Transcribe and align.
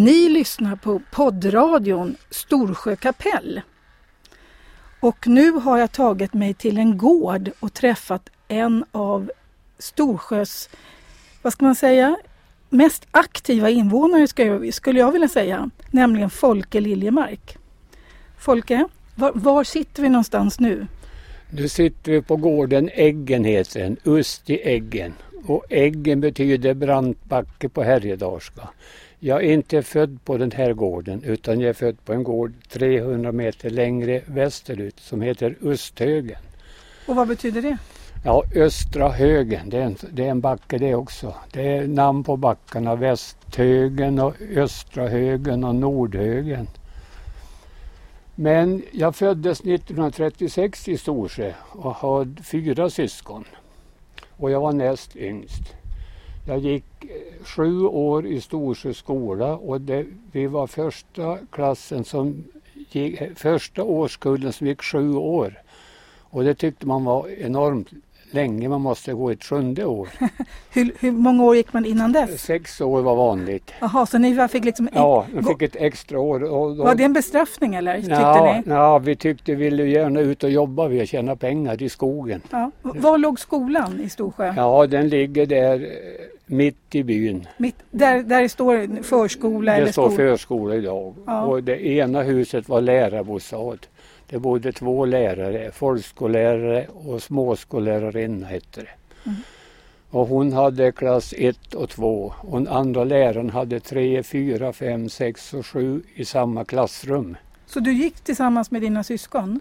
Ni 0.00 0.28
lyssnar 0.28 0.76
på 0.76 1.00
poddradion 1.10 2.16
Storsjö 2.30 2.96
kapell. 2.96 3.60
Och 5.00 5.26
nu 5.26 5.50
har 5.50 5.78
jag 5.78 5.92
tagit 5.92 6.34
mig 6.34 6.54
till 6.54 6.78
en 6.78 6.98
gård 6.98 7.50
och 7.60 7.74
träffat 7.74 8.28
en 8.48 8.84
av 8.92 9.30
Storsjös, 9.78 10.68
vad 11.42 11.52
ska 11.52 11.64
man 11.64 11.74
säga, 11.74 12.16
mest 12.68 13.06
aktiva 13.10 13.70
invånare 13.70 14.26
skulle 14.72 15.00
jag 15.00 15.12
vilja 15.12 15.28
säga, 15.28 15.70
nämligen 15.90 16.30
Folke 16.30 16.80
Liljemark. 16.80 17.56
Folke, 18.38 18.88
var, 19.14 19.32
var 19.34 19.64
sitter 19.64 20.02
vi 20.02 20.08
någonstans 20.08 20.60
nu? 20.60 20.86
Nu 21.50 21.68
sitter 21.68 22.12
vi 22.12 22.22
på 22.22 22.36
gården 22.36 22.90
Äggen 22.92 23.44
heter 23.44 23.80
den, 23.80 23.96
Ust 24.04 24.50
i 24.50 24.60
Äggen. 24.62 25.14
Och 25.46 25.64
Äggen 25.68 26.20
betyder 26.20 26.74
brant 26.74 27.24
backe 27.24 27.68
på 27.68 27.82
härjedalska. 27.82 28.68
Jag 29.22 29.44
är 29.44 29.52
inte 29.52 29.82
född 29.82 30.24
på 30.24 30.36
den 30.36 30.50
här 30.50 30.72
gården 30.72 31.22
utan 31.24 31.60
jag 31.60 31.68
är 31.68 31.74
född 31.74 32.04
på 32.04 32.12
en 32.12 32.22
gård 32.22 32.52
300 32.68 33.32
meter 33.32 33.70
längre 33.70 34.22
västerut 34.26 35.00
som 35.00 35.22
heter 35.22 35.56
Usthögen. 35.60 36.38
Och 37.06 37.16
vad 37.16 37.28
betyder 37.28 37.62
det? 37.62 37.78
Ja, 38.24 38.44
Östra 38.54 39.08
högen, 39.08 39.70
det 39.70 39.78
är, 39.78 39.82
en, 39.82 39.96
det 40.12 40.24
är 40.24 40.30
en 40.30 40.40
backe 40.40 40.78
det 40.78 40.94
också. 40.94 41.34
Det 41.52 41.76
är 41.76 41.86
namn 41.86 42.24
på 42.24 42.36
backarna, 42.36 42.94
Västhögen 42.94 44.18
och 44.18 44.34
Östra 44.56 45.08
högen 45.08 45.64
och 45.64 45.74
Nordhögen. 45.74 46.68
Men 48.34 48.82
jag 48.92 49.16
föddes 49.16 49.60
1936 49.60 50.88
i 50.88 50.96
Storsjö 50.96 51.52
och 51.68 51.94
hade 51.94 52.42
fyra 52.42 52.90
syskon. 52.90 53.44
Och 54.30 54.50
jag 54.50 54.60
var 54.60 54.72
näst 54.72 55.16
yngst. 55.16 55.79
Jag 56.44 56.58
gick 56.58 57.04
eh, 57.04 57.44
sju 57.44 57.82
år 57.86 58.26
i 58.26 58.40
Storsjö 58.40 58.94
skola 58.94 59.56
och 59.56 59.80
det, 59.80 60.06
vi 60.32 60.46
var 60.46 60.66
första 60.66 61.38
klassen 61.50 62.04
som 62.04 62.44
gick, 62.90 63.20
eh, 63.20 63.34
första 63.34 63.82
årskullen 63.82 64.52
som 64.52 64.66
gick 64.66 64.82
sju 64.82 65.14
år. 65.14 65.62
Och 66.20 66.44
det 66.44 66.54
tyckte 66.54 66.86
man 66.86 67.04
var 67.04 67.28
enormt 67.28 67.88
länge, 68.34 68.68
man 68.68 68.80
måste 68.80 69.12
gå 69.12 69.30
ett 69.30 69.44
sjunde 69.44 69.84
år. 69.84 70.08
hur, 70.70 70.92
hur, 71.00 71.10
många 71.10 71.44
år 71.44 71.56
gick 71.56 71.72
man 71.72 71.84
innan 71.84 72.12
dess? 72.12 72.42
Sex 72.42 72.80
år 72.80 73.02
var 73.02 73.16
vanligt. 73.16 73.72
Jaha, 73.80 74.06
så 74.06 74.18
ni 74.18 74.48
fick 74.48 74.64
liksom... 74.64 74.88
Ja, 74.94 75.26
man 75.34 75.44
fick 75.44 75.62
ett 75.62 75.76
extra 75.76 76.20
år. 76.20 76.42
Och 76.42 76.76
då... 76.76 76.84
Var 76.84 76.94
det 76.94 77.04
en 77.04 77.12
bestraffning 77.12 77.74
eller? 77.74 77.96
Tyckte 77.96 78.12
ja, 78.12 78.62
ni? 78.66 78.72
ja, 78.72 78.98
vi 78.98 79.16
tyckte 79.16 79.54
vi 79.54 79.64
ville 79.64 79.84
gärna 79.84 80.20
ut 80.20 80.44
och 80.44 80.50
jobba, 80.50 80.88
vi 80.88 81.06
tjäna 81.06 81.36
pengar 81.36 81.82
i 81.82 81.88
skogen. 81.88 82.42
Ja. 82.50 82.70
Var 82.82 83.18
låg 83.18 83.40
skolan 83.40 84.00
i 84.00 84.08
Storsjö? 84.08 84.54
Ja, 84.56 84.86
den 84.86 85.08
ligger 85.08 85.46
där 85.46 85.74
eh, 85.74 85.86
mitt 86.46 86.94
i 86.94 87.02
byn. 87.02 87.46
Mitt, 87.56 87.76
där, 87.90 88.22
där 88.22 88.48
står 88.48 89.02
förskola? 89.02 89.72
Det 89.72 89.78
eller 89.78 89.92
står 89.92 90.10
förskola 90.10 90.74
idag. 90.74 91.14
Ja. 91.26 91.42
Och 91.42 91.62
det 91.62 91.86
ena 91.86 92.22
huset 92.22 92.68
var 92.68 92.80
lärarbostad. 92.80 93.78
Det 94.30 94.38
bodde 94.38 94.72
två 94.72 95.04
lärare, 95.04 95.70
folkskollärare 95.72 96.86
och 96.86 97.22
småskollärarinna 97.22 98.46
hette 98.46 98.80
det. 98.80 98.88
Mm. 99.26 99.38
Och 100.10 100.26
hon 100.26 100.52
hade 100.52 100.92
klass 100.92 101.34
1 101.36 101.74
och 101.74 101.90
2 101.90 102.32
och 102.40 102.58
den 102.58 102.68
andra 102.68 103.04
läraren 103.04 103.50
hade 103.50 103.80
3, 103.80 104.22
4, 104.22 104.72
5, 104.72 105.08
6 105.08 105.54
och 105.54 105.66
7 105.66 106.02
i 106.14 106.24
samma 106.24 106.64
klassrum. 106.64 107.36
Så 107.66 107.80
du 107.80 107.92
gick 107.92 108.20
tillsammans 108.20 108.70
med 108.70 108.82
dina 108.82 109.04
syskon? 109.04 109.60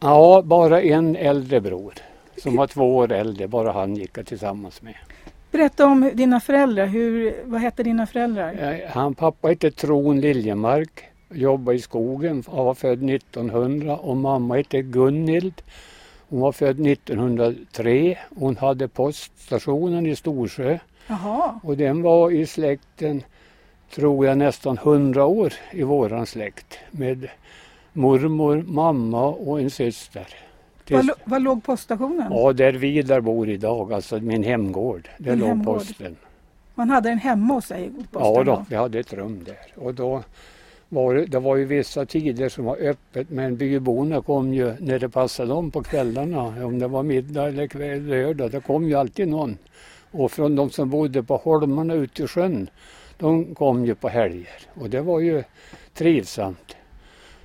Ja, 0.00 0.42
bara 0.44 0.82
en 0.82 1.16
äldre 1.16 1.60
bror 1.60 1.94
som 2.42 2.56
var 2.56 2.66
två 2.66 2.96
år 2.96 3.12
äldre, 3.12 3.48
bara 3.48 3.72
han 3.72 3.96
gick 3.96 4.18
jag 4.18 4.26
tillsammans 4.26 4.82
med. 4.82 4.94
Berätta 5.50 5.86
om 5.86 6.10
dina 6.14 6.40
föräldrar, 6.40 6.86
Hur, 6.86 7.36
vad 7.44 7.60
hette 7.60 7.82
dina 7.82 8.06
föräldrar? 8.06 8.80
Han 8.88 9.14
pappa 9.14 9.48
hette 9.48 9.70
Tron 9.70 10.20
Liljemark 10.20 11.04
jobbade 11.30 11.76
i 11.78 11.80
skogen. 11.80 12.42
Han 12.46 12.64
var 12.64 12.74
född 12.74 13.10
1900 13.10 13.96
och 13.96 14.16
mamma 14.16 14.56
hette 14.56 14.82
Gunhild. 14.82 15.62
Hon 16.28 16.40
var 16.40 16.52
född 16.52 16.86
1903. 16.86 18.18
Hon 18.36 18.56
hade 18.56 18.88
poststationen 18.88 20.06
i 20.06 20.16
Storsjö. 20.16 20.78
Jaha. 21.06 21.60
Och 21.62 21.76
den 21.76 22.02
var 22.02 22.30
i 22.30 22.46
släkten, 22.46 23.22
tror 23.94 24.26
jag, 24.26 24.38
nästan 24.38 24.78
100 24.78 25.24
år 25.26 25.52
i 25.72 25.82
våran 25.82 26.26
släkt. 26.26 26.78
Med 26.90 27.28
mormor, 27.92 28.64
mamma 28.66 29.26
och 29.26 29.60
en 29.60 29.70
syster. 29.70 30.26
Var, 30.90 31.14
var 31.24 31.38
låg 31.38 31.64
poststationen? 31.64 32.32
Ja, 32.32 32.52
där 32.52 32.72
Vidar 32.72 33.20
bor 33.20 33.48
idag, 33.48 33.92
alltså 33.92 34.18
min 34.20 34.42
hemgård. 34.42 35.08
Där 35.18 35.30
Din 35.30 35.38
låg 35.38 35.48
hemgård. 35.48 35.78
posten. 35.78 36.16
Man 36.74 36.90
hade 36.90 37.08
den 37.08 37.18
hemma 37.18 37.54
hos 37.54 37.64
sig? 37.66 37.90
Ja, 38.12 38.44
då, 38.44 38.64
vi 38.68 38.76
hade 38.76 38.98
ett 38.98 39.12
rum 39.12 39.44
där. 39.44 39.84
Och 39.84 39.94
då 39.94 40.22
var 40.88 41.14
det, 41.14 41.26
det 41.26 41.38
var 41.38 41.56
ju 41.56 41.64
vissa 41.64 42.06
tider 42.06 42.48
som 42.48 42.64
var 42.64 42.76
öppet 42.76 43.30
men 43.30 43.56
byborna 43.56 44.22
kom 44.22 44.54
ju 44.54 44.74
när 44.80 44.98
det 44.98 45.08
passade 45.08 45.48
dem 45.48 45.70
på 45.70 45.82
kvällarna. 45.82 46.66
Om 46.66 46.78
det 46.78 46.88
var 46.88 47.02
middag 47.02 47.48
eller 47.48 47.66
kväll, 47.66 48.06
lördag, 48.06 48.50
det 48.50 48.60
kom 48.60 48.88
ju 48.88 48.94
alltid 48.94 49.28
någon. 49.28 49.58
Och 50.10 50.32
från 50.32 50.56
de 50.56 50.70
som 50.70 50.90
bodde 50.90 51.22
på 51.22 51.36
holmarna 51.36 51.94
ute 51.94 52.22
i 52.22 52.26
sjön, 52.26 52.70
de 53.18 53.54
kom 53.54 53.86
ju 53.86 53.94
på 53.94 54.08
helger. 54.08 54.60
Och 54.74 54.90
det 54.90 55.00
var 55.00 55.20
ju 55.20 55.44
trivsamt. 55.94 56.76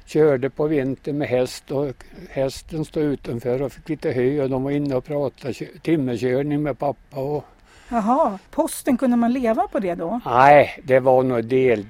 Körde 0.05 0.49
på 0.49 0.67
vintern 0.67 1.17
med 1.17 1.27
häst 1.27 1.71
och 1.71 2.03
hästen 2.29 2.85
stod 2.85 3.03
utanför 3.03 3.61
och 3.61 3.71
fick 3.71 3.89
lite 3.89 4.11
hö 4.11 4.43
och 4.43 4.49
de 4.49 4.63
var 4.63 4.71
inne 4.71 4.95
och 4.95 5.05
pratade 5.05 5.53
timmerkörning 5.81 6.63
med 6.63 6.79
pappa. 6.79 7.19
Och... 7.19 7.45
Jaha, 7.89 8.39
posten, 8.51 8.97
kunde 8.97 9.17
man 9.17 9.33
leva 9.33 9.67
på 9.67 9.79
det 9.79 9.95
då? 9.95 10.19
Nej, 10.25 10.81
det 10.83 10.99
var 10.99 11.23
nog 11.23 11.43
del 11.43 11.85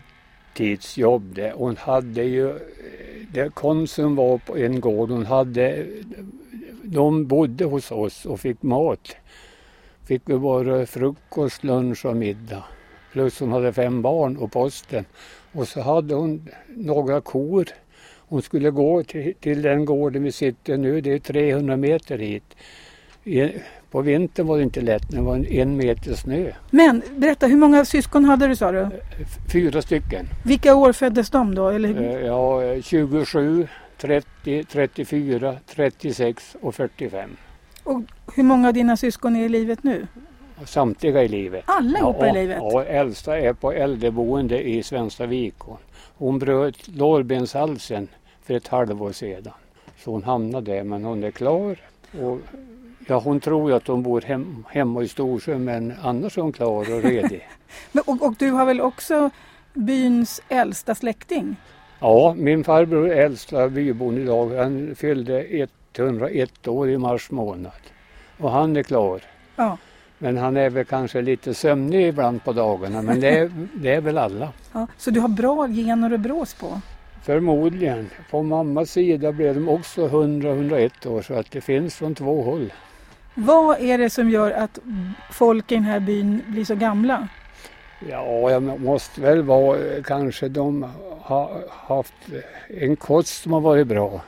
deltidsjobb 0.54 1.36
det. 1.36 1.54
Hon 1.56 1.78
hade 1.78 2.24
ju, 2.24 2.60
det 3.34 3.54
Konsum 3.54 4.16
var 4.16 4.38
på 4.38 4.58
en 4.58 4.82
gård, 4.82 5.10
hon 5.10 5.26
hade, 5.26 5.86
de 6.84 7.28
bodde 7.28 7.66
hos 7.66 7.92
oss 7.92 8.26
och 8.26 8.40
fick 8.40 8.64
mat. 8.64 9.16
Fick 10.08 10.22
vi 10.26 10.38
bara 10.38 10.86
frukost, 10.86 11.64
lunch 11.64 12.06
och 12.06 12.18
middag. 12.18 12.64
Plus 13.12 13.40
hon 13.40 13.52
hade 13.52 13.74
fem 13.74 14.02
barn 14.02 14.38
och 14.38 14.52
posten. 14.52 15.06
Och 15.54 15.68
så 15.68 15.82
hade 15.82 16.16
hon 16.16 16.48
några 16.68 17.22
kor. 17.22 17.68
Hon 18.30 18.42
skulle 18.42 18.72
gå 18.72 19.04
till, 19.04 19.34
till 19.40 19.62
den 19.62 19.86
gården 19.86 20.24
vi 20.24 20.32
sitter 20.32 20.78
nu, 20.78 21.02
det 21.02 21.14
är 21.14 21.20
300 21.20 21.78
meter 21.78 22.18
hit. 22.18 22.56
På 23.92 24.02
vintern 24.02 24.48
var 24.48 24.58
det 24.58 24.64
inte 24.64 24.82
lätt 24.82 25.12
när 25.12 25.18
det 25.18 25.24
var 25.24 25.52
en 25.52 25.78
meter 25.78 26.14
snö. 26.14 26.52
Men 26.70 27.02
berätta, 27.16 27.48
hur 27.48 27.58
många 27.58 27.86
syskon 27.86 28.26
hade 28.26 28.48
du 28.48 28.56
sa 28.56 28.72
du? 28.72 28.90
Fyra 29.52 29.82
stycken. 29.82 30.28
Vilka 30.46 30.76
år 30.76 30.94
föddes 30.94 31.30
de 31.30 31.56
då? 31.56 31.70
Eller? 31.70 32.02
Eh, 32.02 32.26
ja, 32.26 32.82
27, 32.82 33.68
30, 33.98 34.64
34, 34.64 35.56
36 35.68 36.56
och 36.62 36.76
45. 36.76 37.30
Och 37.84 38.02
hur 38.36 38.44
många 38.44 38.68
av 38.68 38.74
dina 38.74 38.98
syskon 38.98 39.36
är 39.36 39.46
i 39.46 39.50
livet 39.50 39.84
nu? 39.84 40.08
Samtliga 40.66 41.24
i 41.24 41.28
livet. 41.28 41.64
Allihopa 41.68 42.28
ja, 42.28 42.32
i 42.32 42.34
livet? 42.34 42.58
Ja, 42.62 42.84
äldsta 42.84 43.40
är 43.40 43.54
på 43.54 43.72
äldreboende 43.72 44.62
i 44.70 44.84
Svenska 44.84 45.26
Vikon. 45.26 45.78
Hon 46.18 46.40
bröt 46.40 46.88
lårbenshalsen 46.88 48.08
för 48.44 48.54
ett 48.54 48.68
halvår 48.68 49.12
sedan. 49.12 49.54
Så 49.98 50.12
hon 50.12 50.24
hamnade 50.24 50.72
där 50.72 50.84
men 50.84 51.04
hon 51.04 51.24
är 51.24 51.32
klar. 51.32 51.78
Och 52.22 52.40
Ja, 53.08 53.20
hon 53.20 53.40
tror 53.40 53.70
ju 53.70 53.76
att 53.76 53.88
hon 53.88 54.04
bor 54.04 54.22
hem, 54.22 54.66
hemma 54.70 55.04
i 55.04 55.08
Storsjö 55.08 55.58
men 55.58 55.94
annars 56.02 56.38
är 56.38 56.42
hon 56.42 56.52
klar 56.52 56.94
och 56.94 57.04
redig. 57.04 57.48
men, 57.92 58.04
och, 58.08 58.22
och, 58.22 58.36
du 58.40 58.52
har 58.52 58.66
väl 58.66 58.82
också 58.82 59.30
byns 59.74 60.42
äldsta 60.50 60.96
släkting? 60.96 61.56
Ja, 62.00 62.36
min 62.38 62.64
farbror 62.64 63.10
är 63.10 63.26
äldsta 63.26 63.70
bybon 63.70 64.18
idag. 64.18 64.56
Han 64.56 64.96
fyllde 64.96 65.68
101 65.98 66.68
år 66.68 66.90
i 66.90 66.98
mars 66.98 67.32
månad. 67.32 67.82
Och 68.38 68.52
han 68.52 68.78
är 68.78 68.84
klar. 68.84 69.22
Ja. 69.56 69.78
Men 70.18 70.38
han 70.38 70.58
är 70.58 70.70
väl 70.70 70.86
kanske 70.86 71.22
lite 71.22 71.54
sömnig 71.54 72.08
ibland 72.08 72.44
på 72.44 72.54
dagarna, 72.54 73.02
men 73.02 73.20
det 73.20 73.30
är, 73.30 73.52
det 73.74 73.94
är 73.94 74.02
väl 74.02 74.18
alla. 74.18 74.50
Ja, 74.74 74.88
så 74.98 75.12
du 75.12 75.20
har 75.20 75.28
bra 75.28 75.68
gener 75.68 76.14
att 76.14 76.20
brås 76.20 76.54
på? 76.54 76.82
Förmodligen. 77.24 78.10
På 78.32 78.44
mammas 78.44 78.92
sida 78.92 79.32
blev 79.32 79.56
de 79.56 79.70
också 79.70 80.08
100-101 80.08 81.08
år 81.08 81.22
så 81.22 81.34
att 81.34 81.52
det 81.52 81.62
finns 81.62 81.96
från 81.96 82.16
två 82.16 82.42
håll. 82.42 82.74
Vad 83.36 83.80
är 83.80 83.98
det 83.98 84.10
som 84.10 84.30
gör 84.30 84.52
att 84.52 84.80
folk 85.32 85.72
i 85.72 85.76
den 85.76 85.84
här 85.84 86.00
byn 86.00 86.42
blir 86.48 86.66
så 86.66 86.76
gamla? 86.76 87.28
Ja, 88.10 88.52
jag 88.52 88.82
måste 88.82 89.22
väl 89.22 89.42
vara 89.42 90.04
kanske 90.04 90.50
de 90.50 90.86
har 91.22 91.64
haft 91.70 92.14
en 92.68 92.96
kost 92.96 93.42
som 93.42 93.54
har 93.54 93.62
varit 93.62 93.88
bra. 93.88 94.22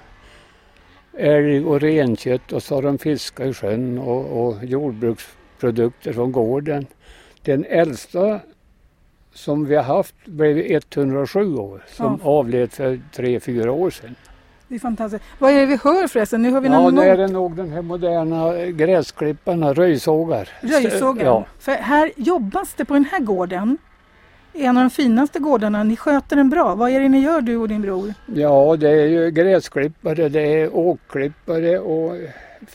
Älg 1.17 1.65
och 1.65 1.81
renkött 1.81 2.51
och 2.51 2.63
så 2.63 2.75
har 2.75 2.81
de 2.81 2.97
fiskat 2.97 3.47
i 3.47 3.53
sjön 3.53 3.97
och, 3.97 4.45
och 4.45 4.65
jordbruksprodukter 4.65 6.13
från 6.13 6.31
gården. 6.31 6.85
Den 7.41 7.65
äldsta 7.65 8.39
som 9.33 9.65
vi 9.65 9.75
har 9.75 9.83
haft 9.83 10.15
blev 10.25 10.57
107 10.57 11.55
år 11.55 11.83
som 11.87 12.19
ja. 12.23 12.29
avled 12.29 12.71
för 12.71 12.99
3-4 13.13 13.67
år 13.67 13.89
sedan. 13.89 14.15
Det 14.73 14.77
är 14.77 14.79
fantastiskt. 14.79 15.23
Vad 15.39 15.51
är 15.51 15.59
det 15.59 15.65
vi 15.65 15.79
hör 15.83 16.07
förresten? 16.07 16.41
Nu 16.41 16.51
har 16.51 16.61
vi 16.61 16.67
ja, 16.67 16.91
det 16.91 17.23
är 17.23 17.27
nog 17.27 17.55
den 17.55 17.69
här 17.69 17.81
moderna 17.81 18.65
gräsklipparna, 18.65 19.73
röjsågar. 19.73 20.49
Röjsågar? 20.61 21.25
Ja. 21.25 21.45
För 21.59 21.71
här 21.71 22.11
jobbas 22.15 22.73
det 22.73 22.85
på 22.85 22.93
den 22.93 23.05
här 23.05 23.19
gården 23.19 23.77
en 24.53 24.77
av 24.77 24.83
de 24.83 24.89
finaste 24.89 25.39
gårdarna. 25.39 25.83
Ni 25.83 25.95
sköter 25.95 26.35
den 26.35 26.49
bra. 26.49 26.75
Vad 26.75 26.89
är 26.89 26.99
det 26.99 27.09
ni 27.09 27.19
gör 27.19 27.41
du 27.41 27.57
och 27.57 27.67
din 27.67 27.81
bror? 27.81 28.13
Ja, 28.35 28.75
det 28.79 28.89
är 28.89 29.07
ju 29.07 29.31
gräsklippare, 29.31 30.29
det 30.29 30.61
är 30.61 30.75
åkklippare 30.75 31.79
och 31.79 32.15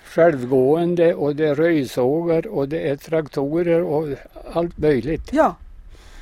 självgående 0.04 1.14
och 1.14 1.36
det 1.36 1.48
är 1.48 1.54
röjsågar 1.54 2.46
och 2.46 2.68
det 2.68 2.88
är 2.88 2.96
traktorer 2.96 3.82
och 3.82 4.08
allt 4.52 4.78
möjligt. 4.78 5.30
Ja, 5.32 5.56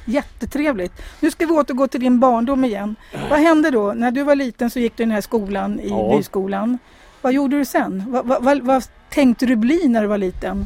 jättetrevligt. 0.06 0.93
Nu 1.20 1.31
ska 1.31 1.47
vi 1.47 1.53
återgå 1.53 1.87
till 1.88 2.00
din 2.00 2.20
barndom 2.20 2.64
igen. 2.64 2.97
Vad 3.31 3.38
hände 3.38 3.70
då? 3.70 3.93
När 3.93 4.11
du 4.11 4.23
var 4.23 4.35
liten 4.35 4.70
så 4.70 4.79
gick 4.79 4.97
du 4.97 5.03
i 5.03 5.06
den 5.06 5.14
här 5.14 5.20
skolan, 5.20 5.81
i 5.81 5.88
Ja. 5.88 6.14
byskolan. 6.17 6.79
Vad 7.23 7.32
gjorde 7.32 7.58
du 7.58 7.64
sen? 7.64 8.05
Vad, 8.08 8.26
vad, 8.26 8.43
vad, 8.44 8.61
vad 8.62 8.85
tänkte 9.11 9.47
du 9.47 9.56
bli 9.56 9.88
när 9.88 10.03
du 10.03 10.06
var 10.08 10.19
liten? 10.19 10.64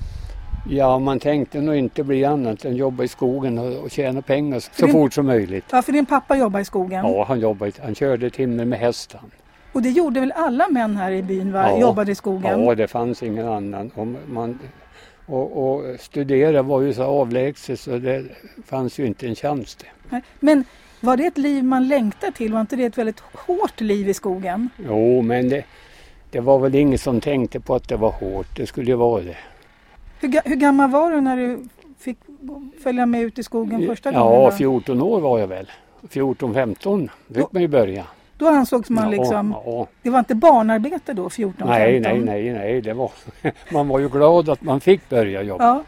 Ja, 0.68 0.98
man 0.98 1.18
tänkte 1.20 1.60
nog 1.60 1.74
inte 1.76 2.04
bli 2.04 2.24
annat 2.24 2.64
än 2.64 2.76
jobba 2.76 3.04
i 3.04 3.08
skogen 3.08 3.58
och, 3.58 3.72
och 3.84 3.90
tjäna 3.90 4.22
pengar 4.22 4.58
så 4.60 4.86
det- 4.86 4.92
fort 4.92 5.12
som 5.12 5.26
möjligt. 5.26 5.64
Ja, 5.70 5.82
för 5.82 5.92
din 5.92 6.06
pappa 6.06 6.36
jobbar 6.36 6.60
i 6.60 6.64
skogen. 6.64 7.04
Ja, 7.06 7.24
han 7.28 7.40
jobbade, 7.40 7.72
han 7.84 7.94
körde 7.94 8.30
timmer 8.30 8.64
med 8.64 8.78
hästar. 8.78 9.20
Och 9.72 9.82
det 9.82 9.90
gjorde 9.90 10.20
väl 10.20 10.32
alla 10.36 10.68
män 10.68 10.96
här 10.96 11.10
i 11.12 11.22
byn, 11.22 11.52
va? 11.52 11.70
Ja. 11.70 11.80
jobbade 11.80 12.12
i 12.12 12.14
skogen? 12.14 12.64
Ja, 12.64 12.74
det 12.74 12.88
fanns 12.88 13.22
ingen 13.22 13.48
annan. 13.48 13.90
Om 13.94 14.16
man, 14.26 14.58
och, 15.30 15.72
och 15.74 16.00
studera 16.00 16.62
var 16.62 16.80
ju 16.80 16.94
så 16.94 17.02
avlägset 17.02 17.80
så 17.80 17.98
det 17.98 18.24
fanns 18.66 18.98
ju 18.98 19.06
inte 19.06 19.26
en 19.26 19.34
chans 19.34 19.76
det. 19.76 20.20
Men 20.40 20.64
var 21.00 21.16
det 21.16 21.26
ett 21.26 21.38
liv 21.38 21.64
man 21.64 21.88
längtade 21.88 22.32
till? 22.32 22.52
Var 22.52 22.60
inte 22.60 22.76
det 22.76 22.84
ett 22.84 22.98
väldigt 22.98 23.20
hårt 23.20 23.80
liv 23.80 24.08
i 24.08 24.14
skogen? 24.14 24.68
Jo, 24.86 25.22
men 25.22 25.48
det, 25.48 25.64
det 26.30 26.40
var 26.40 26.58
väl 26.58 26.74
ingen 26.74 26.98
som 26.98 27.20
tänkte 27.20 27.60
på 27.60 27.74
att 27.74 27.88
det 27.88 27.96
var 27.96 28.10
hårt. 28.10 28.56
Det 28.56 28.66
skulle 28.66 28.90
ju 28.90 28.96
vara 28.96 29.22
det. 29.22 29.36
Hur, 30.20 30.48
hur 30.48 30.56
gammal 30.56 30.90
var 30.90 31.10
du 31.10 31.20
när 31.20 31.36
du 31.36 31.58
fick 31.98 32.18
följa 32.82 33.06
med 33.06 33.22
ut 33.22 33.38
i 33.38 33.42
skogen 33.42 33.86
första 33.86 34.12
gången? 34.12 34.26
Ja, 34.42 34.50
då? 34.50 34.56
14 34.56 35.02
år 35.02 35.20
var 35.20 35.38
jag 35.38 35.46
väl. 35.46 35.70
14-15 36.08 37.08
Då- 37.26 37.34
fick 37.40 37.52
man 37.52 37.62
ju 37.62 37.68
börja. 37.68 38.06
Då 38.40 38.48
ansågs 38.48 38.90
man 38.90 39.10
liksom, 39.10 39.50
Ja, 39.56 39.62
ja. 39.66 39.86
det 40.02 40.10
var 40.10 40.18
inte 40.18 40.34
barnarbete 40.34 41.12
då, 41.12 41.30
14, 41.30 41.68
Nej, 41.68 42.02
15? 42.02 42.20
nej, 42.24 42.42
nej, 42.42 42.52
nej. 42.52 42.80
Det 42.80 42.92
var, 42.92 43.10
man 43.72 43.88
var 43.88 43.98
ju 43.98 44.08
glad 44.08 44.48
att 44.48 44.62
man 44.62 44.80
fick 44.80 45.08
börja 45.08 45.42
jobba 45.42 45.64
Ja. 45.64 45.82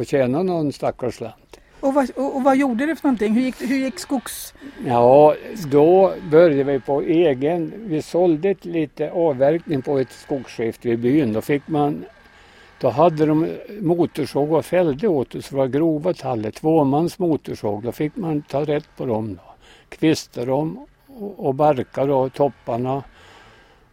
och 0.00 0.06
tjäna 0.06 0.42
någon 0.42 0.72
stackars 0.72 1.14
slant. 1.14 1.60
Och 1.80 1.94
vad, 1.94 2.10
och, 2.10 2.36
och 2.36 2.42
vad 2.42 2.56
gjorde 2.56 2.86
du 2.86 2.96
för 2.96 3.08
någonting? 3.08 3.32
Hur 3.34 3.40
gick, 3.42 3.62
hur 3.62 3.76
gick 3.76 3.98
skogs... 3.98 4.54
Ja, 4.86 5.34
då 5.70 6.12
började 6.30 6.64
vi 6.64 6.80
på 6.80 7.00
egen. 7.02 7.72
Vi 7.76 8.02
sålde 8.02 8.54
lite 8.62 9.10
avverkning 9.10 9.82
på 9.82 9.98
ett 9.98 10.12
skogsskifte 10.12 10.88
i 10.88 10.96
byn. 10.96 11.32
Då 11.32 11.40
fick 11.40 11.68
man 11.68 12.04
då 12.80 12.88
hade 12.90 13.26
de 13.26 13.48
motorsåg 13.80 14.52
och 14.52 14.64
fällde 14.64 15.08
åt 15.08 15.34
oss. 15.34 15.48
Det 15.48 15.56
var 15.56 15.66
grova 15.66 16.14
tallar, 16.14 16.50
tvåmans 16.50 17.18
motorsåg. 17.18 17.82
Då 17.82 17.92
fick 17.92 18.16
man 18.16 18.42
ta 18.42 18.64
rätt 18.64 18.88
på 18.96 19.06
dem. 19.06 19.34
Då. 19.34 19.52
Kvista 19.88 20.44
dem 20.44 20.86
och, 21.20 21.46
och 21.46 21.54
barka 21.54 22.04
då, 22.06 22.28
topparna. 22.28 23.02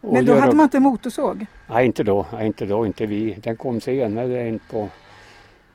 Och 0.00 0.12
Men 0.12 0.24
då 0.24 0.34
hade 0.38 0.56
man 0.56 0.64
inte 0.64 0.80
motorsåg? 0.80 1.46
Nej, 1.70 1.86
inte 1.86 2.02
då. 2.02 2.26
Nej, 2.32 2.46
inte 2.46 2.66
då, 2.66 2.86
inte 2.86 3.06
vi. 3.06 3.36
Den 3.42 3.56
kom 3.56 3.80
senare 3.80 4.48
in 4.48 4.60
på... 4.70 4.88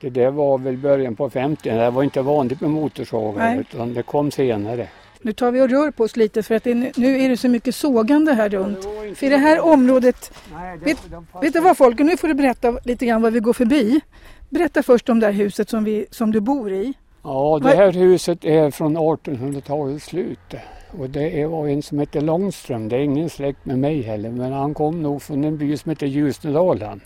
Det 0.02 0.10
där 0.10 0.32
var 0.32 0.58
väl 0.58 0.78
början 0.78 1.16
på 1.16 1.30
50 1.30 1.70
Det 1.70 1.90
var 1.90 2.04
inte 2.04 2.22
vanligt 2.22 2.62
med 2.62 2.70
motorsågar 2.70 3.60
utan 3.60 3.94
det 3.94 4.04
kom 4.04 4.32
senare. 4.32 4.88
Nu 5.22 5.34
tar 5.34 5.52
vi 5.52 5.62
och 5.62 5.70
rör 5.70 5.92
på 5.92 6.04
oss 6.04 6.16
lite 6.16 6.44
för 6.44 6.56
att 6.56 6.64
det, 6.64 6.72
är- 6.72 6.92
nu 7.00 7.20
är 7.22 7.30
det 7.30 7.38
så 7.38 7.50
mycket 7.50 7.76
sågande 7.76 8.34
här 8.34 8.50
runt. 8.50 8.84
För 9.18 9.26
i 9.26 9.30
det 9.30 9.38
här 9.38 9.60
området, 9.60 10.32
Nej, 10.54 10.78
Vet- 10.78 10.98
vet 11.42 11.54
du 11.54 11.60
vad 11.60 11.78
Folke, 11.78 12.04
nu 12.04 12.18
får 12.18 12.28
du 12.28 12.34
berätta 12.34 12.78
lite 12.84 13.06
grann 13.06 13.22
vad 13.22 13.34
vi 13.34 13.40
går 13.40 13.54
förbi. 13.54 14.02
Berätta 14.50 14.84
först 14.84 15.10
om 15.10 15.20
det 15.20 15.26
här 15.26 15.34
huset 15.34 15.70
som, 15.70 15.84
vi, 15.84 16.06
som 16.12 16.32
du 16.32 16.40
bor 16.40 16.72
i. 16.72 16.94
Ja, 17.24 17.60
det 17.64 17.76
här 17.76 17.92
huset 17.92 18.46
är 18.46 18.72
från 18.72 18.98
1800-talets 18.98 20.06
slut. 20.06 20.54
Och 20.92 21.10
det 21.10 21.46
var 21.46 21.68
en 21.68 21.82
som 21.82 22.00
hette 22.00 22.22
Långström. 22.22 22.90
Det 22.90 22.96
är 22.96 23.00
ingen 23.00 23.30
släkt 23.30 23.66
med 23.66 23.80
mig 23.80 24.02
heller, 24.02 24.30
men 24.32 24.52
han 24.54 24.74
kom 24.74 25.04
nog 25.04 25.22
från 25.22 25.44
en 25.44 25.58
by 25.58 25.78
som 25.78 25.90
heter 25.90 26.08
Ljusnedal. 26.08 26.82
han. 26.82 27.02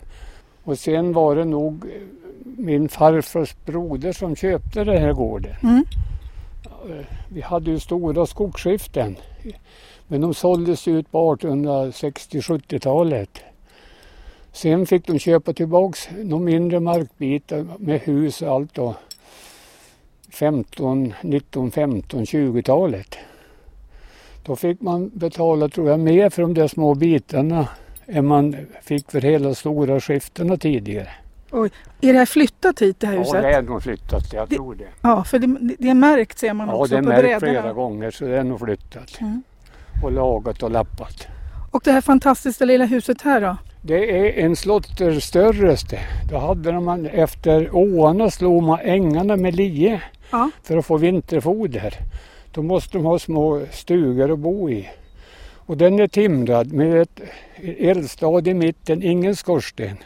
Och 0.64 0.78
sen 0.78 1.12
var 1.12 1.36
det 1.36 1.44
nog 1.44 1.84
eh, 1.84 1.90
min 2.56 2.88
farfars 2.88 3.54
broder 3.66 4.12
som 4.12 4.36
köpte 4.36 4.84
den 4.84 5.02
här 5.02 5.12
gården. 5.12 5.54
Mm. 5.62 5.84
Eh, 6.90 7.06
Vi 7.28 7.40
hade 7.40 7.70
ju 7.70 7.78
stora 7.80 8.26
skogsskiften. 8.26 9.16
Men 10.08 10.20
de 10.20 10.34
såldes 10.34 10.88
ut 10.88 11.12
på 11.12 11.36
1860-70-talet. 11.36 13.38
Sen 14.52 14.86
fick 14.86 15.06
de 15.06 15.18
köpa 15.18 15.52
tillbaks 15.52 16.08
några 16.16 16.44
mindre 16.44 16.80
markbitar 16.80 17.66
med 17.78 18.00
hus 18.00 18.42
och 18.42 18.48
allt 18.48 18.74
då. 18.74 18.94
15, 20.30 21.14
19, 21.22 21.70
15, 21.70 22.24
20-talet. 22.24 23.16
Då 24.44 24.56
fick 24.56 24.80
man 24.80 25.10
betala, 25.14 25.68
tror 25.68 25.90
jag, 25.90 26.00
mer 26.00 26.30
för 26.30 26.42
de 26.42 26.54
där 26.54 26.68
små 26.68 26.94
bitarna 26.94 27.68
än 28.06 28.26
man 28.26 28.56
fick 28.82 29.10
för 29.10 29.20
hela 29.20 29.54
stora 29.54 30.00
skiftena 30.00 30.56
tidigare. 30.56 31.08
Är 32.00 32.12
det 32.12 32.18
här 32.18 32.26
flyttat 32.26 32.82
hit 32.82 33.00
det 33.00 33.06
här 33.06 33.14
Ja, 33.14 33.20
huset? 33.20 33.42
det 33.42 33.48
är 33.54 33.62
nog 33.62 33.82
flyttat, 33.82 34.32
jag 34.32 34.48
Det- 34.48 34.56
tror 34.56 34.74
det. 34.74 34.84
Ja, 35.02 35.24
för 35.24 35.38
det, 35.38 35.74
det 35.78 35.88
är 35.90 35.94
märkt 35.94 36.38
ser 36.38 36.52
man 36.52 36.68
Ja, 36.68 36.74
också 36.74 36.94
det 36.94 36.98
är 36.98 37.02
på 37.02 37.08
märkt 37.08 37.22
brädorna. 37.22 37.60
flera 37.60 37.72
gånger 37.72 38.10
så 38.10 38.24
det 38.24 38.36
är 38.38 38.44
nog 38.44 38.60
flyttat. 38.60 39.20
Mm. 39.20 39.42
Och 40.02 40.12
lagat 40.12 40.62
och 40.62 40.70
lappat. 40.70 41.26
Och 41.70 41.80
det 41.84 41.92
här 41.92 42.00
fantastiska 42.00 42.64
lilla 42.64 42.84
huset 42.84 43.22
här 43.22 43.40
då? 43.40 43.56
Det 43.82 44.18
är 44.18 44.44
en 44.44 44.56
slotter 44.56 45.20
störreste. 45.20 45.98
Då 46.30 46.38
hade 46.38 46.80
man 46.80 47.06
efter 47.06 47.74
åarna 47.76 48.30
slog 48.30 48.62
man 48.62 48.78
ängarna 48.82 49.36
med 49.36 49.54
lie 49.56 50.02
Ja. 50.30 50.50
för 50.62 50.76
att 50.76 50.86
få 50.86 50.96
vinterfoder. 50.96 51.94
Då 52.54 52.62
måste 52.62 52.98
de 52.98 53.04
ha 53.04 53.18
små 53.18 53.60
stugor 53.70 54.32
att 54.32 54.38
bo 54.38 54.70
i. 54.70 54.88
Och 55.66 55.76
den 55.76 56.00
är 56.00 56.06
timrad 56.06 56.72
med 56.72 57.02
ett 57.02 57.20
eldstad 57.78 58.48
i 58.48 58.54
mitten, 58.54 59.02
ingen 59.02 59.36
skorsten. 59.36 59.96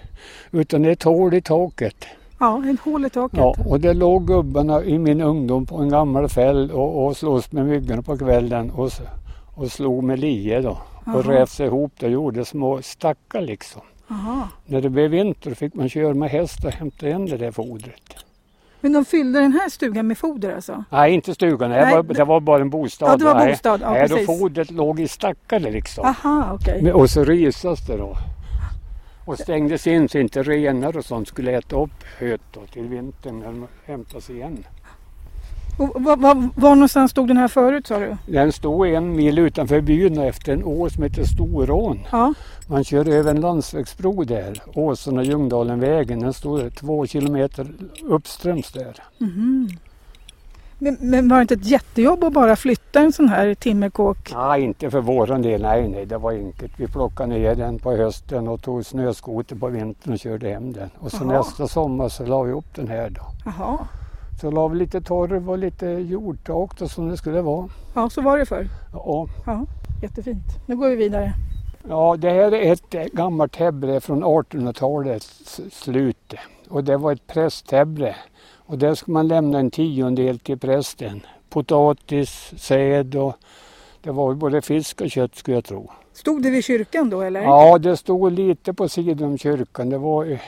Utan 0.50 0.84
ett 0.84 1.02
hål 1.02 1.34
i 1.34 1.40
taket. 1.40 2.06
Ja, 2.40 2.62
ett 2.66 2.80
hål 2.80 3.04
i 3.06 3.10
taket. 3.10 3.38
Ja, 3.38 3.54
och 3.66 3.80
det 3.80 3.94
låg 3.94 4.26
gubbarna 4.26 4.84
i 4.84 4.98
min 4.98 5.20
ungdom 5.20 5.66
på 5.66 5.76
en 5.76 5.88
gammal 5.88 6.28
fäll 6.28 6.70
och, 6.70 7.06
och 7.06 7.16
slogs 7.16 7.52
med 7.52 7.66
myggorna 7.66 8.02
på 8.02 8.18
kvällen 8.18 8.70
och, 8.70 8.90
och 9.54 9.72
slog 9.72 10.04
med 10.04 10.18
lie 10.18 10.60
då. 10.60 10.78
Aha. 11.06 11.18
Och 11.18 11.24
rävde 11.24 11.46
sig 11.46 11.66
ihop 11.66 11.92
det 11.98 12.06
och 12.06 12.12
gjorde 12.12 12.44
små 12.44 12.82
stackar 12.82 13.40
liksom. 13.40 13.82
Aha. 14.10 14.48
När 14.66 14.80
det 14.80 14.90
blev 14.90 15.10
vinter 15.10 15.54
fick 15.54 15.74
man 15.74 15.88
köra 15.88 16.14
med 16.14 16.30
häst 16.30 16.64
och 16.64 16.70
hämta 16.70 17.08
in 17.08 17.26
det 17.26 17.36
där 17.36 17.50
fodret. 17.50 18.25
Men 18.86 18.92
de 18.92 19.04
fyllde 19.04 19.40
den 19.40 19.52
här 19.52 19.68
stugan 19.68 20.06
med 20.06 20.18
foder 20.18 20.54
alltså? 20.54 20.84
Nej, 20.90 21.12
inte 21.14 21.34
stugan. 21.34 21.70
Det, 21.70 21.76
Nej, 21.84 21.94
var, 21.94 22.02
det- 22.02 22.24
var 22.24 22.40
bara 22.40 22.60
en 22.62 22.70
bostad. 22.70 23.08
Ja, 23.10 23.16
det 23.16 23.24
var 23.24 23.46
bostad. 23.48 23.80
Ja, 23.80 23.90
Nej, 23.90 24.08
då 24.08 24.18
fodret 24.18 24.70
låg 24.70 25.00
i 25.00 25.08
stackar 25.08 25.60
liksom. 25.60 26.04
Aha. 26.04 26.58
Men- 26.82 26.92
Och 26.92 27.10
så 27.10 27.24
risas 27.24 27.86
det 27.86 27.96
då. 27.96 28.16
Och 29.24 29.38
stängdes 29.38 29.86
in 29.86 30.08
så 30.08 30.18
inte 30.18 30.42
renar 30.42 30.96
och 30.96 31.04
sånt 31.04 31.28
skulle 31.28 31.52
äta 31.52 31.76
upp 31.82 32.04
höet 32.18 32.40
då 32.54 32.60
till 32.72 32.88
vintern 32.88 33.38
när 33.38 33.46
de 33.46 33.66
hämtas 33.86 34.30
igen. 34.30 34.64
Var, 35.76 36.16
var, 36.16 36.48
var 36.54 36.74
någonstans 36.74 37.10
stod 37.10 37.28
den 37.28 37.36
här 37.36 37.48
förut 37.48 37.86
sa 37.86 37.98
du? 37.98 38.16
Den 38.26 38.52
stod 38.52 38.88
en 38.88 39.16
mil 39.16 39.38
utanför 39.38 39.80
byn 39.80 40.18
efter 40.18 40.52
en 40.52 40.64
å 40.64 40.90
som 40.90 41.02
heter 41.02 41.24
Storån. 41.24 42.00
Ja. 42.12 42.34
Man 42.66 42.84
kör 42.84 43.08
över 43.08 43.30
en 43.30 43.40
landsvägsbro 43.40 44.24
där, 44.24 44.62
Åsen 44.74 45.18
och 45.18 45.24
Ljungdalenvägen. 45.24 46.20
Den 46.20 46.32
står 46.32 46.70
två 46.70 47.06
kilometer 47.06 47.66
uppströms 48.02 48.72
där. 48.72 48.94
Mhm. 49.18 49.68
Men, 50.78 50.96
men 51.00 51.28
var 51.28 51.36
det 51.36 51.42
inte 51.42 51.54
ett 51.54 51.66
jättejobb 51.66 52.24
att 52.24 52.32
bara 52.32 52.56
flytta 52.56 53.00
en 53.00 53.12
sån 53.12 53.28
här 53.28 53.54
timmerkåk? 53.54 54.32
Nej, 54.34 54.62
inte 54.62 54.90
för 54.90 55.00
våran 55.00 55.42
del. 55.42 55.62
Nej, 55.62 55.88
nej, 55.88 56.06
det 56.06 56.18
var 56.18 56.32
enkelt. 56.32 56.72
Vi 56.76 56.86
plockade 56.88 57.28
ner 57.28 57.54
den 57.54 57.78
på 57.78 57.92
hösten 57.92 58.48
och 58.48 58.62
tog 58.62 58.86
snöskoter 58.86 59.56
på 59.56 59.66
vintern 59.68 60.12
och 60.12 60.18
körde 60.18 60.48
hem 60.48 60.72
den. 60.72 60.90
Och 60.98 61.10
så 61.10 61.24
Jaha. 61.24 61.38
nästa 61.38 61.68
sommar 61.68 62.08
så 62.08 62.26
la 62.26 62.42
vi 62.42 62.52
upp 62.52 62.74
den 62.74 62.88
här 62.88 63.10
då. 63.10 63.22
Jaha. 63.44 63.78
Så 64.40 64.50
la 64.50 64.68
vi 64.68 64.78
lite 64.78 65.00
torv 65.00 65.50
och 65.50 65.58
lite 65.58 65.86
jordtak 65.86 66.78
då 66.78 66.88
som 66.88 67.08
det 67.08 67.16
skulle 67.16 67.40
vara. 67.42 67.68
Ja, 67.94 68.10
så 68.10 68.22
var 68.22 68.38
det 68.38 68.46
för. 68.46 68.68
Ja, 68.92 69.28
Ja, 69.46 69.66
jättefint. 70.02 70.44
Nu 70.66 70.76
går 70.76 70.88
vi 70.88 70.96
vidare. 70.96 71.32
ja 71.88 72.16
det 72.18 72.30
här 72.30 72.54
är 72.54 72.72
ett 72.72 73.12
gammalt 73.12 73.56
häbre 73.56 74.00
från 74.00 74.24
1800-talets 74.24 75.60
slut. 75.72 76.34
Och 76.68 76.84
det 76.84 76.96
var 76.96 77.12
ett 77.12 77.26
prästhäbre. 77.26 78.16
Och 78.66 78.78
där 78.78 78.94
ska 78.94 79.12
man 79.12 79.28
lämna 79.28 79.58
en 79.58 79.70
tiondel 79.70 80.38
till 80.38 80.58
prästen. 80.58 81.20
Potatis, 81.50 82.52
säd 82.56 83.14
och 83.16 83.34
det 84.02 84.10
var 84.10 84.34
både 84.34 84.62
fisk 84.62 85.00
och 85.00 85.10
kött 85.10 85.34
skulle 85.34 85.56
jag 85.56 85.64
tro. 85.64 85.90
Stod 86.12 86.42
det 86.42 86.50
vid 86.50 86.64
kyrkan 86.64 87.10
då 87.10 87.20
eller? 87.20 87.42
Ja, 87.42 87.78
det 87.78 87.96
stod 87.96 88.32
lite 88.32 88.74
på 88.74 88.88
sidan 88.88 89.28
om 89.28 89.38
kyrkan. 89.38 89.90
Det 89.90 89.98
var, 89.98 90.38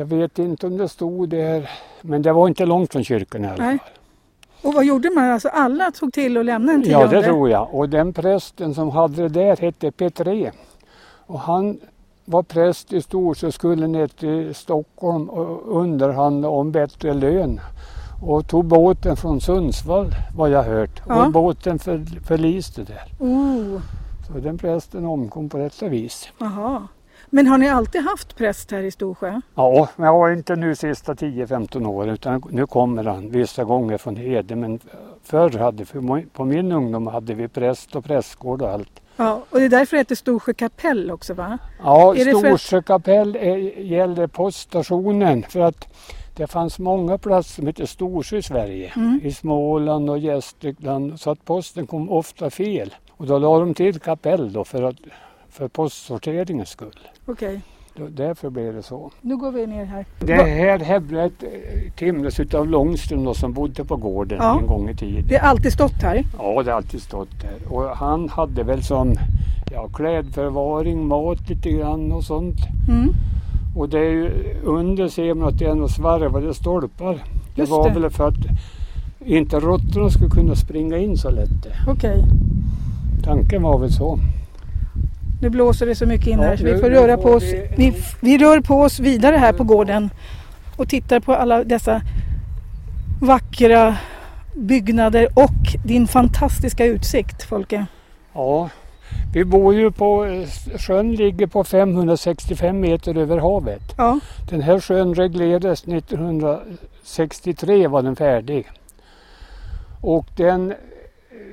jag 0.00 0.06
vet 0.06 0.38
inte 0.38 0.66
om 0.66 0.76
det 0.76 0.88
stod 0.88 1.28
där, 1.28 1.70
men 2.00 2.22
det 2.22 2.32
var 2.32 2.48
inte 2.48 2.66
långt 2.66 2.92
från 2.92 3.04
kyrkan 3.04 3.44
i 3.44 3.48
alla 3.48 3.56
fall. 3.56 3.78
Och 4.62 4.74
vad 4.74 4.84
gjorde 4.84 5.10
man? 5.10 5.30
Alltså 5.30 5.48
alla 5.48 5.90
tog 5.90 6.12
till 6.12 6.38
och 6.38 6.44
lämnade 6.44 6.78
en 6.78 6.82
Ja, 6.90 6.98
tionde? 6.98 7.16
det 7.16 7.22
tror 7.22 7.50
jag. 7.50 7.74
Och 7.74 7.88
den 7.88 8.12
prästen 8.12 8.74
som 8.74 8.90
hade 8.90 9.22
det 9.22 9.28
där 9.28 9.56
hette 9.56 9.90
Petré. 9.90 10.50
Och 11.26 11.40
han 11.40 11.80
var 12.24 12.42
präst 12.42 12.92
i 12.92 13.02
Storsjö, 13.02 13.52
skulle 13.52 13.86
ner 13.86 14.06
till 14.06 14.54
Stockholm 14.54 15.28
och 15.30 15.80
underhandla 15.80 16.48
om 16.48 16.72
bättre 16.72 17.14
lön. 17.14 17.60
och 18.22 18.48
tog 18.48 18.64
båten 18.64 19.16
från 19.16 19.40
Sundsvall 19.40 20.06
vad 20.36 20.50
jag 20.50 20.62
hört. 20.62 21.02
Ja. 21.08 21.26
Och 21.26 21.32
båten 21.32 21.78
för, 21.78 22.04
förliste 22.26 22.82
där. 22.82 23.04
Oh, 23.18 23.80
Så 24.26 24.32
den 24.38 24.58
prästen 24.58 25.04
omkom 25.06 25.48
på 25.48 25.58
detta 25.58 25.88
vis. 25.88 26.28
aha. 26.40 26.82
Men 27.30 27.46
har 27.46 27.58
ni 27.58 27.68
alltid 27.68 28.00
haft 28.02 28.36
präst 28.36 28.70
här 28.70 28.82
i 28.82 28.90
Storsjö? 28.90 29.40
Ja, 29.54 29.88
men 29.96 30.06
jag 30.06 30.12
har 30.18 30.30
inte 30.32 30.56
nu 30.56 30.74
sista 30.74 31.14
10-15 31.14 31.86
åren 31.86 32.08
utan 32.14 32.42
nu 32.50 32.66
kommer 32.66 33.04
han 33.04 33.30
vissa 33.30 33.64
gånger 33.64 33.98
från 33.98 34.16
Hede. 34.16 34.56
Men 34.56 34.80
förr 35.24 35.58
hade 35.58 35.84
för 35.84 36.26
på 36.32 36.44
min 36.44 36.72
ungdom 36.72 37.06
hade 37.06 37.34
vi 37.34 37.48
präst 37.48 37.96
och 37.96 38.04
prästgård 38.04 38.62
och 38.62 38.68
allt. 38.68 39.00
Ja, 39.16 39.42
och 39.50 39.58
det 39.58 39.64
är 39.64 39.68
därför 39.68 39.96
det 39.96 40.00
heter 40.00 40.14
Storsjö 40.14 40.54
kapell 40.54 41.10
också 41.10 41.34
va? 41.34 41.58
Ja, 41.82 42.14
Är 42.16 42.30
att- 42.30 42.38
Storsjö 42.60 42.82
kapell 42.82 43.36
är- 43.36 43.80
gällde 43.80 44.28
poststationen 44.28 45.42
för 45.48 45.60
att 45.60 45.88
det 46.36 46.46
fanns 46.46 46.78
många 46.78 47.18
platser 47.18 47.54
som 47.54 47.66
hette 47.66 47.86
Storsjö 47.86 48.36
i 48.36 48.42
Sverige. 48.42 48.92
Mm. 48.96 49.20
I 49.24 49.32
Småland 49.32 50.10
och 50.10 50.18
Gästrikland 50.18 51.20
så 51.20 51.30
att 51.30 51.44
posten 51.44 51.86
kom 51.86 52.10
ofta 52.10 52.50
fel. 52.50 52.94
Och 53.10 53.26
då 53.26 53.38
la 53.38 53.58
de 53.60 53.74
till 53.74 53.98
kapell 54.00 54.52
då 54.52 54.64
för, 54.64 54.82
att, 54.82 54.96
för 55.50 55.68
postsorteringens 55.68 56.68
skull. 56.68 56.98
Okej, 57.26 57.60
Då, 57.96 58.06
därför 58.08 58.50
blev 58.50 58.74
det 58.74 58.82
så. 58.82 59.10
nu 59.20 59.36
går 59.36 59.52
vi 59.52 59.66
ner 59.66 59.84
här. 59.84 60.04
Det 60.18 60.34
här 60.34 60.78
hävdet 60.78 61.32
timres 61.96 62.40
utav 62.40 62.68
Långström 62.68 63.24
då, 63.24 63.34
som 63.34 63.52
bodde 63.52 63.84
på 63.84 63.96
gården 63.96 64.38
Ja. 64.42 64.58
en 64.60 64.66
gång 64.66 64.88
i 64.88 64.96
tiden. 64.96 65.24
Det 65.28 65.36
har 65.36 65.48
alltid 65.48 65.72
stått 65.72 66.02
här. 66.02 66.24
Ja, 66.38 66.62
det 66.62 66.70
har 66.70 66.76
alltid 66.76 67.02
stått 67.02 67.28
där. 67.40 67.72
Och 67.74 67.96
han 67.96 68.28
hade 68.28 68.62
väl 68.62 68.82
som 68.82 69.14
ja, 69.72 69.88
klädförvaring, 69.88 71.06
mat 71.06 71.48
lite 71.48 71.70
grann 71.70 72.12
och 72.12 72.24
sånt. 72.24 72.56
Mm. 72.88 73.08
Och 73.76 73.88
det 73.88 73.98
är 73.98 74.10
ju 74.10 74.30
under 74.64 75.08
ser 75.08 75.34
man 75.34 75.48
att 75.48 75.58
det 75.58 75.64
är 75.64 75.74
några 75.74 75.88
svarvade 75.88 76.54
stolpar. 76.54 77.12
Det 77.54 77.60
Just 77.60 77.72
var 77.72 77.88
det. 77.90 78.00
väl 78.00 78.10
för 78.10 78.28
att 78.28 78.34
inte 79.26 79.60
råttorna 79.60 80.10
skulle 80.10 80.30
kunna 80.30 80.54
springa 80.54 80.98
in 80.98 81.16
så 81.16 81.30
lätt. 81.30 81.66
Okej, 81.88 82.24
Tanken 83.24 83.62
var 83.62 83.78
väl 83.78 83.92
så. 83.92 84.18
Nu 85.40 85.50
blåser 85.50 85.86
det 85.86 85.94
så 85.94 86.06
mycket 86.06 86.26
in 86.26 86.38
Ja, 86.38 86.44
här 86.44 86.56
så 86.56 86.64
vi 86.64 86.78
får 86.78 86.90
röra 86.90 87.16
på 87.16 87.28
oss. 87.30 87.42
vi- 87.76 87.94
Vi, 88.20 88.38
rör 88.38 88.60
på 88.60 88.74
oss 88.80 89.00
vidare 89.00 89.36
här 89.36 89.52
på 89.52 89.64
gården 89.64 90.10
och 90.76 90.88
tittar 90.88 91.20
på 91.20 91.34
alla 91.34 91.64
dessa 91.64 92.02
vackra 93.20 93.96
byggnader 94.56 95.28
och 95.34 95.84
din 95.86 96.06
fantastiska 96.06 96.84
utsikt 96.84 97.42
Folke. 97.42 97.86
Ja, 98.32 98.68
vi 99.34 99.44
bor 99.44 99.74
ju 99.74 99.90
på, 99.90 100.26
sjön 100.78 101.12
ligger 101.14 101.46
på 101.46 101.64
565 101.64 102.80
meter 102.80 103.16
över 103.18 103.38
havet. 103.38 103.94
Ja, 103.98 104.18
Den 104.50 104.62
här 104.62 104.80
sjön 104.80 105.14
reglerades 105.14 105.86
1963 105.86 107.86
var 107.86 108.02
den 108.02 108.16
färdig. 108.16 108.66
Och 110.00 110.26
den 110.36 110.74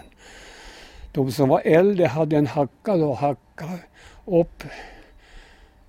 De 1.15 1.31
som 1.31 1.49
var 1.49 1.61
äldre 1.65 2.05
hade 2.05 2.37
en 2.37 2.47
hacka 2.47 2.97
då, 2.97 3.13
hacka 3.13 3.65
upp, 4.25 4.63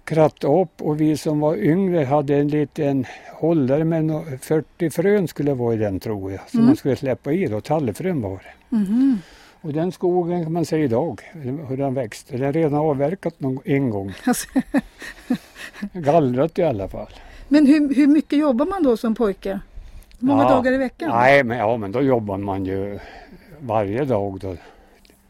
kratta 0.05 0.49
upp 0.61 0.83
och 0.83 1.01
vi 1.01 1.17
som 1.17 1.41
var 1.41 1.57
yngre 1.57 2.05
hade 2.05 2.37
en 2.37 2.49
liten 2.49 3.05
hållare 3.35 3.85
med 3.85 4.05
nå- 4.05 4.25
40 4.41 4.91
frön 4.91 5.29
skulle 5.29 5.55
vara 5.55 5.75
i 5.75 5.77
den 5.77 6.01
tror 6.01 6.33
jag. 6.33 6.41
Som 6.51 6.59
Mm. 6.61 6.67
man 6.67 6.77
skulle 6.77 6.97
släppa 6.97 7.33
i 7.33 7.47
då, 7.47 7.61
tallfrön 7.61 8.23
var 8.23 8.31
det. 8.71 8.77
Mhm. 8.77 9.19
Och 9.61 9.73
den 9.73 9.93
skogen 9.93 10.43
kan 10.45 10.53
man 10.53 10.65
se 10.65 10.77
idag, 10.79 11.21
hur 11.69 11.77
den 11.77 11.95
växte. 11.95 12.37
Den 12.37 12.47
är 12.49 12.53
redan 12.53 12.75
avverkat 12.75 13.41
någon, 13.41 13.59
en 13.65 13.91
gång. 13.91 14.13
Alltså, 14.25 14.49
Gallrat 15.93 16.59
i 16.59 16.63
alla 16.63 16.89
fall. 16.89 17.11
Men 17.49 17.67
hur, 17.67 17.95
hur 17.95 18.07
mycket 18.07 18.39
jobbar 18.39 18.67
man 18.67 18.83
då 18.83 18.97
som 18.97 19.15
pojke? 19.15 19.61
Hur 20.21 20.27
många 20.27 20.43
Ja. 20.43 20.49
dagar 20.49 20.73
i 20.73 20.77
veckan? 20.77 21.11
Nej, 21.11 21.45
men, 21.45 21.59
ja, 21.59 21.77
men 21.77 21.93
då 21.93 22.01
jobbar 22.03 22.37
man 22.39 22.65
ju 22.65 22.99
varje 23.61 24.05
dag. 24.05 24.39
Då. 24.41 24.57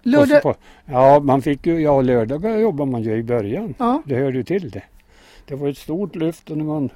Lördag? 0.07 0.43
På, 0.43 0.55
ja, 0.85 1.21
man 1.21 1.43
fick 1.43 1.67
ju, 1.67 1.81
ja, 1.81 2.01
lördagar 2.01 2.59
jobbar 2.59 2.87
man 2.87 3.03
ju 3.03 3.13
i 3.13 3.23
början. 3.23 3.75
Ja, 3.79 4.03
Det 4.07 4.15
hörde 4.17 4.37
ju 4.37 4.45
till 4.45 4.71
det. 4.71 4.83
Det 5.47 5.55
var 5.55 5.69
ett 5.69 5.79
stort 5.79 6.17
lyft 6.17 6.51
och 6.51 6.57
när 6.57 6.65
man 6.65 6.91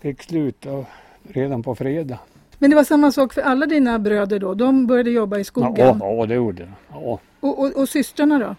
fick 0.00 0.22
sluta 0.22 0.84
redan 1.22 1.62
på 1.62 1.74
fredag. 1.74 2.18
men 2.58 2.70
det 2.70 2.76
var 2.76 2.84
samma 2.84 3.12
sak 3.12 3.32
för 3.32 3.42
alla 3.42 3.66
dina 3.66 3.98
bröder 3.98 4.38
då? 4.38 4.54
De 4.54 4.86
började 4.86 5.10
jobba 5.10 5.38
i 5.38 5.44
skogen? 5.44 5.74
Ja, 5.76 5.96
ja, 6.00 6.26
det 6.26 6.34
gjorde 6.34 6.62
det. 6.62 6.72
Ja. 6.92 7.18
Och, 7.40 7.58
och, 7.58 7.76
och 7.76 7.88
systrarna 7.88 8.38
då? 8.38 8.54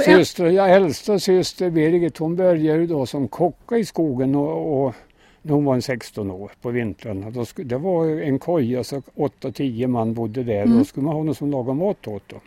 Syster, 0.00 0.46
ja, 0.46 0.66
äldsta 0.66 1.18
syster 1.18 1.70
Birgit 1.70 2.18
hon 2.18 2.36
började 2.36 2.86
då 2.86 3.06
som 3.06 3.28
kocka 3.28 3.76
i 3.76 3.84
skogen 3.84 4.34
och, 4.34 4.86
och 4.86 4.94
när 5.42 5.54
hon 5.54 5.64
var 5.64 5.74
en 5.74 5.82
16 5.82 6.30
år 6.30 6.52
på 6.60 6.70
vintrarna. 6.70 7.30
Då 7.30 7.44
det 7.56 7.78
var 7.78 8.06
en 8.06 8.38
koja 8.38 8.84
så 8.84 9.02
8-10 9.14 9.86
man 9.86 10.14
bodde 10.14 10.42
där. 10.42 10.62
Mm. 10.62 10.78
Då 10.78 10.84
skulle 10.84 11.06
man 11.06 11.14
ha 11.14 11.22
någon 11.22 11.34
som 11.34 11.50
lagade 11.50 11.78
mat 11.78 12.08
åt 12.08 12.28
dem. 12.28 12.40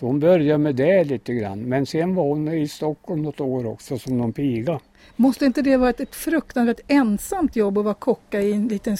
Så 0.00 0.06
hon 0.06 0.20
började 0.20 0.58
med 0.58 0.74
det 0.74 1.04
lite 1.04 1.34
grann. 1.34 1.60
Men 1.62 1.86
sen 1.86 2.14
var 2.14 2.24
hon 2.24 2.48
i 2.48 2.68
Stockholm 2.68 3.22
något 3.22 3.40
år 3.40 3.66
också 3.66 3.98
som 3.98 4.18
någon 4.18 4.32
piga. 4.32 4.80
Måste 5.16 5.44
inte 5.46 5.62
det 5.62 5.76
vara 5.76 5.90
ett, 5.90 6.00
ett 6.00 6.14
fruktansvärt 6.14 6.80
ensamt 6.88 7.56
jobb 7.56 7.78
att 7.78 7.84
vara 7.84 7.94
kocka 7.94 8.40
i 8.40 8.52
en 8.52 8.68
liten 8.68 8.96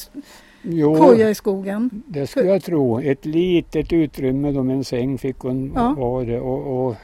Jo, 0.63 0.97
koja 0.97 1.31
i 1.31 1.35
skogen? 1.35 1.91
det 2.07 2.27
skulle 2.27 2.49
jag 2.49 2.63
tro. 2.63 3.01
Ett 3.01 3.25
litet 3.27 3.93
utrymme 3.93 4.53
då 4.53 4.63
med 4.63 4.77
en 4.77 4.85
säng 4.85 5.19
fick 5.19 5.39
hon 5.39 5.73
Ja. 5.75 5.95
var 5.99 6.25
det. 6.25 6.41
Och, 6.41 6.87
och 6.89 6.95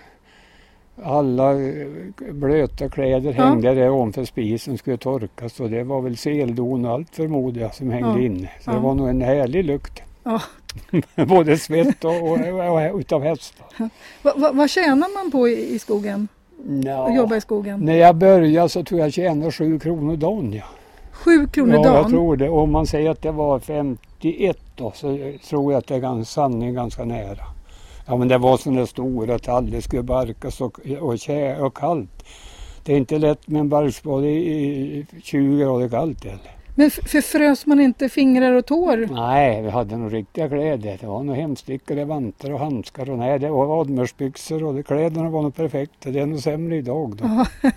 alla 1.03 1.53
eh, 1.53 1.87
blöta 2.33 2.89
kläder 2.89 3.35
Ja. 3.39 3.45
hängde 3.45 3.75
där 3.75 3.91
ovanför 3.91 4.25
spisen 4.25 4.79
skulle 4.79 4.97
torkas 4.97 5.61
och 5.61 5.71
det 5.71 5.85
var 5.85 6.01
väl 6.01 6.17
seldon 6.17 6.85
och 6.85 6.91
allt 6.93 7.15
förmodar 7.17 7.61
jag 7.61 7.75
som 7.75 7.91
hängde 7.91 8.09
Ja. 8.09 8.21
inne. 8.21 8.51
Så 8.61 8.71
Ja. 8.71 8.75
det 8.75 8.81
var 8.81 8.95
nog 8.95 9.09
en 9.09 9.23
härlig 9.23 9.65
lukt. 9.65 10.03
Ja. 10.25 10.41
Både 11.26 11.59
svett 11.59 12.04
och, 12.04 12.23
och, 12.23 12.38
och, 12.93 13.00
utav 13.00 13.23
hästar. 13.23 13.66
Va, 14.23 14.33
va, 14.37 14.50
vad 14.52 14.71
tjänar 14.71 15.14
man 15.14 15.31
på 15.31 15.49
i, 15.49 15.75
i 15.75 15.78
skogen? 15.78 16.28
Nja, 16.66 17.02
Att 17.04 17.16
jobba 17.16 17.37
i 17.37 17.40
skogen? 17.40 17.81
När 17.81 17.97
jag 17.97 18.16
började 18.16 18.69
så 18.69 18.85
tror 18.85 19.00
jag 19.00 19.12
tjänade 19.12 19.52
sju 19.52 19.78
kronor 19.78 20.16
dagen. 20.16 20.52
Ja. 20.52 20.64
Sju 21.12 21.47
kronor 21.47 21.75
ja, 21.75 21.85
jag 21.85 21.95
dagen? 21.95 22.11
tror 22.11 22.37
det. 22.37 22.49
Om 22.49 22.73
man 22.73 22.87
säger 22.87 23.11
att 23.11 23.23
det 23.23 23.33
var 23.33 23.59
51 23.59 24.59
då 24.76 24.93
så 24.95 25.33
tror 25.49 25.73
jag 25.73 25.78
att 25.78 25.87
det 25.87 25.95
är 25.95 25.99
ganska, 25.99 26.33
sanningen 26.33 26.75
ganska 26.75 27.04
nära. 27.04 27.45
Ja 28.07 28.16
men 28.16 28.28
det 28.28 28.38
var 28.38 28.57
sådana 28.57 28.87
stora 28.87 29.38
tall, 29.38 29.71
det 29.71 29.83
skulle 29.83 30.02
barkas 30.02 30.61
och, 30.61 30.81
och, 31.00 31.19
kä, 31.21 31.57
och 31.57 31.76
kallt. 31.76 32.25
Det 32.85 32.93
är 32.93 32.97
inte 32.97 33.19
lätt 33.19 33.49
med 33.49 33.61
en 33.61 33.69
barkspade 33.69 34.28
i 34.28 34.99
i 34.99 35.07
20 35.23 35.59
grader 35.59 35.88
kallt 35.88 36.25
heller. 36.25 36.57
Men 36.75 36.90
förfrös 36.90 37.66
man 37.66 37.81
inte 37.81 38.09
fingrar 38.09 38.52
och 38.52 38.66
tår? 38.66 39.09
Nej, 39.11 39.62
vi 39.62 39.71
hade 39.71 39.97
nog 39.97 40.12
riktiga 40.12 40.49
kläder. 40.49 40.99
Det 41.00 41.07
var 41.07 41.23
nog 41.23 41.37
hemstickade 41.37 42.04
vantar 42.04 42.52
och 42.52 42.59
handskar 42.59 43.11
och 43.11 43.19
nej, 43.19 43.38
det 43.38 43.50
var 43.50 43.81
admersbyxor 43.81 44.64
och 44.64 44.75
det, 44.75 44.83
kläderna 44.83 45.31
var 45.31 45.43
nog 45.43 45.54
perfekta. 45.54 46.11
Det 46.11 46.21
är 46.21 46.26
nog 46.26 46.40
sämre 46.40 46.76
idag 46.76 47.16
då. 47.16 47.45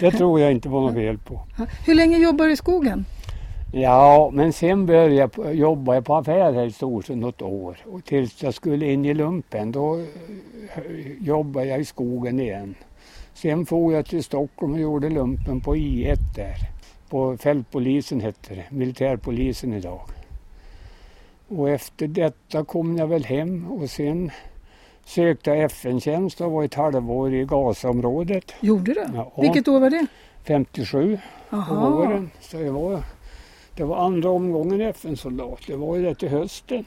Det 0.00 0.10
tror 0.10 0.40
jag 0.40 0.52
inte 0.52 0.68
var 0.68 0.80
något 0.80 0.94
fel 0.94 1.18
på. 1.18 1.40
Hur 1.86 1.94
länge 1.94 2.18
jobbar 2.18 2.46
du 2.46 2.52
i 2.52 2.56
skogen? 2.56 3.04
Ja, 3.72 4.30
men 4.32 4.52
sen 4.52 4.86
började 4.86 5.14
jag 5.14 5.54
jobba 5.54 6.02
på 6.02 6.14
affär 6.14 6.52
här 6.52 6.66
i 6.66 6.72
Storsjö 6.72 7.14
något 7.14 7.42
år. 7.42 7.76
Och 7.92 8.04
tills 8.04 8.42
jag 8.42 8.54
skulle 8.54 8.92
in 8.92 9.04
i 9.04 9.14
lumpen, 9.14 9.72
då 9.72 9.96
eh, 9.96 10.02
jobbade 11.20 11.66
jag 11.66 11.80
i 11.80 11.84
skogen 11.84 12.40
igen. 12.40 12.74
Sen 13.34 13.66
for 13.66 13.92
jag 13.92 14.06
till 14.06 14.24
Stockholm 14.24 14.72
och 14.72 14.80
gjorde 14.80 15.10
lumpen 15.10 15.60
på 15.60 15.76
I1 15.76 16.16
där. 16.36 16.56
På 17.12 17.36
fältpolisen 17.36 18.20
hette 18.20 18.54
det, 18.54 18.64
militärpolisen 18.70 19.72
idag. 19.72 20.00
Och 21.48 21.70
efter 21.70 22.06
detta 22.06 22.64
kom 22.64 22.96
jag 22.96 23.06
väl 23.06 23.24
hem 23.24 23.72
och 23.72 23.90
sen 23.90 24.30
sökte 25.04 25.50
jag 25.50 25.62
FN-tjänst 25.62 26.40
och 26.40 26.52
var 26.52 26.64
ett 26.64 26.74
halvår 26.74 27.34
i 27.34 27.44
Gazaområdet. 27.44 28.54
Gjorde 28.60 28.94
du? 28.94 29.04
Ja. 29.14 29.32
Vilket 29.36 29.68
år 29.68 29.80
var 29.80 29.90
det? 29.90 30.06
57 30.44 31.18
på 31.50 31.56
Aha. 31.56 31.90
våren. 31.90 32.30
Så 32.40 32.56
jag 32.56 32.72
var, 32.72 33.02
det 33.76 33.84
var 33.84 33.96
andra 33.96 34.30
omgången 34.30 34.80
FN-soldat. 34.80 35.60
Det 35.66 35.76
var 35.76 35.96
ju 35.96 36.02
det 36.02 36.14
till 36.14 36.28
hösten. 36.28 36.84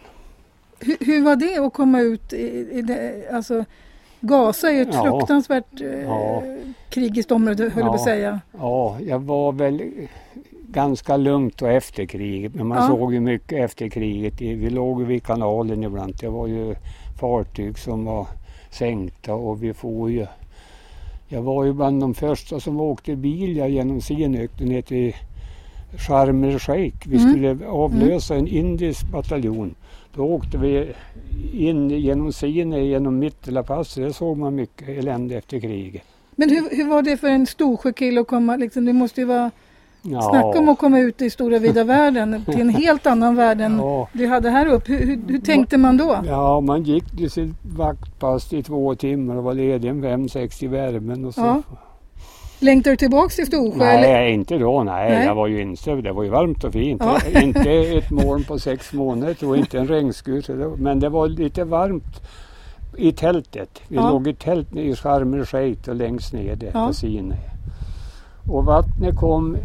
Hur, 0.79 0.98
hur 1.00 1.24
var 1.24 1.36
det 1.36 1.65
att 1.65 1.74
komma 1.74 2.00
ut 2.00 2.34
i, 2.34 2.70
i 2.72 2.82
det, 2.82 3.29
alltså 3.32 3.65
Gaza 4.22 4.69
är 4.69 4.74
ju 4.74 4.81
ett 4.81 4.89
Ja. 4.93 5.03
fruktansvärt 5.03 5.81
eh, 5.81 5.88
Ja. 6.03 6.43
krigiskt 6.89 7.31
område 7.31 7.63
höll 7.63 7.72
jag 7.84 7.88
på 7.88 7.93
att 7.93 8.00
Ja. 8.00 8.05
säga. 8.05 8.39
Ja, 8.60 8.98
jag 9.07 9.19
var 9.19 9.51
väl 9.51 9.81
ganska 10.69 11.17
lugnt 11.17 11.62
och 11.62 11.69
efter 11.72 12.05
kriget. 12.05 12.55
Men 12.55 12.67
man 12.67 12.77
Ja. 12.77 12.88
såg 12.88 13.13
ju 13.13 13.19
mycket 13.19 13.60
efter 13.65 13.89
kriget. 13.89 14.41
Vi 14.41 14.69
låg 14.69 15.01
vid 15.03 15.24
kanalen 15.24 15.84
ibland. 15.84 16.15
Det 16.22 16.27
var 16.29 16.48
ju 16.48 16.75
fartyg 17.19 17.79
som 17.79 18.05
var 18.05 18.27
sänkta 18.72 19.34
och 19.34 19.63
vi 19.63 19.74
får 19.74 20.12
ju. 20.12 20.25
Jag 21.27 21.41
var 21.41 21.63
ju 21.63 21.74
bland 21.74 22.01
de 22.01 22.13
första 22.13 22.60
som 22.60 22.81
åkte 22.81 23.15
bil 23.15 23.57
jag 23.57 23.69
genom 23.69 24.01
Sinöknen 24.01 24.69
ner 24.69 24.81
till 24.81 25.15
Sharm 25.98 26.43
el 26.43 26.60
Sheikh. 26.60 27.07
Vi 27.10 27.17
Mm. 27.17 27.31
skulle 27.31 27.67
avlösa 27.67 28.36
en 28.36 28.48
indisk 28.48 29.07
bataljon. 29.12 29.75
Då 30.15 30.24
åkte 30.24 30.57
vi 30.57 30.93
in 31.53 31.89
genom 31.89 32.34
Sinai, 32.34 32.88
genom 32.88 33.19
Mittelapasset. 33.19 34.03
Där 34.03 34.12
såg 34.12 34.38
man 34.38 34.55
mycket 34.55 34.89
elände 34.89 35.36
efter 35.38 35.60
kriget. 35.60 36.03
Men 36.36 36.50
hur, 36.50 36.75
hur 36.77 36.89
var 36.89 37.01
det 37.01 37.17
för 37.17 37.27
en 37.27 37.45
Storsjökille 37.45 38.22
att 38.22 38.27
komma, 38.27 38.55
liksom, 38.55 38.86
det 38.86 38.93
måste 38.93 39.22
ju 39.22 39.27
vara, 39.27 39.51
Ja. 40.01 40.22
snacka 40.22 40.60
om 40.60 40.69
att 40.69 40.77
komma 40.77 41.00
ut 41.00 41.22
i 41.22 41.29
stora 41.29 41.60
vida 41.60 41.84
världen 41.95 42.45
till 42.45 42.62
en 42.62 42.69
helt 42.69 43.07
annan 43.07 43.36
värld 43.36 43.62
än 43.62 43.77
Ja. 43.77 44.07
du 44.13 44.27
hade 44.27 44.50
här 44.50 44.65
uppe. 44.67 44.91
Hur, 44.93 45.05
hur, 45.05 45.22
hur 45.27 45.39
tänkte 45.39 45.77
man 45.77 45.98
då? 45.98 46.17
Ja, 46.27 46.62
man 46.62 46.84
gick 46.84 47.17
till 47.17 47.31
sitt 47.31 47.53
vaktpass 47.77 48.53
i 48.53 48.63
två 48.63 48.95
timmar 48.95 49.36
och 49.36 49.43
var 49.43 49.53
ledig 49.53 49.89
en 49.89 50.01
fem, 50.01 50.29
sex 50.29 50.63
i 50.63 50.67
värmen. 50.67 51.25
Och 51.25 51.34
så. 51.34 51.41
Ja. 51.41 51.62
Längtar 52.59 52.91
du 52.91 52.97
tillbaks 52.97 53.35
till 53.35 53.45
Storsjö? 53.45 53.85
eller? 53.85 54.13
Nej, 54.13 54.33
inte 54.33 54.57
då. 54.57 54.83
Nej, 54.83 55.09
Nej. 55.09 55.25
jag 55.25 55.35
var 55.35 55.47
ju 55.47 55.62
insövd. 55.62 56.03
Det 56.03 56.12
var 56.12 56.24
ju 56.24 56.29
varmt 56.29 56.63
och 56.63 56.74
fint. 56.74 57.01
Ja. 57.05 57.39
inte 57.41 57.69
ett 57.71 58.12
moln 58.12 58.43
på 58.43 58.59
sex 58.59 58.93
månader 58.93 59.47
och 59.47 59.57
inte 59.57 59.79
en 59.79 59.88
regnskur. 59.88 60.75
Men 60.77 61.00
det 61.00 61.09
var 61.09 61.27
lite 61.27 61.63
varmt 61.63 62.21
i 62.97 63.12
tältet. 63.12 63.81
Vi 63.88 63.95
Ja. 63.95 64.09
låg 64.09 64.27
i 64.27 64.33
tält 64.33 64.75
i 64.75 64.95
Sharm 64.95 65.33
el 65.33 65.88
och 65.88 65.95
längst 65.95 66.33
ner 66.33 66.55
där 66.55 66.71
Ja. 66.74 66.88
på 66.88 66.93
Sinai. 66.93 67.38
Och 68.51 68.65
vattnet 68.65 69.15
kom 69.17 69.57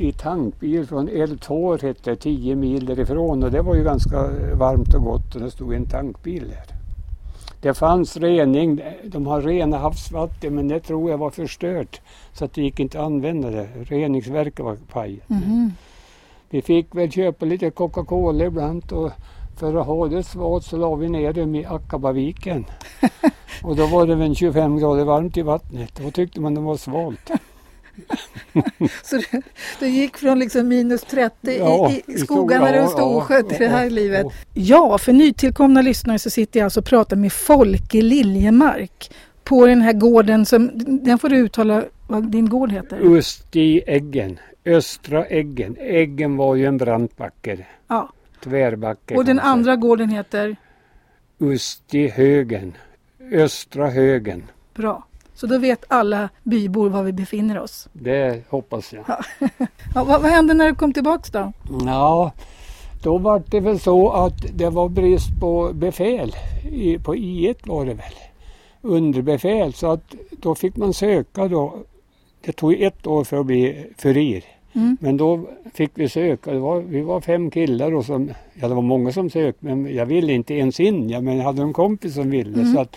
i 0.00 0.12
tankbil 0.12 0.86
från 0.86 1.08
El 1.08 1.38
Tor, 1.38 1.78
hette 1.82 2.10
det, 2.10 2.16
10 2.16 2.54
mil 2.56 2.86
därifrån 2.86 3.42
och 3.42 3.50
det 3.50 3.62
var 3.62 3.74
ju 3.74 3.84
ganska 3.84 4.30
varmt 4.54 4.94
och 4.94 5.02
gott 5.04 5.34
och 5.34 5.40
det 5.40 5.50
stod 5.50 5.74
en 5.74 5.86
tankbil 5.86 6.44
där. 6.48 6.69
Det 7.60 7.74
fanns 7.74 8.16
rening, 8.16 8.80
de 9.04 9.26
har 9.26 9.42
rena 9.42 9.78
havsvatten 9.78 10.54
men 10.54 10.68
det 10.68 10.80
tror 10.80 11.10
jag 11.10 11.18
var 11.18 11.30
förstört 11.30 12.00
så 12.32 12.44
att 12.44 12.52
det 12.52 12.62
gick 12.62 12.80
inte 12.80 13.00
att 13.00 13.06
använda 13.06 13.50
det. 13.50 13.68
Reningsverket 13.82 14.64
var 14.64 14.76
pajat. 14.76 15.28
Mhm. 15.28 15.72
Vi 16.50 16.62
fick 16.62 16.94
väl 16.94 17.12
köpa 17.12 17.46
lite 17.46 17.70
Coca-Cola 17.70 18.44
ibland 18.44 18.92
och 18.92 19.10
för 19.56 19.76
att 19.76 19.86
ha 19.86 20.08
det 20.08 20.22
svalt 20.22 20.64
så 20.64 20.76
la 20.76 20.94
vi 20.94 21.08
ner 21.08 21.32
dem 21.32 21.54
i 21.54 21.64
Akkabaviken. 21.64 22.64
och 23.62 23.76
då 23.76 23.86
var 23.86 24.06
det 24.06 24.14
väl 24.14 24.34
25 24.34 24.78
grader 24.78 25.04
varmt 25.04 25.36
i 25.36 25.42
vattnet. 25.42 26.00
Då 26.02 26.10
tyckte 26.10 26.40
man 26.40 26.54
det 26.54 26.60
var 26.60 26.76
svalt. 26.76 27.30
Så 29.02 29.16
du, 29.16 29.42
du 29.80 29.86
gick 29.88 30.16
från 30.16 30.38
liksom 30.38 30.68
minus 30.68 31.00
30 31.02 31.34
Ja, 31.58 31.90
i, 31.90 32.02
i 32.12 32.18
skogarna 32.18 32.70
ja, 32.76 32.80
runt 32.82 32.90
Storsjö 32.90 33.34
ja, 33.36 33.42
till 33.42 33.58
det 33.58 33.68
här 33.68 33.84
ja, 33.84 33.90
livet? 33.90 34.26
ja. 34.54 34.98
För 34.98 35.12
nytillkomna 35.12 35.82
lyssnare 35.82 36.18
så 36.18 36.30
sitter 36.30 36.60
jag 36.60 36.64
alltså 36.64 36.80
och 36.80 36.86
pratar 36.86 37.16
med 37.16 37.32
Folke 37.32 38.02
Liljemark 38.02 39.10
på 39.44 39.66
den 39.66 39.80
här 39.80 39.92
gården 39.92 40.46
som, 40.46 40.70
den 41.04 41.18
får 41.18 41.28
du 41.28 41.36
uttala 41.36 41.84
vad 42.08 42.30
din 42.30 42.48
gård 42.48 42.72
heter. 42.72 42.98
Usti 43.16 43.82
Äggen, 43.86 44.38
Östra 44.64 45.24
Äggen. 45.26 45.76
Äggen 45.80 46.36
var 46.36 46.54
ju 46.54 46.66
en 46.66 46.76
brant 46.76 47.16
backe, 47.16 47.66
Ja. 47.88 48.12
tvärbacke. 48.44 49.14
Och 49.16 49.24
den 49.24 49.36
säga. 49.36 49.46
andra 49.48 49.76
gården 49.76 50.08
heter? 50.08 50.56
Usti 51.38 52.08
Högen, 52.08 52.76
Östra 53.32 53.90
Högen. 53.90 54.42
Bra. 54.74 55.04
Så 55.40 55.46
då 55.46 55.58
vet 55.58 55.84
alla 55.88 56.28
bybor 56.42 56.88
var 56.88 57.02
vi 57.02 57.12
befinner 57.12 57.58
oss. 57.58 57.88
Det 57.92 58.42
hoppas 58.48 58.92
jag. 58.92 59.04
Ja, 59.08 59.20
vad, 59.94 60.22
vad 60.22 60.30
hände 60.30 60.54
när 60.54 60.68
du 60.68 60.74
kom 60.74 60.92
tillbaks 60.92 61.30
då? 61.30 61.52
Ja, 61.86 62.32
då 63.02 63.18
var 63.18 63.42
det 63.46 63.60
väl 63.60 63.80
så 63.80 64.10
att 64.10 64.58
det 64.58 64.70
var 64.70 64.88
brist 64.88 65.40
på 65.40 65.70
befäl. 65.74 66.36
I, 66.70 66.98
på 66.98 67.14
I1 67.14 67.56
var 67.64 67.84
det 67.84 67.94
väl. 67.94 68.12
Underbefäl. 68.80 69.72
Så 69.72 69.92
att 69.92 70.14
då 70.30 70.54
fick 70.54 70.76
man 70.76 70.94
söka 70.94 71.48
då. 71.48 71.74
Det 72.44 72.52
tog 72.52 72.72
ett 72.72 73.06
år 73.06 73.24
för 73.24 73.40
att 73.40 73.46
bli 73.46 73.86
furir. 73.98 74.44
Mm. 74.72 74.96
Men 75.00 75.16
då 75.16 75.48
fick 75.74 75.90
vi 75.94 76.08
söka. 76.08 76.58
Var, 76.58 76.80
vi 76.80 77.00
var 77.00 77.20
fem 77.20 77.50
killar 77.50 77.94
och 77.94 78.04
som, 78.04 78.30
ja 78.54 78.68
det 78.68 78.74
var 78.74 78.82
många 78.82 79.12
som 79.12 79.30
sökte 79.30 79.66
men 79.66 79.94
jag 79.94 80.06
ville 80.06 80.32
inte 80.32 80.54
ens 80.54 80.80
in. 80.80 81.10
Ja, 81.10 81.20
men 81.20 81.36
jag 81.36 81.44
hade 81.44 81.62
en 81.62 81.72
kompis 81.72 82.14
som 82.14 82.30
ville. 82.30 82.60
Mm. 82.60 82.74
Så 82.74 82.80
att, 82.80 82.96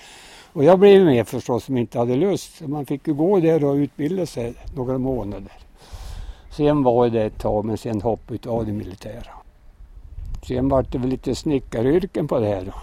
och 0.53 0.63
jag 0.63 0.79
blev 0.79 1.05
med 1.05 1.27
förstås 1.27 1.63
som 1.63 1.77
inte 1.77 1.99
hade 1.99 2.15
lust. 2.15 2.57
Så 2.57 2.67
man 2.67 2.85
fick 2.85 3.07
ju 3.07 3.13
gå 3.13 3.39
där 3.39 3.63
och 3.63 3.73
utbilda 3.75 4.25
sig 4.25 4.53
några 4.75 4.97
månader. 4.97 5.51
Sen 6.51 6.83
var 6.83 7.09
det 7.09 7.23
ett 7.23 7.39
tag 7.39 7.65
men 7.65 7.77
sen 7.77 8.01
hoppade 8.01 8.39
jag 8.43 8.53
av 8.53 8.65
det 8.65 8.71
militära. 8.71 9.31
Sen 10.47 10.69
var 10.69 10.85
det 10.91 10.97
väl 10.97 11.09
lite 11.09 11.35
snickaryrken 11.35 12.27
på 12.27 12.39
det 12.39 12.47
här 12.47 12.61
då. 12.65 12.73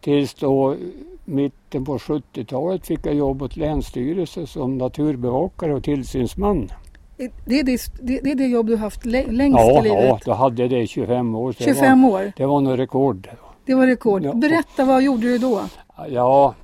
Tills 0.00 0.34
då 0.34 0.76
mitten 1.24 1.84
på 1.84 1.98
70-talet 1.98 2.86
fick 2.86 3.06
jag 3.06 3.14
jobb 3.14 3.42
åt 3.42 3.56
Länsstyrelsen 3.56 4.46
som 4.46 4.78
naturbevakare 4.78 5.74
och 5.74 5.84
tillsynsman. 5.84 6.68
Det 7.46 7.58
är 7.60 7.64
det, 7.64 7.80
det, 8.02 8.30
är 8.30 8.34
det 8.34 8.46
jobb 8.46 8.66
du 8.66 8.76
haft 8.76 9.06
lä- 9.06 9.26
längst 9.32 9.58
Ja, 9.58 9.80
i 9.80 9.82
livet? 9.82 10.04
ja, 10.04 10.18
då 10.24 10.32
hade 10.32 10.62
jag 10.62 10.70
det 10.70 10.78
i 10.82 10.86
25 10.86 11.34
år. 11.34 11.52
så 11.52 11.58
det 11.58 11.64
25 11.64 12.02
var, 12.02 12.10
år. 12.10 12.32
Det 12.36 12.46
var 12.46 12.60
nog 12.60 12.78
rekord. 12.78 13.28
Det 13.66 13.74
var 13.74 13.86
rekord. 13.86 14.22
Ja. 14.24 14.32
Berätta, 14.32 14.84
vad 14.84 15.02
gjorde 15.02 15.22
du 15.22 15.38
då? 15.38 15.60
Ja, 16.08 16.54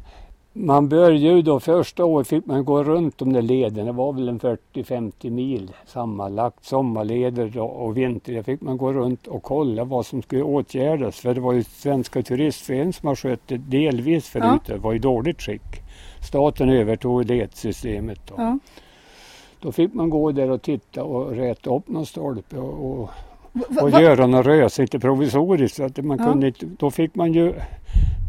man 0.53 0.89
började 0.89 1.37
ju 1.37 1.43
då 1.43 1.61
första 1.61 2.05
året 2.05 2.29
fick 2.29 2.47
man 2.47 2.65
gå 2.65 2.85
runt 2.85 3.19
de 3.19 3.33
där 3.33 3.43
lederna. 3.43 3.85
Det 3.85 3.93
var 3.93 4.13
väl 4.13 4.29
en 4.29 4.41
40-50 4.41 5.31
mil 5.31 5.71
sammanlagt. 5.87 6.65
Sommarleder 6.65 7.59
och 7.59 7.97
vinter. 7.97 8.33
Där 8.33 8.43
fick 8.43 8.61
man 8.61 8.77
gå 8.77 8.93
runt 8.93 9.27
och 9.27 9.43
kolla 9.43 9.85
vad 9.85 10.07
som 10.07 10.23
skulle 10.23 10.43
åtgärdas. 10.43 11.21
För 11.21 11.35
det 11.35 11.41
var 11.41 11.53
ju 11.53 11.65
Svenska 11.65 12.23
turistföreningen 12.23 12.93
som 12.93 13.09
har 13.09 13.17
skött 13.17 13.41
det 13.47 13.57
delvis 13.57 14.29
förut. 14.29 14.63
Det 14.67 14.77
var 14.77 14.95
i 14.95 14.99
dåligt 14.99 15.43
skick. 15.43 15.83
Staten 16.23 16.69
övertog 16.69 17.25
ledsystemet 17.25 18.21
då. 18.27 18.35
Ja. 18.37 18.59
Då 19.61 19.73
fick 19.73 19.95
man 19.95 20.11
gå 20.11 20.33
där 20.33 20.51
och 20.51 20.63
titta 20.63 21.05
och 21.05 21.31
räta 21.31 21.77
upp 21.77 21.89
någon 21.89 22.07
stolpe 22.07 22.59
och, 22.59 23.01
och 23.01 23.11
och 23.81 23.91
va, 23.91 24.03
göra 24.03 24.27
något 24.27 24.47
rös, 24.47 24.81
inte 24.81 24.99
provisoriskt. 24.99 25.77
Så 25.77 25.85
att 25.85 26.05
man 26.05 26.19
Ja. 26.19 26.25
kunde 26.25 26.53
då 26.79 26.91
fick 26.91 27.15
man 27.15 27.33
ju 27.33 27.55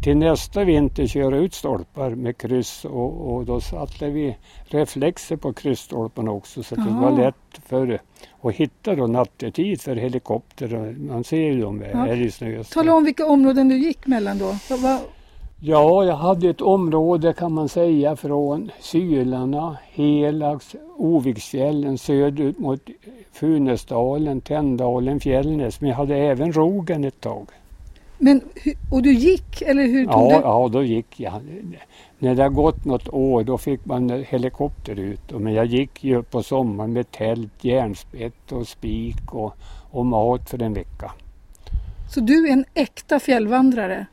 till 0.04 0.16
nästa 0.16 0.64
vinter 0.64 1.06
köra 1.06 1.36
ut 1.38 1.54
stolpar 1.54 2.10
med 2.10 2.36
kryss 2.38 2.84
och, 2.84 3.32
och 3.34 3.44
då 3.44 3.60
satte 3.60 4.10
vi 4.10 4.36
reflexer 4.64 5.36
på 5.36 5.52
kryssstolparna 5.52 6.30
också 6.30 6.62
så 6.62 6.74
att 6.74 6.86
det 6.86 6.92
var 7.00 7.10
lätt 7.10 7.34
för 7.66 8.00
att 8.42 8.54
hitta 8.54 8.94
då 8.94 9.06
nattetid 9.06 9.80
för 9.80 9.96
helikopter. 9.96 10.96
Man 11.08 11.24
ser 11.24 11.36
ju 11.52 11.60
dem 11.60 11.82
Ja. 11.92 11.98
här 11.98 12.20
i 12.20 12.30
snö. 12.30 12.64
tala 12.64 12.94
om 12.94 13.04
vilka 13.04 13.26
områden 13.26 13.68
du 13.68 13.78
gick 13.78 14.06
mellan 14.06 14.38
då. 14.38 14.76
Va, 14.76 14.98
Ja, 15.64 16.04
jag 16.04 16.16
hade 16.16 16.48
ett 16.48 16.60
område 16.60 17.32
kan 17.32 17.52
man 17.52 17.68
säga 17.68 18.16
från 18.16 18.70
Sylarna, 18.80 19.76
Helags, 19.92 20.76
Oviksfjällen 20.96 21.98
söderut 21.98 22.58
mot 22.58 22.80
Funäsdalen, 23.32 24.40
Tänndalen, 24.40 25.20
Fjällnäs. 25.20 25.80
Men 25.80 25.90
jag 25.90 25.96
hade 25.96 26.16
även 26.16 26.52
Rogen 26.52 27.04
ett 27.04 27.20
tag. 27.20 27.46
men, 28.18 28.40
och 28.92 29.02
du 29.02 29.12
gick 29.14 29.62
eller 29.62 29.82
hur 29.86 30.04
tog 30.06 30.14
Ja, 30.14 30.28
du? 30.28 30.34
ja, 30.34 30.68
då 30.72 30.82
gick 30.82 31.20
jag. 31.20 31.32
När 32.18 32.34
det 32.34 32.42
har 32.42 32.50
gått 32.50 32.84
något 32.84 33.08
år 33.08 33.44
då 33.44 33.58
fick 33.58 33.84
man 33.84 34.24
helikopter 34.28 34.98
ut. 34.98 35.20
Men 35.40 35.52
jag 35.54 35.66
gick 35.66 36.04
ju 36.04 36.22
på 36.22 36.42
sommaren 36.42 36.92
med 36.92 37.10
tält, 37.10 37.64
järnspett 37.64 38.52
och 38.52 38.68
spik 38.68 39.34
och, 39.34 39.54
och 39.90 40.06
mat 40.06 40.50
för 40.50 40.62
en 40.62 40.74
vecka. 40.74 41.12
Så 42.14 42.20
du 42.20 42.48
är 42.48 42.52
en 42.52 42.64
äkta 42.74 43.20
fjällvandrare. 43.20 44.06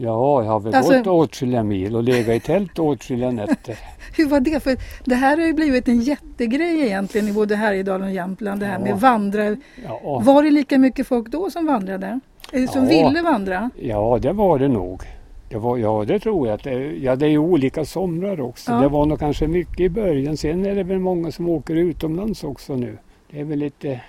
Ja, 0.00 0.42
jag 0.44 0.50
har 0.50 0.60
väl 0.60 0.74
Alltså- 0.74 0.92
gått 0.98 1.06
åtskilliga 1.06 1.62
mil 1.62 1.96
och 1.96 2.02
legat 2.02 2.36
i 2.36 2.40
tält 2.40 2.78
åtskilliga 2.78 3.30
nätter. 3.30 3.78
Hur 4.16 4.26
var 4.28 4.40
det? 4.40 4.62
För 4.62 4.76
det 5.04 5.14
här 5.14 5.36
har 5.36 5.46
ju 5.46 5.52
blivit 5.52 5.88
en 5.88 6.00
jättegrej 6.00 6.80
egentligen 6.86 7.28
i 7.28 7.32
både 7.32 7.56
Härjedalen 7.56 8.06
och 8.08 8.14
Jämtland. 8.14 8.60
Det 8.60 8.66
här 8.66 8.78
Ja. 8.78 8.84
med 8.84 9.00
vandra. 9.00 9.56
Ja, 9.84 10.20
Var 10.24 10.42
det 10.42 10.50
lika 10.50 10.78
mycket 10.78 11.06
folk 11.06 11.28
då 11.28 11.50
som 11.50 11.66
vandrade? 11.66 12.20
Eller 12.52 12.66
som 12.66 12.82
Ja. 12.82 12.88
ville 12.88 13.22
vandra? 13.22 13.70
Ja, 13.76 14.18
det 14.22 14.32
var 14.32 14.58
det 14.58 14.68
nog. 14.68 15.02
Det 15.48 15.58
var, 15.58 15.76
ja, 15.76 16.04
det 16.06 16.20
tror 16.20 16.48
jag. 16.48 16.60
Det, 16.62 16.72
ja, 17.02 17.16
det 17.16 17.26
är 17.26 17.30
ju 17.30 17.38
olika 17.38 17.84
somrar 17.84 18.40
också. 18.40 18.78
Det 18.80 18.88
var 18.88 19.06
nog 19.06 19.18
kanske 19.18 19.46
mycket 19.46 19.80
i 19.80 19.88
början. 19.88 20.36
Sen 20.36 20.66
är 20.66 20.74
det 20.74 20.82
väl 20.82 20.98
många 20.98 21.32
som 21.32 21.48
åker 21.48 21.74
utomlands 21.74 22.44
också 22.44 22.76
nu. 22.76 22.98
Det 23.30 23.40
är 23.40 23.44
väl 23.44 23.58
lite 23.58 24.00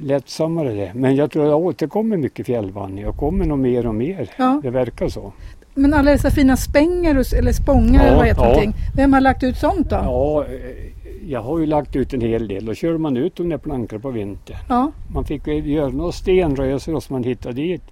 lättsammare 0.00 0.72
det. 0.74 0.92
Men 0.94 1.16
jag 1.16 1.30
tror 1.30 1.46
jag 1.46 1.58
återkommer 1.58 2.16
mycket 2.16 2.46
fjällvandring. 2.46 3.04
Jag 3.04 3.16
kommer 3.16 3.44
nog 3.46 3.58
mer 3.58 3.86
och 3.86 3.94
mer. 3.94 4.30
Ja. 4.38 4.60
Det 4.62 4.70
verkar 4.70 5.08
så. 5.08 5.32
Men 5.74 5.94
alla 5.94 6.10
dessa 6.10 6.30
fina 6.30 6.56
spänger 6.56 7.18
och- 7.18 7.34
eller 7.34 7.52
spångar 7.52 7.94
Ja, 8.00 8.06
eller 8.06 8.16
vad 8.16 8.26
heter 8.26 8.40
ja. 8.42 8.48
någonting. 8.48 8.72
Vem 8.96 9.12
har 9.12 9.20
lagt 9.20 9.42
ut 9.42 9.56
sånt 9.56 9.90
då? 9.90 9.96
Ja, 9.96 10.44
eh, 10.44 11.30
jag 11.30 11.42
har 11.42 11.58
ju 11.58 11.66
lagt 11.66 11.96
ut 11.96 12.14
en 12.14 12.20
hel 12.20 12.48
del. 12.48 12.64
Då 12.64 12.74
kör 12.74 12.98
man 12.98 13.16
ut 13.16 13.36
de 13.36 13.48
där 13.48 13.58
plankorna 13.58 14.00
på 14.02 14.10
vintern. 14.10 14.56
Ja. 14.68 14.92
Man 15.14 15.24
fick 15.24 15.46
göra 15.46 15.88
några 15.88 16.12
stenrösor 16.12 17.00
som 17.00 17.14
man 17.14 17.24
hittade 17.24 17.54
dit. 17.54 17.82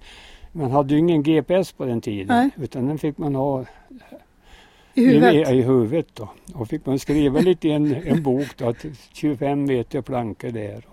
Man 0.51 0.71
hade 0.71 0.93
ju 0.93 0.99
ingen 0.99 1.23
GPS 1.23 1.71
på 1.71 1.85
den 1.85 2.01
tiden. 2.01 2.27
Nej. 2.27 2.49
Utan 2.65 2.87
den 2.87 2.97
fick 2.97 3.17
man 3.17 3.35
ha 3.35 3.65
I 4.93 5.05
huvudet? 5.05 5.33
I, 5.33 5.37
i 5.53 5.61
huvudet 5.61 6.07
då. 6.13 6.29
Och 6.53 6.67
fick 6.67 6.85
man 6.85 6.99
skriva 6.99 7.39
lite 7.39 7.67
i 7.67 7.71
en, 7.71 7.95
en 8.05 8.23
bok 8.23 8.47
då 8.57 8.69
att 8.69 8.85
25 9.13 9.65
meter 9.65 10.01
plankor 10.01 10.49
där. 10.49 10.83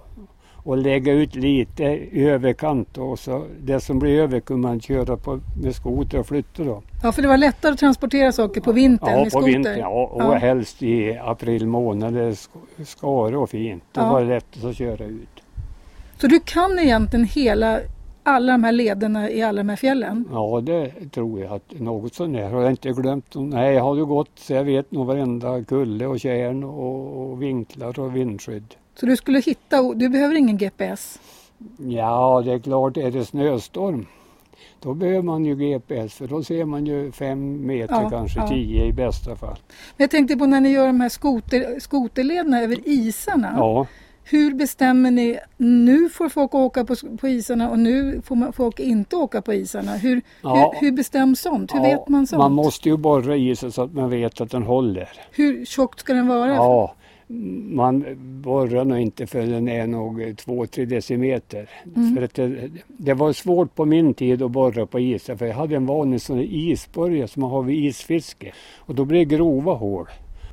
Och 0.65 0.77
lägga 0.79 1.13
ut 1.13 1.35
lite 1.35 1.83
i 2.13 2.25
överkant 2.29 2.99
och 2.99 3.19
så 3.19 3.45
det 3.63 3.81
som 3.81 3.99
blir 3.99 4.19
över 4.21 4.41
kunde 4.41 4.69
man 4.69 4.81
köra 4.81 5.17
på, 5.17 5.41
med 5.63 5.75
skoter 5.75 6.19
och 6.21 6.27
flytta 6.27 6.65
då. 6.65 6.83
Ja, 7.03 7.13
för 7.13 7.23
det 7.23 7.29
var 7.29 7.37
lättare 7.37 7.73
att 7.73 7.79
transportera 7.79 8.33
saker 8.33 8.61
på 8.61 8.73
vintern 8.73 9.09
Ja, 9.11 9.17
med 9.17 9.25
på 9.25 9.31
skoter. 9.31 9.47
vintern. 9.47 9.79
Ja, 9.79 10.07
och 10.13 10.23
Ja. 10.23 10.33
helst 10.35 10.83
i 10.83 11.19
april 11.19 11.67
månad. 11.67 12.15
Det 12.15 12.25
är 12.25 12.31
sk- 12.31 12.85
skare 12.85 13.37
och 13.37 13.51
fint. 13.51 13.83
Då 13.93 14.01
Ja. 14.01 14.13
var 14.13 14.21
det 14.21 14.27
lättast 14.29 14.65
att 14.65 14.77
köra 14.77 15.05
ut. 15.05 15.29
Så 16.19 16.27
du 16.27 16.41
kan 16.45 16.79
egentligen 16.79 17.25
hela, 17.27 17.81
alla 18.23 18.53
de 18.53 18.65
här 18.65 18.73
lederna 18.73 19.31
i 19.31 19.43
alla 19.43 19.57
de 19.63 19.69
här 19.69 19.77
fjällen? 19.77 20.25
Ja, 20.33 20.61
det 20.63 20.91
tror 21.11 21.41
jag 21.41 21.53
att 21.53 21.81
något 21.81 22.15
sånt 22.15 22.35
där. 22.37 22.51
Har 22.51 22.61
jag 22.63 22.71
inte 22.71 22.89
glömt? 22.89 23.35
någon- 23.35 23.51
Nej, 23.51 23.77
har 23.79 23.97
ju 23.97 24.05
gått 24.05 24.31
så 24.35 24.53
jag 24.53 24.65
vet 24.65 24.93
nog 24.93 25.07
varenda 25.07 25.65
kulle 25.65 26.07
och 26.07 26.21
och, 26.65 27.31
och 27.31 27.43
vinklar 27.43 28.01
och 28.01 28.17
vindskydd. 28.17 28.75
Så 28.95 29.07
du 29.07 29.17
skulle 29.17 29.41
hitta, 29.41 29.83
du 29.95 30.09
behöver 30.09 30.35
ingen 30.35 30.57
GPS? 30.59 31.21
Ja, 31.89 32.43
det 32.45 32.53
är 32.53 32.59
klart, 32.59 32.97
är 32.97 33.11
det 33.11 33.25
snöstorm 33.25 34.07
då 34.83 34.95
behöver 34.95 35.23
man 35.23 35.45
ju 35.45 35.57
GPS 35.57 36.15
för 36.15 36.27
då 36.27 36.43
ser 36.43 36.65
man 36.65 36.87
ju 36.87 37.13
fem 37.13 37.67
meter, 37.67 37.95
Ja, 37.95 38.11
kanske 38.11 38.41
ja. 38.41 38.49
tio 38.49 38.85
i 38.87 38.93
bästa 38.93 39.37
fall. 39.37 39.59
Men 39.97 40.05
jag 40.05 40.11
tänkte 40.11 40.37
på 40.37 40.47
när 40.47 40.61
ni 40.61 40.69
gör 40.71 40.87
de 40.87 41.01
här 41.01 41.09
skoter, 41.09 41.81
skoterlederna 41.81 42.61
över 42.63 42.79
isarna. 42.89 43.55
Ja, 43.57 43.87
Hur 44.25 44.55
bestämmer 44.55 45.11
ni, 45.11 45.39
nu 45.57 46.09
får 46.09 46.29
folk 46.29 46.55
åka 46.55 46.85
på, 46.85 46.95
på 47.21 47.29
isarna 47.29 47.71
och 47.71 47.79
nu 47.79 48.23
får 48.25 48.37
man, 48.37 48.53
folk 48.53 48.81
inte 48.81 49.17
åka 49.17 49.43
på 49.43 49.55
isarna? 49.55 49.97
Hur, 49.97 50.23
Ja. 50.43 50.73
hur, 50.75 50.87
hur 50.87 50.93
bestäms 50.97 51.41
sånt? 51.41 51.75
Hur 51.75 51.79
ja, 51.79 51.83
vet 51.85 52.09
man 52.09 52.27
sånt? 52.27 52.39
Man 52.39 52.53
måste 52.53 52.89
ju 52.89 52.97
borra 52.97 53.37
isen 53.37 53.73
så 53.73 53.83
att 53.83 53.93
man 53.95 54.11
vet 54.11 54.41
att 54.41 54.51
den 54.51 54.63
håller. 54.63 55.09
Hur 55.33 55.65
tjockt 55.65 56.01
ska 56.01 56.13
den 56.15 56.27
vara? 56.27 56.55
Ja, 56.55 56.95
man 57.71 58.05
borrar 58.43 58.85
nog 58.85 58.99
inte 58.99 59.27
förrän 59.27 59.51
den 59.51 59.69
är 59.69 59.87
nog 59.87 60.21
2-3 60.21 60.85
decimeter. 60.87 61.71
Mm. 61.97 62.15
För 62.15 62.23
att 62.23 62.35
det, 62.35 62.71
det 62.87 63.15
var 63.15 63.33
svårt 63.33 63.75
på 63.75 63.85
min 63.85 64.15
tid 64.15 64.43
att 64.43 64.51
borra 64.51 64.87
på 64.87 65.01
isar 65.01 65.37
för 65.37 65.47
jag 65.47 65.55
hade 65.55 65.77
en 65.77 65.87
vanlig 65.87 66.21
sån 66.21 66.41
isborre 66.41 67.29
som 67.29 67.41
man 67.43 67.51
har 67.51 67.63
vid 67.63 67.85
isfiske. 67.85 68.53
Och 68.79 68.95
då 68.95 69.05
blev 69.05 69.29
det 69.29 69.37
grova 69.37 69.73
hål. 69.75 70.07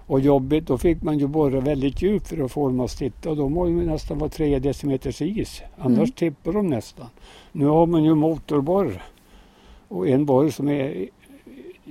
Och 0.08 0.20
jobbigt, 0.20 0.68
då 0.68 0.78
fick 0.78 1.02
man 1.02 1.20
ju 1.20 1.28
borra 1.28 1.60
väldigt 1.60 2.02
djupt 2.02 2.28
för 2.28 2.46
att 2.46 2.52
få 2.52 2.68
dem 2.68 2.80
att 2.80 2.92
sitta 2.92 3.30
och 3.30 3.38
då 3.38 3.50
må 3.50 3.68
ju 3.68 3.86
nästan 3.86 4.18
vara 4.18 4.30
3 4.30 4.60
decimeters 4.60 5.22
is. 5.22 5.62
Annars 5.78 5.98
Mm. 5.98 6.12
tippar 6.12 6.52
de 6.54 6.68
nästan. 6.68 7.08
Nu 7.52 7.66
har 7.66 7.86
man 7.86 8.04
ju 8.04 8.16
motorborr 8.16 9.04
och 9.88 10.08
en 10.08 10.26
borr 10.26 10.50
som 10.50 10.70
är 10.70 11.08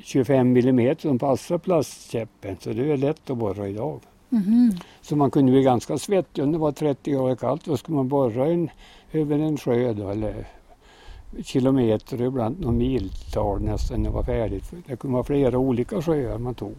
25 0.04 0.52
millimeter 0.52 1.08
som 1.08 1.18
passar 1.18 1.58
plastkäppen 1.58 2.56
så 2.60 2.72
det 2.72 2.92
är 2.92 2.96
lätt 2.96 3.30
att 3.30 3.36
borra 3.36 3.68
idag. 3.68 4.00
Mhm. 4.28 4.72
Så 5.00 5.16
man 5.16 5.30
kunde 5.30 5.52
bli 5.52 5.62
ganska 5.62 5.98
svettig 5.98 6.44
om 6.44 6.52
det 6.52 6.58
var 6.58 6.72
30 6.72 7.10
grader 7.10 7.36
kallt. 7.36 7.64
Då 7.64 7.76
skulle 7.76 7.96
man 7.96 8.08
borra 8.08 8.46
en, 8.46 8.70
över 9.12 9.38
en 9.38 9.56
sjö 9.56 9.92
då, 9.92 10.10
eller 10.10 10.46
kilometer, 11.44 12.22
ibland 12.22 12.60
någon 12.60 12.78
miltal 12.78 13.62
nästan 13.62 14.02
när 14.02 14.10
det 14.10 14.14
var 14.14 14.22
färdigt. 14.22 14.72
Det 14.86 14.96
kunde 14.96 15.14
vara 15.14 15.24
flera 15.24 15.58
olika 15.58 16.02
sjöar 16.02 16.38
man 16.38 16.54
tog. 16.54 16.74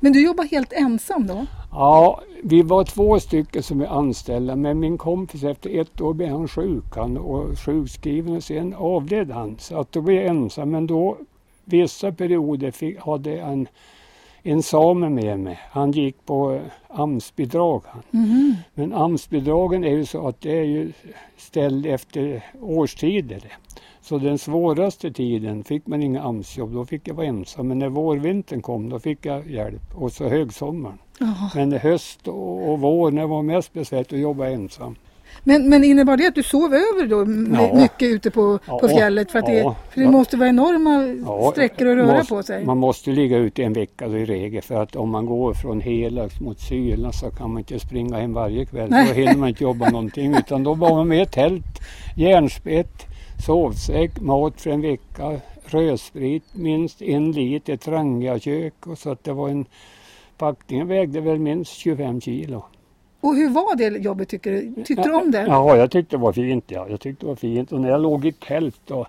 Men 0.00 0.12
du 0.12 0.24
jobbar 0.24 0.44
helt 0.44 0.72
ensam 0.72 1.26
då? 1.26 1.46
Ja, 1.70 2.20
vi 2.42 2.62
var 2.62 2.84
två 2.84 3.20
stycken 3.20 3.62
som 3.62 3.80
är 3.80 3.86
anställda 3.86 4.56
men 4.56 4.80
min 4.80 4.98
kompis 4.98 5.44
efter 5.44 5.80
ett 5.80 6.00
år 6.00 6.14
blev 6.14 6.28
han 6.28 6.48
sjuk 6.48 6.96
han 6.96 7.16
och 7.16 7.58
sjukskriven 7.58 8.36
och 8.36 8.44
sen 8.44 8.74
avled 8.74 9.30
han. 9.30 9.56
Så 9.58 9.80
att 9.80 9.92
då 9.92 10.00
blev 10.00 10.16
jag 10.16 10.26
ensam 10.26 10.70
men 10.70 10.86
då 10.86 11.16
vissa 11.64 12.12
perioder 12.12 12.70
fick, 12.70 13.00
hade 13.00 13.38
en, 13.38 13.68
en 14.42 14.62
same 14.62 15.08
med 15.08 15.38
mig. 15.40 15.58
Han 15.70 15.90
gick 15.92 16.26
på 16.26 16.52
eh, 16.52 16.60
AMS-bidrag. 16.88 17.82
Mhm. 18.10 18.56
Men 18.74 18.92
AMS-bidragen 18.92 19.84
är 19.84 19.96
ju 19.96 20.06
så 20.06 20.28
att 20.28 20.40
det 20.40 20.58
är 20.58 20.64
ju 20.64 20.92
ställd 21.36 21.86
efter 21.86 22.44
årstider. 22.60 23.42
Så 24.00 24.18
den 24.18 24.38
svåraste 24.38 25.12
tiden 25.12 25.64
fick 25.64 25.86
man 25.86 26.02
inga 26.02 26.22
AMS-jobb, 26.22 26.74
då 26.74 26.84
fick 26.84 27.08
jag 27.08 27.14
vara 27.14 27.26
ensam. 27.26 27.68
Men 27.68 27.78
när 27.78 27.88
vårvintern 27.88 28.62
kom 28.62 28.88
då 28.88 28.98
fick 28.98 29.26
jag 29.26 29.50
hjälp 29.50 29.94
och 29.94 30.12
så 30.12 30.28
högsommaren. 30.28 30.98
Jaha. 31.18 31.50
Men 31.54 31.72
höst 31.72 32.28
och, 32.28 32.70
och 32.70 32.80
vår 32.80 33.10
när 33.10 33.22
det 33.22 33.28
var 33.28 33.42
mest 33.42 33.72
besvärligt 33.72 34.12
att 34.12 34.18
jobba 34.18 34.48
ensam. 34.48 34.96
Men, 35.44 35.68
men 35.68 35.84
innebar 35.84 36.16
det 36.16 36.26
att 36.26 36.34
du 36.34 36.42
sov 36.42 36.74
över 36.74 37.06
då 37.06 37.16
Ja. 37.62 37.74
mycket 37.74 38.02
ute 38.02 38.30
på, 38.30 38.58
Ja. 38.66 38.78
på 38.78 38.88
fjället? 38.88 39.32
För, 39.32 39.38
att 39.38 39.46
det, 39.46 39.74
för 39.90 40.00
det 40.00 40.10
måste 40.10 40.36
vara 40.36 40.48
enorma 40.48 41.06
Ja, 41.26 41.50
sträckor 41.52 41.88
att 41.88 41.96
röra 41.96 42.16
måste- 42.18 42.34
på 42.34 42.42
sig. 42.42 42.64
Man 42.64 42.78
måste 42.78 43.10
ligga 43.10 43.36
ute 43.36 43.62
en 43.62 43.72
vecka 43.72 44.06
i 44.06 44.24
regel 44.24 44.62
för 44.62 44.82
att 44.82 44.96
om 44.96 45.10
man 45.10 45.26
går 45.26 45.54
från 45.54 45.80
Helax 45.80 46.40
mot 46.40 46.60
Syla 46.60 47.12
så 47.12 47.30
kan 47.30 47.50
man 47.50 47.58
inte 47.58 47.78
springa 47.80 48.16
hem 48.16 48.32
varje 48.32 48.64
kväll. 48.66 48.90
Nej. 48.90 49.06
Då 49.08 49.14
hinner 49.14 49.36
man 49.36 49.48
inte 49.48 49.62
jobba 49.64 49.90
någonting 49.90 50.34
utan 50.34 50.62
då 50.64 50.74
var 50.74 50.90
man 50.90 51.08
med 51.08 51.30
tält, 51.30 51.80
järnspett, 52.16 53.06
sovsäck, 53.46 54.20
mat 54.20 54.60
för 54.60 54.70
en 54.70 54.80
vecka, 54.80 55.40
rödsprit, 55.66 56.44
minst 56.52 57.02
en 57.02 57.32
liter, 57.32 57.76
Trangia-kök 57.76 58.86
och 58.86 58.98
så 58.98 59.10
att 59.10 59.24
det 59.24 59.32
var 59.32 59.48
en 59.48 59.64
packningen 60.38 60.88
vägde 60.88 61.20
väl 61.20 61.38
minst 61.38 61.72
25 61.72 62.20
kilo. 62.20 62.64
Och 63.20 63.34
hur 63.36 63.48
var 63.50 63.76
det 63.76 63.88
jobbet 63.98 64.28
tycker 64.28 64.52
du? 64.52 64.82
Tyckte 64.84 65.02
du 65.08 65.12
om 65.14 65.30
det? 65.30 65.44
Ja, 65.48 65.76
jag 65.76 65.90
tyckte 65.90 66.16
det 66.16 66.20
var 66.20 66.32
fint. 66.32 66.64
Ja. 66.66 66.86
Jag 66.90 67.00
tyckte 67.00 67.26
det 67.26 67.28
var 67.28 67.36
fint. 67.36 67.72
Och 67.72 67.80
när 67.80 67.88
jag 67.88 68.00
låg 68.02 68.26
i 68.26 68.32
tält 68.32 68.80
då, 68.86 69.06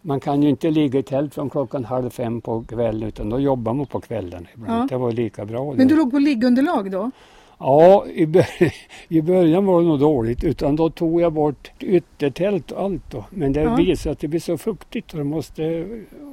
man 0.00 0.20
kan 0.20 0.42
ju 0.42 0.48
inte 0.48 0.70
ligga 0.70 0.98
i 0.98 1.02
tält 1.02 1.34
från 1.34 1.50
klockan 1.50 1.84
halv 1.84 2.10
fem 2.10 2.40
på 2.40 2.62
kvällen 2.64 3.08
utan 3.08 3.30
då 3.30 3.40
jobbar 3.40 3.74
man 3.74 3.86
på 3.86 4.00
kvällen. 4.00 4.46
Ja. 4.66 4.86
Det 4.90 4.96
var 4.96 5.12
lika 5.12 5.44
bra. 5.44 5.64
Men 5.64 5.76
det. 5.78 5.84
du 5.94 5.96
låg 5.96 6.10
på 6.10 6.18
liggunderlag 6.18 6.90
då? 6.90 7.10
Ja, 7.58 8.06
i, 8.14 8.26
bör- 8.26 8.72
i 9.08 9.22
början 9.22 9.66
var 9.66 9.80
det 9.82 9.86
nog 9.88 10.00
dåligt 10.00 10.44
utan 10.44 10.76
då 10.76 10.90
tog 10.90 11.20
jag 11.20 11.32
bort 11.32 11.70
yttertält 11.80 12.70
och 12.70 12.82
allt 12.82 13.10
då. 13.10 13.24
Men 13.30 13.52
det 13.52 13.60
Ja. 13.60 13.76
visade 13.76 14.12
att 14.12 14.18
det 14.18 14.28
blir 14.28 14.40
så 14.40 14.58
fuktigt 14.58 15.14
och, 15.14 15.26
måste, 15.26 15.86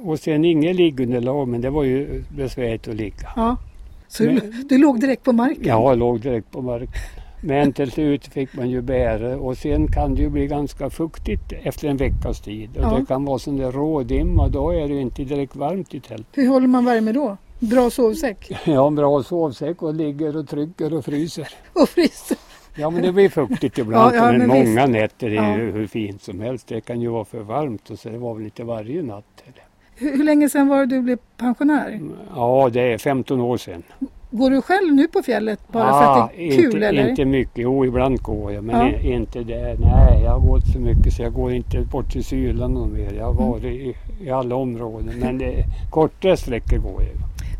och 0.04 0.20
sen 0.20 0.44
inget 0.44 0.76
liggunderlag 0.76 1.48
men 1.48 1.60
det 1.60 1.70
var 1.70 1.84
ju 1.84 2.22
besvärligt 2.36 2.88
att 2.88 2.94
ligga. 2.96 3.28
Ja. 3.36 3.56
Så 4.08 4.22
Men- 4.22 4.34
du, 4.34 4.50
du 4.68 4.78
låg 4.78 5.00
direkt 5.00 5.22
på 5.24 5.32
marken? 5.32 5.62
Ja, 5.66 5.88
jag 5.90 5.98
låg 5.98 6.20
direkt 6.20 6.50
på 6.50 6.62
marken. 6.62 6.88
Men 7.42 7.72
till 7.72 7.90
slut 7.90 8.26
fick 8.26 8.56
man 8.56 8.70
ju 8.70 8.82
bära 8.82 9.36
och 9.36 9.58
sen 9.58 9.88
kan 9.88 10.14
det 10.14 10.22
ju 10.22 10.28
bli 10.28 10.46
ganska 10.46 10.90
fuktigt 10.90 11.52
efter 11.62 11.88
en 11.88 11.96
veckas 11.96 12.40
tid. 12.40 12.70
Och 12.76 12.82
Ja. 12.82 12.98
det 12.98 13.06
kan 13.06 13.24
vara 13.24 13.38
sån 13.38 13.56
där 13.56 13.72
rådimma, 13.72 14.48
då 14.48 14.70
är 14.70 14.88
det 14.88 14.94
ju 14.94 15.00
inte 15.00 15.24
direkt 15.24 15.56
varmt 15.56 15.94
i 15.94 16.00
tält. 16.00 16.26
Hur 16.32 16.48
håller 16.48 16.66
man 16.66 16.84
värme 16.84 17.12
då? 17.12 17.36
Bra 17.60 17.90
sovsäck? 17.90 18.52
Har 18.66 18.86
en 18.86 18.94
bra 18.94 19.22
sovsäck 19.22 19.82
och 19.82 19.94
ligger 19.94 20.36
och 20.36 20.48
trycker 20.48 20.94
och 20.94 21.04
fryser. 21.04 21.48
Och 21.72 21.88
fryser? 21.88 22.36
Ja 22.76 22.90
men 22.90 23.02
det 23.02 23.12
blir 23.12 23.28
fuktigt 23.28 23.78
ibland, 23.78 24.14
Ja, 24.16 24.32
ja, 24.32 24.38
men, 24.38 24.48
många 24.48 24.86
nätter 24.86 25.26
är 25.30 25.34
Ja. 25.34 25.56
ju 25.56 25.70
hur 25.72 25.86
fint 25.86 26.22
som 26.22 26.40
helst. 26.40 26.68
Det 26.68 26.80
kan 26.80 27.00
ju 27.00 27.08
vara 27.08 27.24
för 27.24 27.40
varmt 27.40 27.90
och 27.90 27.98
så 27.98 28.08
det 28.08 28.18
var 28.18 28.34
väl 28.34 28.44
inte 28.44 28.64
varje 28.64 29.02
natt. 29.02 29.24
Eller? 29.44 29.64
Hur, 29.96 30.16
hur 30.16 30.24
länge 30.24 30.48
sedan 30.48 30.68
var 30.68 30.78
det 30.78 30.86
du 30.86 31.00
blev 31.02 31.18
pensionär? 31.36 32.00
Ja, 32.34 32.70
det 32.72 32.92
är 32.92 32.98
15 32.98 33.40
år 33.40 33.56
sedan. 33.56 33.82
Går 34.30 34.50
du 34.50 34.62
själv 34.62 34.94
nu 34.94 35.08
på 35.08 35.22
fjället 35.22 35.60
bara 35.72 35.88
för 35.92 36.20
att 36.22 36.30
det 36.36 36.42
är 36.42 36.46
inte, 36.46 36.56
kul 36.62 36.82
eller? 36.82 37.08
Inte 37.10 37.24
mycket, 37.24 37.58
jo 37.58 37.84
ibland 37.86 38.22
går 38.22 38.52
jag 38.52 38.64
men 38.64 38.76
Ja. 38.92 38.98
inte 39.00 39.42
där. 39.44 39.76
Nej, 39.80 40.22
jag 40.24 40.30
har 40.30 40.40
gått 40.48 40.66
så 40.72 40.78
mycket 40.78 41.12
så 41.12 41.22
jag 41.22 41.32
går 41.32 41.52
inte 41.52 41.80
bort 41.80 42.12
till 42.12 42.24
Syland 42.24 42.78
och 42.78 42.88
mer. 42.88 43.12
Jag 43.18 43.24
har 43.24 43.32
Mm. 43.32 43.50
varit 43.50 43.64
i, 43.64 43.96
i 44.20 44.30
alla 44.30 44.54
områden 44.56 45.14
men 45.18 45.38
det, 45.38 45.64
kortare 45.90 46.36
sträckor 46.36 46.78
går 46.78 47.02
jag. 47.02 47.12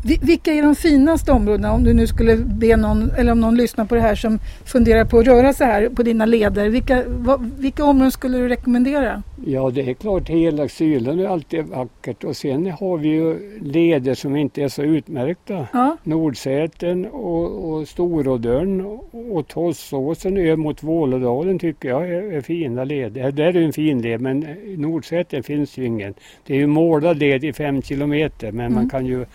Vi- 0.07 0.19
Vilka 0.21 0.53
är 0.53 0.61
de 0.61 0.75
finaste 0.75 1.31
områdena 1.31 1.73
om 1.73 1.83
du 1.83 1.93
nu 1.93 2.07
skulle 2.07 2.35
be 2.37 2.77
någon, 2.77 3.11
eller 3.17 3.31
om 3.31 3.39
någon 3.41 3.55
lyssnar 3.55 3.85
på 3.85 3.95
det 3.95 4.01
här 4.01 4.15
som 4.15 4.39
funderar 4.65 5.05
på 5.05 5.19
att 5.19 5.27
röra 5.27 5.53
sig 5.53 5.67
här 5.67 5.89
på 5.89 6.03
dina 6.03 6.25
leder. 6.25 6.69
Vilka, 6.69 7.03
vad, 7.07 7.51
vilka 7.59 7.83
områden 7.85 8.11
skulle 8.11 8.37
du 8.37 8.47
rekommendera? 8.49 9.23
Ja, 9.45 9.71
det 9.73 9.81
är 9.89 9.93
klart 9.93 10.29
hela 10.29 10.67
Syland 10.67 11.21
är 11.21 11.27
alltid 11.27 11.65
vackert 11.65 12.23
och 12.23 12.35
sen 12.35 12.71
har 12.71 12.97
vi 12.97 13.07
ju 13.09 13.59
leder 13.61 14.13
som 14.15 14.35
inte 14.35 14.63
är 14.63 14.67
så 14.67 14.83
utmärkta. 14.83 15.67
Ja, 15.73 15.97
Nordsäten 16.03 17.05
och, 17.05 17.69
och 17.73 17.87
Storådörn 17.87 18.81
och, 18.85 19.09
och 19.31 19.47
Tossåsen 19.47 20.37
över 20.37 20.55
mot 20.55 20.83
Vålådalen 20.83 21.59
tycker 21.59 21.89
jag 21.89 22.09
är, 22.09 22.33
är 22.33 22.41
fina 22.41 22.83
leder. 22.83 23.31
Där 23.31 23.43
är 23.45 23.53
det 23.53 23.63
en 23.65 23.73
fin 23.73 24.01
led 24.01 24.21
men 24.21 24.45
Nordsäten 24.77 25.43
finns 25.43 25.77
ju 25.77 25.85
ingen. 25.85 26.13
Det 26.47 26.53
är 26.53 26.57
ju 26.57 26.67
målad 26.67 27.17
led 27.17 27.43
i 27.43 27.53
fem 27.53 27.81
kilometer 27.81 28.51
men 28.51 28.65
Mm. 28.65 28.73
man 28.73 28.89
kan 28.89 29.05
ju, 29.05 29.25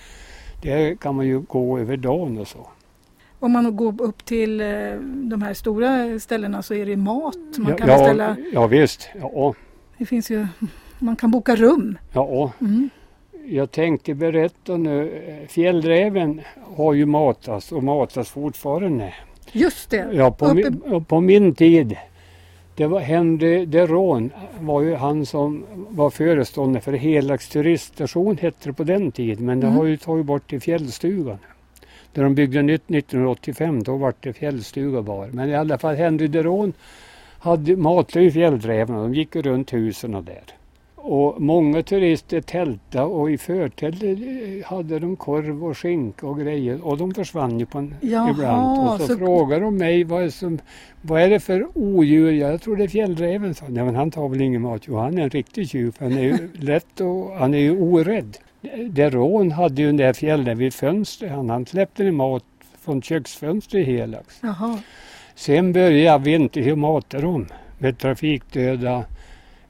där 0.63 0.95
kan 0.95 1.15
man 1.15 1.27
ju 1.27 1.41
gå 1.41 1.79
över 1.79 1.97
dagen 1.97 2.39
och 2.39 2.49
så. 2.49 2.67
Om 3.39 3.53
man 3.53 3.77
går 3.77 4.03
upp 4.03 4.25
till 4.25 4.61
eh, 4.61 4.67
de 5.03 5.43
här 5.43 5.55
stora 5.55 6.19
ställena 6.19 6.63
så 6.63 6.75
är 6.75 6.87
det 6.87 6.97
mat 6.97 7.37
man 7.59 7.71
ja, 7.71 7.77
kan 7.77 7.89
ja, 7.89 7.99
beställa. 7.99 8.37
ja 8.53 8.67
visst. 8.67 9.09
Ja, 9.21 9.55
Det 9.99 10.07
finns 10.07 10.31
ju, 10.31 10.47
man 10.99 11.17
kan 11.17 11.31
boka 11.31 11.57
rum. 11.57 11.99
ja. 12.13 12.53
Mm. 12.61 12.91
Jag 13.47 13.71
tänkte 13.71 14.15
berätta 14.15 14.77
nu. 14.77 15.11
eh, 15.43 15.49
Fjällräven 15.49 16.41
har 16.77 16.93
ju 16.95 17.07
matats 17.07 17.73
och 17.73 17.83
matas 17.83 18.31
fortfarande. 18.31 19.15
Just 19.53 19.91
det. 19.91 20.09
Ja, 20.13 20.31
på, 20.31 20.45
Uppe- 20.45 20.55
min, 20.91 21.05
på 21.05 21.21
min 21.21 21.55
tid. 21.55 21.97
Det 22.81 22.87
var 22.87 23.01
Henry 23.01 23.65
Deron 23.67 24.31
var 24.61 24.83
ju 24.83 24.95
han 24.95 25.27
som 25.27 25.65
var 25.91 26.11
föreståndare 26.11 26.83
för 26.83 26.93
Helags 26.93 27.49
turiststation 27.49 28.39
hette 28.39 28.69
det 28.69 28.73
på 28.73 28.85
den 28.85 29.13
tiden. 29.13 29.47
Men 29.47 29.61
det 29.61 29.67
Mm. 29.67 29.79
har 29.79 29.85
ju 29.85 29.97
tagit 29.97 30.27
bort 30.27 30.51
till 30.51 30.61
fjällstugan. 30.61 31.39
När 32.15 32.25
de 32.25 32.35
byggde 32.35 32.63
nytt 32.63 32.91
1985 32.91 33.83
då 33.83 33.97
var 33.97 34.15
det 34.21 34.33
fjällstuga 34.33 35.03
bara. 35.03 35.27
Men 35.33 35.49
i 35.49 35.55
alla 35.55 35.79
fall 35.79 35.97
Henry 35.97 36.27
Deron 36.29 36.73
hade, 37.39 37.77
matade 37.77 38.25
ju 38.25 38.31
fjällrävarna. 38.31 39.03
De 39.03 39.15
gick 39.15 39.37
runt 39.37 39.73
husen 39.73 40.15
och 40.15 40.25
där. 40.25 40.43
Och 41.03 41.41
många 41.43 41.83
turister 41.83 42.41
tältade 42.41 43.05
och 43.05 43.31
i 43.31 43.39
förtält 43.39 44.03
eh, 44.03 44.67
hade 44.67 44.99
de 44.99 45.17
korv 45.17 45.65
och 45.65 45.79
skinka 45.79 46.27
och 46.27 46.39
grejer 46.41 46.87
och 46.87 46.97
de 46.99 47.15
försvann 47.15 47.59
ju 47.61 47.67
på 47.67 47.79
en, 47.79 47.95
Jaha, 48.01 48.31
ibland. 48.31 48.89
Och 48.89 49.01
så, 49.01 49.07
så- 49.07 49.19
frågade 49.19 49.65
de 49.65 49.77
mig 49.77 50.05
vad 50.05 50.23
är, 50.23 50.29
som, 50.31 50.59
vad 51.03 51.23
är 51.23 51.31
det 51.31 51.41
för 51.41 51.67
odjur? 51.75 52.31
Jag 52.33 52.63
tror 52.63 52.77
det 52.77 52.85
är 52.85 52.89
fjällräven, 52.89 53.55
sa 53.55 53.65
Nej 53.69 53.85
men 53.85 53.95
han 53.95 54.11
tar 54.11 54.29
väl 54.29 54.41
ingen 54.41 54.63
mat? 54.63 54.83
Jo 54.85 54.97
han 54.97 55.19
är 55.19 55.23
en 55.23 55.31
riktig 55.31 55.69
tjuv. 55.69 55.95
Han 55.99 56.13
är 56.13 56.23
ju 56.23 56.49
lätt 56.55 57.01
och 57.01 57.31
han 57.37 57.55
är 57.55 57.59
ju 57.59 57.81
orädd. 57.81 58.37
Deron 58.91 59.51
hade 59.53 59.83
ju 59.83 59.87
den 59.87 59.97
där 59.97 60.13
fjällen 60.13 60.59
vid 60.59 60.75
fönstret. 60.75 61.31
Han, 61.33 61.51
han 61.51 61.67
släppte 61.67 62.03
ner 62.03 62.11
mat 62.13 62.45
från 62.81 63.03
köksfönstret 63.03 63.89
i 63.89 63.93
Helax. 63.93 64.39
Jaha. 64.43 64.79
Sen 65.35 65.73
började 65.73 66.25
vinter 66.25 66.73
att 66.73 66.79
mata 66.79 67.21
dem 67.21 67.47
med 67.79 67.99
trafikdöda 67.99 69.05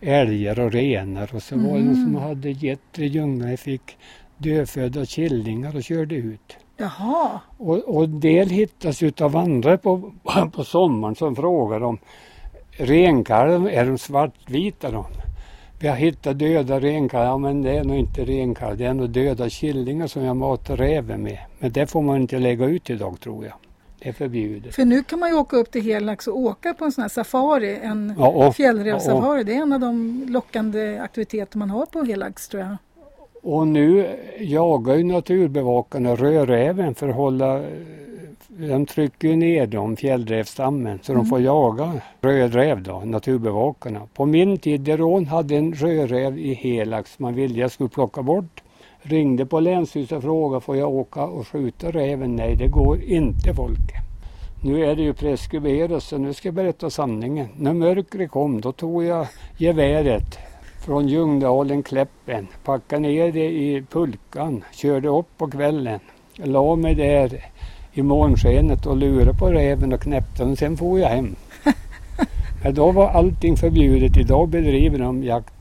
älgar 0.01 0.61
och 0.61 0.73
renar 0.73 1.35
och 1.35 1.43
så 1.43 1.57
var 1.57 1.79
det 1.79 1.85
någon 1.85 1.95
som 1.95 2.17
Mm. 2.17 2.23
hade 2.23 2.51
getter 2.51 3.03
i 3.03 3.07
djungeln 3.07 3.57
fick 3.57 3.97
dödfödda 4.39 5.07
killingar 5.07 5.77
och 5.77 5.83
körde 5.83 6.15
ut. 6.15 6.57
Jaha. 6.77 7.41
Och, 7.59 7.79
och 7.79 8.09
del 8.09 8.49
hittas 8.51 9.03
utav 9.03 9.37
andra 9.37 9.79
på, 9.79 10.13
på 10.53 10.65
sommaren 10.65 11.15
som 11.15 11.37
frågar 11.37 11.83
om 11.83 11.99
renkalv, 12.71 13.67
är 13.67 13.87
de 13.87 13.99
svartvita 13.99 14.91
de? 14.91 15.05
Vi 15.81 15.89
har 15.89 15.97
hittat 15.97 16.39
döda 16.39 16.81
renkalvar, 16.81 17.27
ja, 17.27 17.39
men 17.39 17.63
det 17.63 17.71
är 17.79 17.85
nog 17.85 17.97
inte 17.97 18.25
renkalv, 18.25 18.77
det 18.77 18.85
är 18.85 18.95
nog 18.95 19.11
döda 19.11 19.49
killingar 19.51 20.07
som 20.07 20.25
jag 20.25 20.37
matar 20.37 20.77
räven 20.77 21.23
med. 21.23 21.39
Men 21.59 21.73
det 21.73 21.87
får 21.87 22.03
man 22.03 22.17
inte 22.21 22.39
lägga 22.39 22.67
ut 22.67 22.91
idag 22.91 23.21
tror 23.21 23.45
jag. 23.45 23.55
Det 24.03 24.09
är 24.09 24.13
förbjudet. 24.13 24.75
För 24.75 24.85
nu 24.85 25.03
kan 25.03 25.19
man 25.19 25.29
ju 25.29 25.35
åka 25.37 25.57
upp 25.57 25.71
till 25.71 25.83
Helax 25.83 26.27
och 26.27 26.39
åka 26.39 26.75
på 26.75 26.85
en 26.85 26.93
sån 26.93 27.03
här 27.03 27.09
safari, 27.09 27.79
en 27.83 28.15
Ja, 28.19 28.29
och- 28.29 28.57
fjällrävssafari. 28.57 29.45
Det 29.45 29.55
är 29.55 29.63
en 29.63 29.73
av 29.73 29.81
de 29.81 30.25
lockande 30.29 30.99
aktiviteter 30.99 31.59
man 31.59 31.71
har 31.71 31.87
på 31.87 32.03
Helax 32.03 32.49
tror 32.49 32.63
jag. 32.63 32.77
Och 33.43 33.67
nu 33.69 34.09
jagar 34.39 34.95
ju 34.97 35.05
naturbevakarna 35.05 36.15
rödräven 36.15 36.95
för 36.95 37.09
att 37.09 37.15
hålla 37.17 37.63
de 38.49 38.87
trycker 38.87 39.29
ju 39.29 39.37
ner 39.37 39.67
dem, 39.67 39.97
fjällrävstammen, 39.97 40.99
så 41.03 41.13
de 41.15 41.27
får 41.27 41.41
jaga 41.41 41.93
rödräv 42.21 42.83
då, 42.83 43.01
naturbevakarna. 43.05 44.01
På 44.15 44.27
min 44.27 44.59
tid, 44.59 44.81
Deron 44.81 45.27
hade 45.27 45.57
en 45.57 45.73
rödräv 45.75 46.39
i 46.39 46.55
Helax 46.55 47.19
man 47.19 47.35
ville 47.35 47.61
jag 47.61 47.71
skulle 47.71 47.89
plocka 47.89 48.23
bort. 48.23 48.63
Ringde 49.03 49.47
på 49.47 49.61
länsstyrelsen 49.61 50.17
och 50.17 50.23
frågade, 50.23 50.61
får 50.61 50.77
jag 50.77 50.91
åka 50.91 51.25
och 51.25 51.49
skjuta 51.49 51.91
räven? 51.91 52.37
Nej, 52.37 52.57
det 52.57 52.69
går 52.69 53.03
inte 53.03 53.55
Folke. 53.55 53.95
Nu 54.63 54.85
är 54.85 54.97
det 54.97 55.03
ju 55.03 55.13
preskriberat 55.13 56.03
så 56.03 56.19
nu 56.19 56.35
ska 56.35 56.49
jag 56.49 56.55
berätta 56.55 56.91
sanningen. 56.91 57.49
När 57.57 57.73
mörkret 57.73 58.31
kom 58.31 58.61
då 58.61 58.73
tog 58.73 59.05
jag 59.05 59.27
geväret 59.57 60.39
från 60.85 61.09
Ljungdalen, 61.09 61.83
Kläppen, 61.83 62.47
packade 62.65 63.03
ner 63.03 63.33
det 63.33 63.51
i 63.51 63.85
pulkan, 63.91 64.65
körde 64.73 65.09
upp 65.09 65.39
på 65.39 65.51
kvällen, 65.51 66.01
la 66.37 66.77
mig 66.77 66.95
där 66.95 67.45
i 67.93 68.03
månskenet 68.03 68.87
och 68.87 68.97
lurade 68.97 69.35
på 69.35 69.51
räven 69.51 69.93
och 69.93 70.01
knäppte 70.01 70.45
den. 70.45 70.57
Sen 70.57 70.77
får 70.77 71.01
jag 71.01 71.09
hem. 71.09 71.37
Men 72.65 72.75
då 72.75 72.93
var 72.93 73.09
allting 73.09 73.57
förbjudet. 73.57 74.17
Idag 74.17 74.49
bedriver 74.49 74.99
de 74.99 75.23
jakt, 75.23 75.55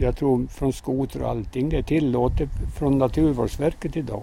jag 0.00 0.16
tror 0.16 0.46
från 0.46 0.72
skoter 0.72 1.22
och 1.22 1.28
allting. 1.28 1.68
Det 1.68 1.76
är 1.78 1.82
tillåtet 1.82 2.48
från 2.78 2.98
Naturvårdsverket 2.98 3.96
idag. 3.96 4.22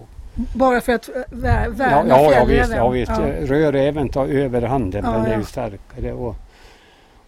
Bara 0.54 0.80
för 0.80 0.92
att 0.92 1.08
vä- 1.30 1.64
Ja, 1.64 1.70
värna 1.70 2.08
ja, 2.08 2.32
ja 2.32 2.46
fjällräven. 2.46 2.58
visst, 2.58 2.72
ja, 2.76 2.88
visst. 2.88 3.12
Ja. 3.12 3.46
Rödräven 3.56 4.08
tar 4.08 4.26
överhanden, 4.26 5.04
Ja, 5.04 5.14
är 5.26 5.32
ja. 5.32 5.38
ju 5.38 5.44
starkare. 5.44 6.12
Och, 6.12 6.36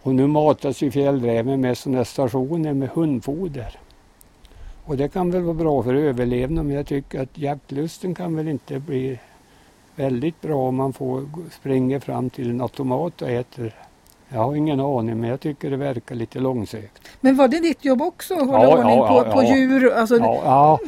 och 0.01 0.15
nu 0.15 0.27
matas 0.27 0.81
ju 0.81 0.91
fjällräven 0.91 1.61
med 1.61 1.77
sådana 1.77 2.05
stationer 2.05 2.73
med 2.73 2.89
hundfoder. 2.89 3.79
Och 4.85 4.97
det 4.97 5.07
kan 5.09 5.31
väl 5.31 5.41
vara 5.41 5.53
bra 5.53 5.83
för 5.83 5.93
överlevnad 5.93 6.65
men 6.65 6.75
jag 6.75 6.85
tycker 6.87 7.21
att 7.21 7.37
jaktlusten 7.37 8.15
kan 8.15 8.35
väl 8.35 8.47
inte 8.47 8.79
bli 8.79 9.19
väldigt 9.95 10.41
bra 10.41 10.67
om 10.67 10.75
man 10.75 10.93
får 10.93 11.25
springer 11.51 11.99
fram 11.99 12.29
till 12.29 12.49
en 12.49 12.61
automat 12.61 13.21
och 13.21 13.29
äter. 13.29 13.75
Jag 14.29 14.39
har 14.39 14.55
ingen 14.55 14.79
aning 14.79 15.19
men 15.19 15.29
jag 15.29 15.39
tycker 15.39 15.69
det 15.69 15.77
verkar 15.77 16.15
lite 16.15 16.39
långsökt. 16.39 17.01
Men 17.21 17.35
var 17.35 17.47
det 17.47 17.59
ditt 17.59 17.85
jobb 17.85 18.01
också 18.01 18.33
att 18.33 18.47
hålla 18.47 18.63
Ja, 18.63 18.77
ordning 18.77 18.97
ja, 18.97 19.07
på, 19.07 19.29
ja, 19.29 19.33
på 19.33 19.43
djur? 19.43 19.93
Alltså, 19.93 20.39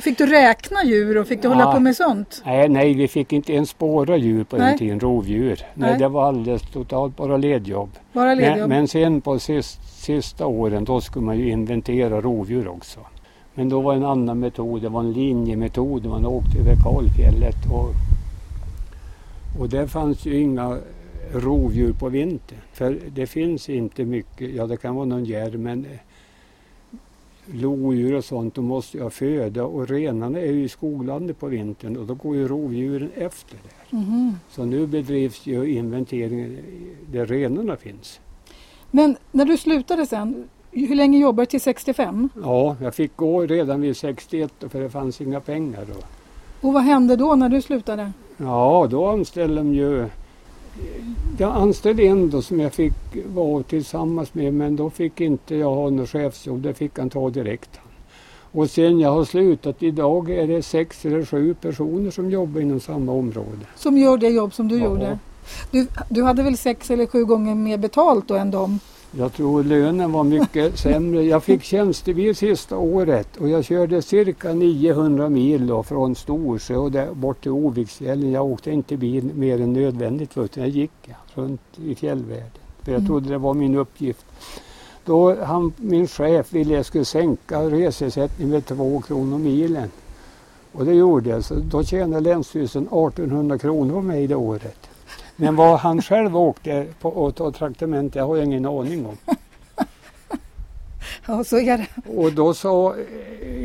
Fick 0.01 0.17
du 0.17 0.25
räkna 0.25 0.83
djur 0.83 1.17
och 1.17 1.27
fick 1.27 1.41
du 1.41 1.47
hålla 1.47 1.73
på 1.73 1.79
med 1.79 1.95
sånt? 1.95 2.41
nej, 2.45 2.69
nej, 2.69 2.93
vi 2.93 3.07
fick 3.07 3.33
inte 3.33 3.53
ens 3.53 3.69
spåra 3.69 4.17
djur 4.17 4.43
på 4.43 4.57
Nej. 4.57 4.69
den 4.69 4.77
tiden, 4.77 4.99
rovdjur. 4.99 5.59
Nej, 5.73 5.89
Nej. 5.89 5.99
det 5.99 6.07
var 6.07 6.27
alldeles 6.27 6.61
totalt 6.61 7.17
bara 7.17 7.37
ledjobb. 7.37 7.89
Bara 8.13 8.25
Men, 8.25 8.37
ledjobb? 8.37 8.69
men 8.69 8.87
sen 8.87 9.21
på 9.21 9.39
sist, 9.39 10.01
sista 10.03 10.45
åren 10.45 10.83
då 10.85 11.01
skulle 11.01 11.25
man 11.25 11.37
ju 11.37 11.49
inventera 11.51 12.21
rovdjur 12.21 12.67
också. 12.67 12.99
Men 13.53 13.69
då 13.69 13.81
var 13.81 13.93
en 13.93 14.05
annan 14.05 14.39
metod, 14.39 14.81
det 14.81 14.89
var 14.89 14.99
en 14.99 15.11
linjemetod. 15.11 16.05
Man 16.05 16.25
åkte 16.25 16.59
över 16.59 16.75
kalfjället 16.83 17.55
och, 17.71 17.89
och 19.61 19.69
där 19.69 19.87
fanns 19.87 20.25
ju 20.25 20.39
inga 20.41 20.77
rovdjur 21.33 21.93
på 21.93 22.09
vintern. 22.09 22.59
För 22.73 22.99
det 23.15 23.27
finns 23.27 23.69
inte 23.69 24.05
mycket, 24.05 24.55
ja 24.55 24.67
det 24.67 24.77
kan 24.77 24.95
vara 24.95 25.05
någon 25.05 25.25
järv 25.25 25.59
men 25.59 25.85
eh, 25.85 25.99
lodjur 27.53 28.15
och 28.15 28.25
sånt, 28.25 28.55
de 28.55 28.65
måste 28.65 28.97
ju 28.97 29.03
ha 29.03 29.09
föda 29.09 29.63
och 29.63 29.87
renarna 29.87 30.39
är 30.39 30.51
ju 30.51 30.63
i 30.63 30.69
skoglandet 30.69 31.39
på 31.39 31.47
vintern 31.47 31.97
och 31.97 32.05
då 32.05 32.13
går 32.13 32.35
ju 32.35 32.47
rovdjuren 32.47 33.09
efter 33.15 33.57
det. 33.63 33.95
Mhm. 33.95 34.35
Så 34.49 34.65
nu 34.65 34.87
bedrivs 34.87 35.45
ju 35.45 35.65
inventeringen 35.65 36.57
där 37.11 37.25
renarna 37.25 37.75
finns. 37.75 38.19
Men 38.91 39.17
när 39.31 39.45
du 39.45 39.57
slutade 39.57 40.05
sen, 40.05 40.49
hur 40.71 40.95
länge 40.95 41.19
jobbade 41.19 41.45
du 41.45 41.49
till 41.49 41.61
65? 41.61 42.29
Ja, 42.43 42.75
jag 42.81 42.95
fick 42.95 43.15
gå 43.15 43.41
redan 43.41 43.81
vid 43.81 43.97
61 43.97 44.53
för 44.69 44.81
det 44.81 44.89
fanns 44.89 45.21
inga 45.21 45.39
pengar 45.39 45.85
då. 45.93 45.99
Och 46.67 46.73
vad 46.73 46.83
hände 46.83 47.15
då 47.15 47.35
när 47.35 47.49
du 47.49 47.61
slutade? 47.61 48.11
Ja, 48.37 48.87
då 48.91 49.07
anställde 49.07 49.55
de 49.55 49.73
ju... 49.73 50.05
Jag 51.37 51.55
anställde 51.55 52.03
en 52.03 52.29
då 52.29 52.41
som 52.41 52.59
jag 52.59 52.73
fick 52.73 52.93
vara 53.35 53.63
tillsammans 53.63 54.33
med 54.33 54.53
men 54.53 54.75
då 54.75 54.89
fick 54.89 55.21
inte 55.21 55.55
jag 55.55 55.75
ha 55.75 55.89
något 55.89 56.09
chefsjobb, 56.09 56.61
det 56.61 56.73
fick 56.73 56.99
han 56.99 57.09
ta 57.09 57.29
direkt. 57.29 57.69
Och 58.51 58.69
sen 58.69 58.99
jag 58.99 59.11
har 59.11 59.25
slutat 59.25 59.83
idag 59.83 60.29
är 60.29 60.47
det 60.47 60.61
sex 60.63 61.05
eller 61.05 61.25
sju 61.25 61.53
personer 61.53 62.11
som 62.11 62.31
jobbar 62.31 62.61
inom 62.61 62.79
samma 62.79 63.11
område. 63.11 63.65
Som 63.75 63.97
gör 63.97 64.17
det 64.17 64.29
jobb 64.29 64.53
som 64.53 64.67
du 64.67 64.77
Ja. 64.77 64.85
gjorde? 64.85 65.19
Du, 65.71 65.87
du 66.09 66.23
hade 66.23 66.43
väl 66.43 66.57
sex 66.57 66.91
eller 66.91 67.05
sju 67.05 67.25
gånger 67.25 67.55
mer 67.55 67.77
betalt 67.77 68.27
då 68.27 68.35
än 68.35 68.51
dem? 68.51 68.79
Jag 69.11 69.33
tror 69.33 69.63
lönen 69.63 70.11
var 70.11 70.23
mycket 70.23 70.79
sämre. 70.79 71.23
Jag 71.23 71.43
fick 71.43 71.63
tjänstebil 71.63 72.35
sista 72.35 72.77
året 72.77 73.37
och 73.37 73.49
jag 73.49 73.65
körde 73.65 74.01
cirka 74.01 74.53
900 74.53 75.29
mil 75.29 75.67
då 75.67 75.83
från 75.83 76.15
Storsjö 76.15 76.75
och 76.75 76.91
där 76.91 77.13
bort 77.13 77.41
till 77.41 77.51
Oviksfjällen. 77.51 78.31
Jag 78.31 78.45
åkte 78.45 78.71
inte 78.71 78.97
bil 78.97 79.31
mer 79.35 79.61
än 79.61 79.73
nödvändigt 79.73 80.37
utan 80.37 80.63
jag 80.63 80.69
gick 80.69 80.91
runt 81.35 81.61
i 81.85 81.95
fjällvärlden. 81.95 82.49
För 82.83 82.91
jag 82.91 82.99
Mm. 82.99 83.07
trodde 83.07 83.29
det 83.29 83.37
var 83.37 83.53
min 83.53 83.75
uppgift. 83.75 84.25
Då 85.05 85.43
han, 85.43 85.73
min 85.77 86.07
chef 86.07 86.53
ville 86.53 86.73
jag 86.73 86.85
skulle 86.85 87.05
sänka 87.05 87.61
reseersättningen 87.61 88.51
med 88.51 88.65
2 88.65 89.01
kronor 89.01 89.37
milen. 89.37 89.89
Och 90.71 90.85
det 90.85 90.93
gjorde 90.93 91.29
jag. 91.29 91.43
Så 91.43 91.55
då 91.55 91.83
tjänade 91.83 92.19
Länsstyrelsen 92.21 92.83
1800 92.83 93.57
kronor 93.57 93.93
på 93.93 94.01
mig 94.01 94.27
det 94.27 94.35
året. 94.35 94.89
Men 95.39 95.55
vad 95.55 95.79
han 95.79 96.01
själv 96.01 96.37
åkte 96.37 96.85
på 97.01 97.09
och 97.09 97.35
tog 97.35 97.55
traktament, 97.55 98.13
det 98.13 98.19
har 98.19 98.37
jag 98.37 98.45
ingen 98.45 98.65
aning 98.65 99.05
om. 99.05 99.17
Ja, 101.27 101.43
så 101.43 101.59
är 101.59 101.77
det. 101.77 101.87
Och 102.17 102.33
då 102.33 102.53
sa 102.53 102.95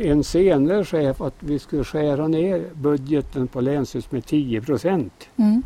en 0.03 0.23
senare 0.23 0.85
chef 0.85 1.21
att 1.21 1.35
vi 1.39 1.59
skulle 1.59 1.83
skära 1.83 2.27
ner 2.27 2.63
budgeten 2.73 3.47
på 3.47 3.61
länsstyrelsen 3.61 4.09
med 4.11 4.25
10 4.25 4.61
procent. 4.61 5.13
Mm. 5.35 5.63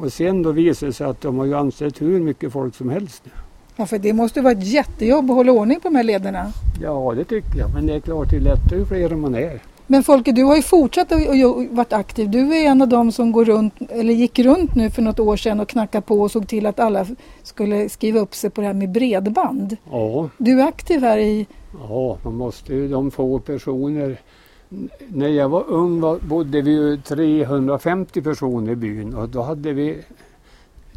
Och 0.00 0.12
sen 0.12 0.42
då 0.42 0.52
visade 0.52 0.90
det 0.90 0.94
sig 0.94 1.06
att 1.06 1.20
de 1.20 1.38
har 1.38 1.44
ju 1.44 1.54
anställt 1.54 2.02
hur 2.02 2.20
mycket 2.20 2.52
folk 2.52 2.74
som 2.74 2.90
helst 2.90 3.22
nu. 3.24 3.30
Ja, 3.76 3.86
för 3.86 3.98
det 3.98 4.12
måste 4.12 4.40
vara 4.40 4.52
ett 4.52 4.66
jättejobb 4.66 5.30
att 5.30 5.36
hålla 5.36 5.52
ordning 5.52 5.80
på 5.80 5.88
de 5.88 5.96
här 5.96 6.04
lederna. 6.04 6.52
Ja, 6.82 7.12
det 7.16 7.24
tycker 7.24 7.58
jag. 7.58 7.74
Men 7.74 7.86
det 7.86 7.94
är 7.94 8.00
klart, 8.00 8.30
det 8.30 8.36
är 8.36 8.40
lättare 8.40 8.78
ju 8.78 8.84
fler 8.86 9.16
man 9.16 9.34
är. 9.34 9.60
Men 9.86 10.02
Folke, 10.02 10.32
du 10.32 10.44
har 10.44 10.56
ju 10.56 10.62
fortsatt 10.62 11.12
att 11.12 11.20
varit 11.70 11.92
aktiv. 11.92 12.30
Du 12.30 12.56
är 12.56 12.70
en 12.70 12.82
av 12.82 12.88
dem 12.88 13.12
som 13.12 13.32
går 13.32 13.44
runt, 13.44 13.74
eller 13.88 14.14
gick 14.14 14.38
runt 14.38 14.74
nu 14.74 14.90
för 14.90 15.02
något 15.02 15.20
år 15.20 15.36
sedan 15.36 15.60
och 15.60 15.68
knackade 15.68 16.02
på 16.02 16.20
och 16.20 16.30
såg 16.30 16.48
till 16.48 16.66
att 16.66 16.80
alla 16.80 17.06
skulle 17.42 17.88
skriva 17.88 18.20
upp 18.20 18.34
sig 18.34 18.50
på 18.50 18.60
det 18.60 18.66
här 18.66 18.74
med 18.74 18.90
bredband. 18.92 19.76
Ja. 19.90 20.28
Du 20.38 20.60
är 20.60 20.66
aktiv 20.68 21.00
här 21.00 21.18
i... 21.18 21.46
Ja, 21.88 22.18
man 22.24 22.34
måste 22.36 22.74
ju 22.74 22.88
de 22.88 23.10
få 23.10 23.38
personer. 23.38 24.20
När 25.08 25.28
jag 25.28 25.48
var 25.48 25.64
ung 25.68 26.00
var, 26.00 26.18
bodde 26.18 26.62
vi 26.62 26.70
ju 26.70 26.96
350 26.96 28.22
personer 28.22 28.72
i 28.72 28.76
byn 28.76 29.14
och 29.14 29.28
då 29.28 29.42
hade 29.42 29.72
vi 29.72 29.98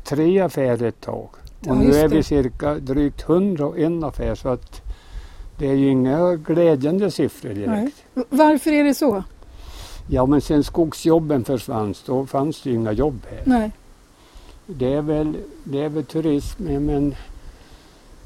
tre 0.04 0.40
affärer 0.40 0.84
ett 0.84 1.02
tag. 1.02 1.30
Och 1.60 1.68
Ja, 1.68 1.74
nu 1.76 1.92
är 1.92 2.08
vi 2.08 2.18
det. 2.18 2.24
cirka 2.24 2.76
drygt 2.76 3.22
101 3.30 4.04
affär 4.04 4.36
så 4.36 4.50
att 4.50 4.82
det 5.58 5.68
är 5.68 5.74
ju 5.74 5.90
inga 5.90 6.36
glädjande 6.36 7.12
siffror 7.12 7.50
direkt. 7.50 8.04
Nej. 8.14 8.26
Varför 8.30 8.72
är 8.72 8.84
det 8.84 8.94
så? 8.94 9.24
Ja 10.10 10.26
men 10.26 10.42
sen 10.42 10.64
skogsjobben 10.64 11.44
försvann 11.44 11.94
då 12.06 12.26
fanns 12.26 12.62
det 12.62 12.70
ju 12.70 12.76
inga 12.76 12.92
jobb 12.92 13.20
här. 13.30 13.42
Nej. 13.46 13.72
Det 14.66 14.94
är 14.94 15.02
väl, 15.02 15.38
det 15.64 15.84
är 15.84 15.90
väl 15.90 16.06
turism 16.06 16.64
men 16.64 17.16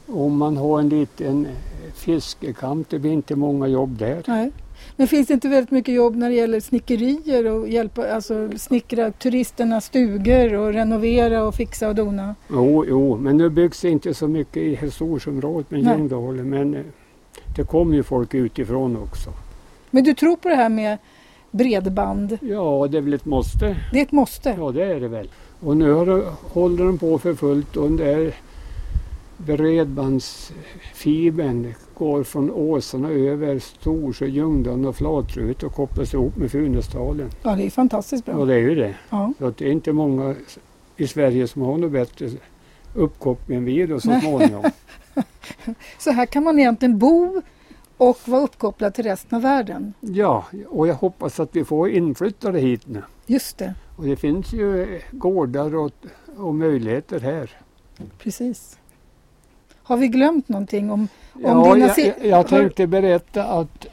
om 0.07 0.37
man 0.37 0.57
har 0.57 0.79
en 0.79 0.89
liten 0.89 1.47
fiskekamp 1.93 2.89
det 2.89 2.99
blir 2.99 3.11
inte 3.11 3.35
många 3.35 3.67
jobb 3.67 3.97
där. 3.97 4.23
Nej. 4.27 4.51
Men 4.95 5.07
finns 5.07 5.27
det 5.27 5.33
inte 5.33 5.47
väldigt 5.47 5.71
mycket 5.71 5.93
jobb 5.93 6.15
när 6.15 6.29
det 6.29 6.35
gäller 6.35 6.59
snickerier 6.59 7.45
och 7.45 7.69
hjälpa, 7.69 8.13
alltså 8.13 8.49
snickra 8.57 9.11
turisternas 9.11 9.85
stugor 9.85 10.53
och 10.53 10.73
renovera 10.73 11.43
och 11.43 11.55
fixa 11.55 11.87
och 11.87 11.95
dona? 11.95 12.35
Jo, 12.49 12.85
jo, 12.87 13.17
men 13.17 13.37
nu 13.37 13.49
byggs 13.49 13.81
det 13.81 13.89
inte 13.89 14.13
så 14.13 14.27
mycket 14.27 14.57
i 14.57 14.75
Hässleholmsområdet 14.75 15.71
med. 15.71 15.83
Ljungdalen 15.83 16.49
men 16.49 16.73
eh, 16.73 16.81
det 17.55 17.63
kommer 17.63 17.95
ju 17.95 18.03
folk 18.03 18.33
utifrån 18.33 18.97
också. 18.97 19.33
Men 19.91 20.03
du 20.03 20.13
tror 20.13 20.35
på 20.35 20.49
det 20.49 20.55
här 20.55 20.69
med 20.69 20.97
bredband? 21.51 22.37
Ja, 22.41 22.87
det 22.91 22.97
är 22.97 23.01
väl 23.01 23.13
ett 23.13 23.25
måste. 23.25 23.75
Det 23.91 23.99
är 23.99 24.03
ett 24.03 24.11
måste. 24.11 24.55
Ja, 24.57 24.71
det 24.71 24.83
är 24.83 24.99
det 24.99 25.07
väl. 25.07 25.29
Och 25.59 25.77
nu 25.77 25.91
har, 25.91 26.23
håller 26.53 26.85
de 26.85 26.97
på 26.97 27.19
för 27.19 27.33
fullt 27.33 27.77
och 27.77 27.83
den 27.83 27.97
där 27.97 28.33
bredbandsfibern 29.37 31.73
går 31.97 32.23
från 32.23 32.51
Åsarna 32.51 33.09
över 33.09 33.59
Storsjö, 33.59 34.25
Ljungdalen 34.25 34.85
och 34.85 34.95
Flatrut 34.95 35.63
och 35.63 35.73
kopplas 35.73 36.13
ihop 36.13 36.35
med 36.35 36.51
Funäsdalen. 36.51 37.29
Ja, 37.43 37.55
det 37.55 37.63
är 37.63 37.69
fantastiskt 37.69 38.25
bra. 38.25 38.35
Och 38.35 38.47
det 38.47 38.53
är 38.53 38.59
ju 38.59 38.75
det. 38.75 38.95
Ja. 39.09 39.33
Så 39.39 39.45
att 39.45 39.57
det 39.57 39.67
är 39.67 39.71
inte 39.71 39.93
många 39.93 40.35
i 40.97 41.07
Sverige 41.07 41.47
som 41.47 41.61
har 41.61 41.77
något 41.77 41.91
bättre 41.91 42.29
uppkoppling 42.93 43.57
än 43.57 43.65
vi 43.65 43.85
då 43.85 43.99
så 43.99 44.19
småningom. 44.19 44.63
Så 45.97 46.11
här 46.11 46.25
kan 46.25 46.43
man 46.43 46.59
egentligen 46.59 46.97
bo 46.99 47.41
och 47.97 48.19
vara 48.25 48.41
uppkopplad 48.41 48.93
till 48.93 49.03
resten 49.03 49.35
av 49.35 49.41
världen. 49.41 49.93
Ja, 49.99 50.45
och 50.67 50.87
jag 50.87 50.95
hoppas 50.95 51.39
att 51.39 51.55
vi 51.55 51.65
får 51.65 51.89
inflyttare 51.89 52.59
hit 52.59 52.87
nu. 52.87 53.03
Just 53.25 53.57
det, 53.57 53.73
Och 53.97 54.05
det 54.05 54.15
finns 54.15 54.53
ju 54.53 54.99
gårdar 55.11 55.75
och, 55.75 55.91
och 56.37 56.55
möjligheter 56.55 57.19
här. 57.19 57.49
precis. 58.17 58.77
Har 59.83 59.97
vi 59.97 60.07
glömt 60.07 60.49
någonting 60.49 60.91
om, 60.91 61.07
om 61.33 61.41
Ja, 61.43 61.73
dina 61.73 61.87
jag, 61.87 61.97
jag, 62.07 62.25
jag 62.25 62.47
tänkte 62.47 62.87
berätta 62.87 63.43
att 63.43 63.87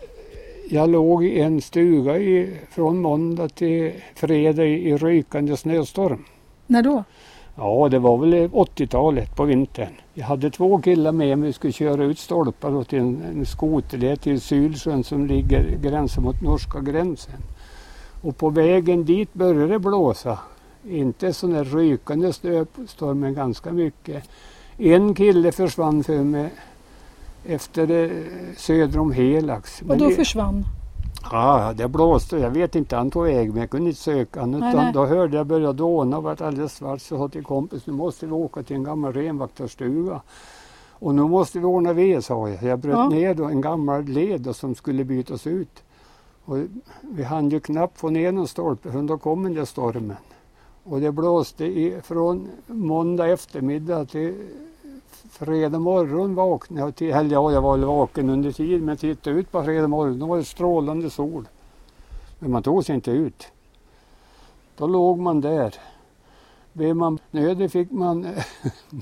jag 0.70 0.88
låg 0.90 1.24
i 1.24 1.40
en 1.40 1.60
stuga 1.60 2.18
i, 2.18 2.56
från 2.70 2.98
måndag 3.02 3.48
till 3.48 3.92
fredag 4.14 4.64
i, 4.64 4.88
i 4.88 4.96
rykande 4.96 5.56
snöstorm. 5.56 6.24
När 6.66 6.82
då? 6.82 7.04
Ja, 7.58 7.88
det 7.90 7.98
var 7.98 8.18
väl 8.18 8.34
80-talet 8.48 9.36
på 9.36 9.44
vintern. 9.44 9.92
Jag 10.14 10.26
hade 10.26 10.50
två 10.50 10.78
killar 10.82 11.12
med 11.12 11.38
mig. 11.38 11.46
Vi 11.46 11.52
skulle 11.52 11.72
köra 11.72 12.04
ut 12.04 12.18
stolpar 12.18 12.84
till 12.84 12.98
en, 12.98 13.22
en 13.22 13.46
skoterled 13.46 14.20
till 14.20 14.40
Sylsjön 14.40 15.04
som 15.04 15.26
ligger 15.26 15.78
gränsen 15.82 16.24
mot 16.24 16.42
norska 16.42 16.80
gränsen. 16.80 17.34
Och 18.22 18.36
på 18.36 18.50
vägen 18.50 19.04
dit 19.04 19.34
började 19.34 19.66
det 19.72 19.78
blåsa. 19.78 20.38
Inte 20.88 21.32
sån 21.32 21.50
där 21.52 21.64
rykande 21.64 22.32
snöstorm 22.32 23.20
men 23.20 23.34
ganska 23.34 23.72
mycket. 23.72 24.24
En 24.78 25.14
kille 25.14 25.52
försvann 25.52 26.04
för 26.04 26.24
mig 26.24 26.50
efter 27.46 28.12
söder 28.56 28.98
om 28.98 29.12
Helax. 29.12 29.82
Och 29.88 29.98
då 29.98 30.08
det- 30.08 30.14
försvann? 30.14 30.64
Ja, 31.32 31.72
det 31.76 31.88
blåste. 31.88 32.36
Jag 32.38 32.50
vet 32.50 32.74
inte 32.74 32.96
han 32.96 33.10
tog 33.10 33.24
väg 33.24 33.48
men 33.52 33.60
jag 33.60 33.70
kunde 33.70 33.88
inte 33.88 34.00
söka 34.00 34.40
honom. 34.40 34.60
Nej, 34.60 34.70
Utan 34.70 34.84
nej. 34.84 34.92
då 34.94 35.06
hörde 35.06 35.36
jag 35.36 35.46
börja 35.46 35.72
dåna 35.72 36.16
och 36.16 36.22
vart 36.22 36.40
alldeles 36.40 36.74
svart 36.74 37.00
så 37.00 37.16
sa 37.18 37.28
till 37.28 37.44
kompis 37.44 37.86
nu 37.86 37.92
måste 37.92 38.26
vi 38.26 38.32
åka 38.32 38.62
till 38.62 38.76
en 38.76 38.84
gammal 38.84 39.12
renvaktarstuga. 39.12 40.20
Och 40.98 41.14
nu 41.14 41.22
måste 41.22 41.58
vi 41.58 41.64
ordna 41.64 41.92
ved 41.92 42.24
sa 42.24 42.48
jag. 42.48 42.62
Jag 42.62 42.78
bröt 42.78 42.96
Ja. 42.96 43.08
ner 43.08 43.42
en 43.50 43.60
gammal 43.60 44.04
led 44.04 44.56
som 44.56 44.74
skulle 44.74 45.04
bytas 45.04 45.46
ut. 45.46 45.82
Och 46.44 46.56
vi 47.00 47.22
hann 47.22 47.48
ju 47.50 47.60
knappt 47.60 47.98
få 47.98 48.10
ner 48.10 48.32
någon 48.32 48.48
stolpe 48.48 48.90
förrän 48.92 49.06
då 49.06 49.18
kom 49.18 49.42
den 49.42 49.54
där 49.54 49.64
stormen. 49.64 50.16
Och 50.84 51.00
det 51.00 51.12
blåste 51.12 51.64
i, 51.64 52.00
från 52.04 52.48
måndag 52.66 53.26
eftermiddag 53.28 54.04
till 54.04 54.34
fredag 55.36 55.78
morgon 55.78 56.34
vaknade 56.34 56.86
jag 56.86 56.96
till, 56.96 57.10
eller 57.10 57.32
ja, 57.32 57.52
jag 57.52 57.62
var 57.62 57.76
väl 57.76 57.86
vaken 57.86 58.30
under 58.30 58.52
tiden 58.52 58.84
men 58.84 58.96
tittade 58.96 59.36
ut 59.36 59.52
på 59.52 59.62
fredag 59.62 59.88
morgon, 59.88 60.18
då 60.18 60.26
var 60.26 60.36
det 60.36 60.44
strålande 60.44 61.10
sol. 61.10 61.48
Men 62.38 62.50
man 62.50 62.62
tog 62.62 62.84
sig 62.84 62.94
inte 62.94 63.10
ut. 63.10 63.46
Då 64.76 64.86
låg 64.86 65.18
man 65.18 65.40
där. 65.40 65.74
Blev 66.72 66.96
man 66.96 67.18
nödig 67.30 67.70
fick 67.72 67.90
man 67.90 68.26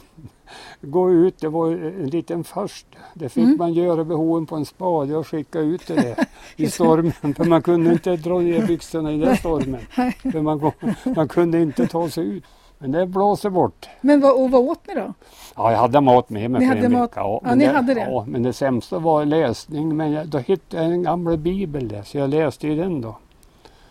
gå 0.81 1.11
ut, 1.13 1.39
det 1.39 1.49
var 1.49 1.71
en 1.71 2.07
liten 2.07 2.45
först. 2.45 2.87
Det 3.15 3.29
fick 3.29 3.45
Mm. 3.45 3.57
man 3.59 3.73
göra 3.73 4.05
behoven 4.05 4.47
på 4.47 4.57
en 4.57 4.65
spade 4.67 5.17
och 5.17 5.27
skicka 5.29 5.61
ut 5.61 5.87
det 5.87 5.95
där 5.95 6.27
i 6.57 6.71
stormen. 6.71 7.35
För 7.35 7.45
man 7.45 7.63
kunde 7.63 7.93
inte 7.93 8.17
dra 8.17 8.39
ner 8.39 8.67
byxorna 8.67 9.13
i 9.13 9.19
den 9.19 9.37
stormen. 9.37 9.81
För 10.33 10.41
man, 10.43 10.73
man 11.17 11.29
kunde 11.29 11.63
inte 11.63 11.87
ta 11.87 12.09
sig 12.09 12.27
ut. 12.29 12.45
Men 12.85 12.93
det 12.93 13.07
blåser 13.07 13.51
bort. 13.51 13.89
Men 14.01 14.21
vad, 14.21 14.43
och 14.43 14.51
vad 14.51 14.63
åt 14.63 14.87
ni 14.87 14.95
då? 14.95 15.13
Ja, 15.57 15.71
jag 15.73 15.79
hade 15.79 16.01
mat 16.01 16.31
med 16.31 16.51
mig 16.51 16.61
Ni 16.61 16.67
för 16.67 16.75
hade 16.75 16.87
en 16.87 16.93
mat- 16.93 17.03
vecka. 17.11 17.21
Ja, 17.21 17.41
ja, 17.45 17.55
ni 17.55 17.65
hade 17.65 17.95
det? 17.95 18.01
Ja, 18.01 18.25
men 18.29 18.43
det 18.43 18.53
sämsta 18.53 18.99
var 18.99 19.25
läsning. 19.25 19.97
Men 19.97 20.13
jag, 20.13 20.29
då 20.29 20.39
hittade 20.39 20.83
jag 20.83 20.93
en 20.93 21.03
gammal 21.03 21.37
bibel 21.39 21.89
där, 21.89 22.03
så 22.03 22.19
jag 22.19 22.31
läste 22.31 22.69
i 22.69 22.75
den 22.75 23.01
då. 23.01 23.17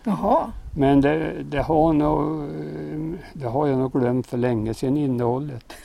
Jaha, 0.04 0.52
Men 0.78 1.02
det, 1.02 1.44
det, 1.44 1.62
har 1.62 1.94
nog, 1.94 2.50
det 3.34 3.48
har 3.48 3.68
jag 3.68 3.78
nog 3.80 3.92
glömt 3.92 4.28
för 4.28 4.38
länge 4.38 4.74
sedan 4.74 4.98
innehållet. 4.98 5.74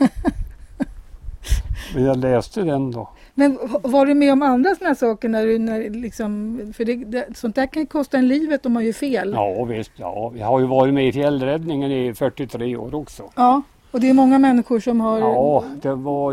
men 1.95 2.05
jag 2.05 2.17
läste 2.17 2.63
den 2.63 2.91
då. 2.91 3.09
Men 3.39 3.59
var 3.83 4.07
du 4.07 4.15
med 4.15 4.33
om 4.33 4.43
andra 4.43 4.75
sådana 4.75 4.89
här 4.89 4.95
saker 4.95 5.29
när 5.29 5.47
du, 5.47 5.59
när, 5.59 5.91
liksom, 5.91 6.61
för 6.77 6.85
det, 6.85 6.95
det, 6.95 7.27
sånt 7.37 7.55
där 7.55 7.67
kan 7.67 7.83
ju 7.83 7.87
kosta 7.87 8.17
en 8.19 8.29
livet 8.29 8.67
om 8.67 8.73
man 8.73 8.85
gör 8.85 8.93
fel. 8.93 9.33
Ja 9.35 9.65
visst, 9.65 9.93
ja. 9.97 10.33
jag 10.39 10.47
har 10.47 10.61
ju 10.61 10.67
varit 10.67 10.95
med 10.95 11.09
i 11.09 11.13
fjällräddningen 11.13 11.93
i 11.93 12.15
43 12.15 12.77
år 12.77 12.95
också. 12.95 13.23
Ja, 13.37 13.63
och 13.91 14.01
det 14.01 14.11
är 14.11 14.15
många 14.15 14.39
människor 14.39 14.81
som 14.81 15.01
har 15.01 15.19
Ja, 15.19 15.65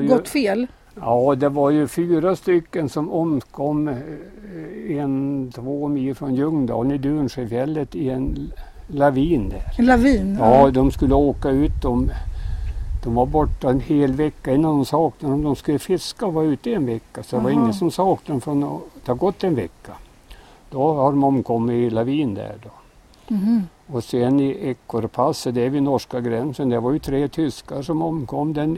ju, 0.02 0.08
gått 0.08 0.28
fel. 0.28 0.68
ja, 1.02 1.36
det 1.36 1.50
var 1.50 1.70
ju 1.70 1.88
fyra 1.88 2.36
stycken 2.36 2.90
som 2.90 3.12
omkom 3.12 3.88
eh, 3.88 4.98
en, 4.98 5.52
två 5.56 5.88
mil 5.88 6.16
från 6.16 6.36
Ljungdalen 6.36 6.92
i 6.92 6.98
Dunsjöfjället 6.98 7.96
i 7.96 8.10
en 8.10 8.52
lavin 8.88 9.50
där. 9.50 9.80
En 9.80 9.86
lavin. 9.86 10.38
Ja, 10.40 10.72
de 10.72 10.92
skulle 10.92 11.14
åka 11.14 11.50
ut. 11.50 11.82
De, 11.82 12.10
de 13.06 13.16
var 13.16 13.26
borta 13.26 13.70
en 13.70 13.80
hel 13.80 14.12
vecka 14.14 14.54
innan 14.54 14.72
de 14.76 14.86
saknade 14.86 15.34
dem. 15.34 15.44
De 15.44 15.56
skulle 15.56 15.80
fiska 15.80 16.26
och 16.26 16.34
vara 16.34 16.46
ute 16.46 16.74
en 16.74 16.86
vecka. 16.86 17.24
Så 17.24 17.36
det 17.36 17.44
var 17.44 17.52
Aha. 17.52 17.60
ingen 17.62 17.74
som 17.74 17.92
saknade 17.92 18.32
dem 18.34 18.42
från 18.42 18.64
att 18.64 18.82
det 19.06 19.12
har 19.12 19.16
gått 19.18 19.44
en 19.44 19.56
vecka. 19.56 19.92
Då 20.70 20.94
har 20.94 21.12
de 21.12 21.24
omkommit 21.24 21.74
i 21.74 21.90
lavin 21.90 22.34
där 22.34 22.56
då. 22.64 22.70
Mhm. 23.36 23.64
Och 23.88 24.04
sen 24.04 24.40
i 24.40 24.58
Ekorrpasset, 24.70 25.56
det 25.56 25.62
är 25.66 25.70
vid 25.70 25.84
norska 25.84 26.22
gränsen, 26.22 26.70
det 26.70 26.80
var 26.80 26.92
ju 26.92 27.00
tre 27.00 27.28
tyskar 27.28 27.82
som 27.82 28.02
omkom. 28.02 28.54
Den, 28.54 28.78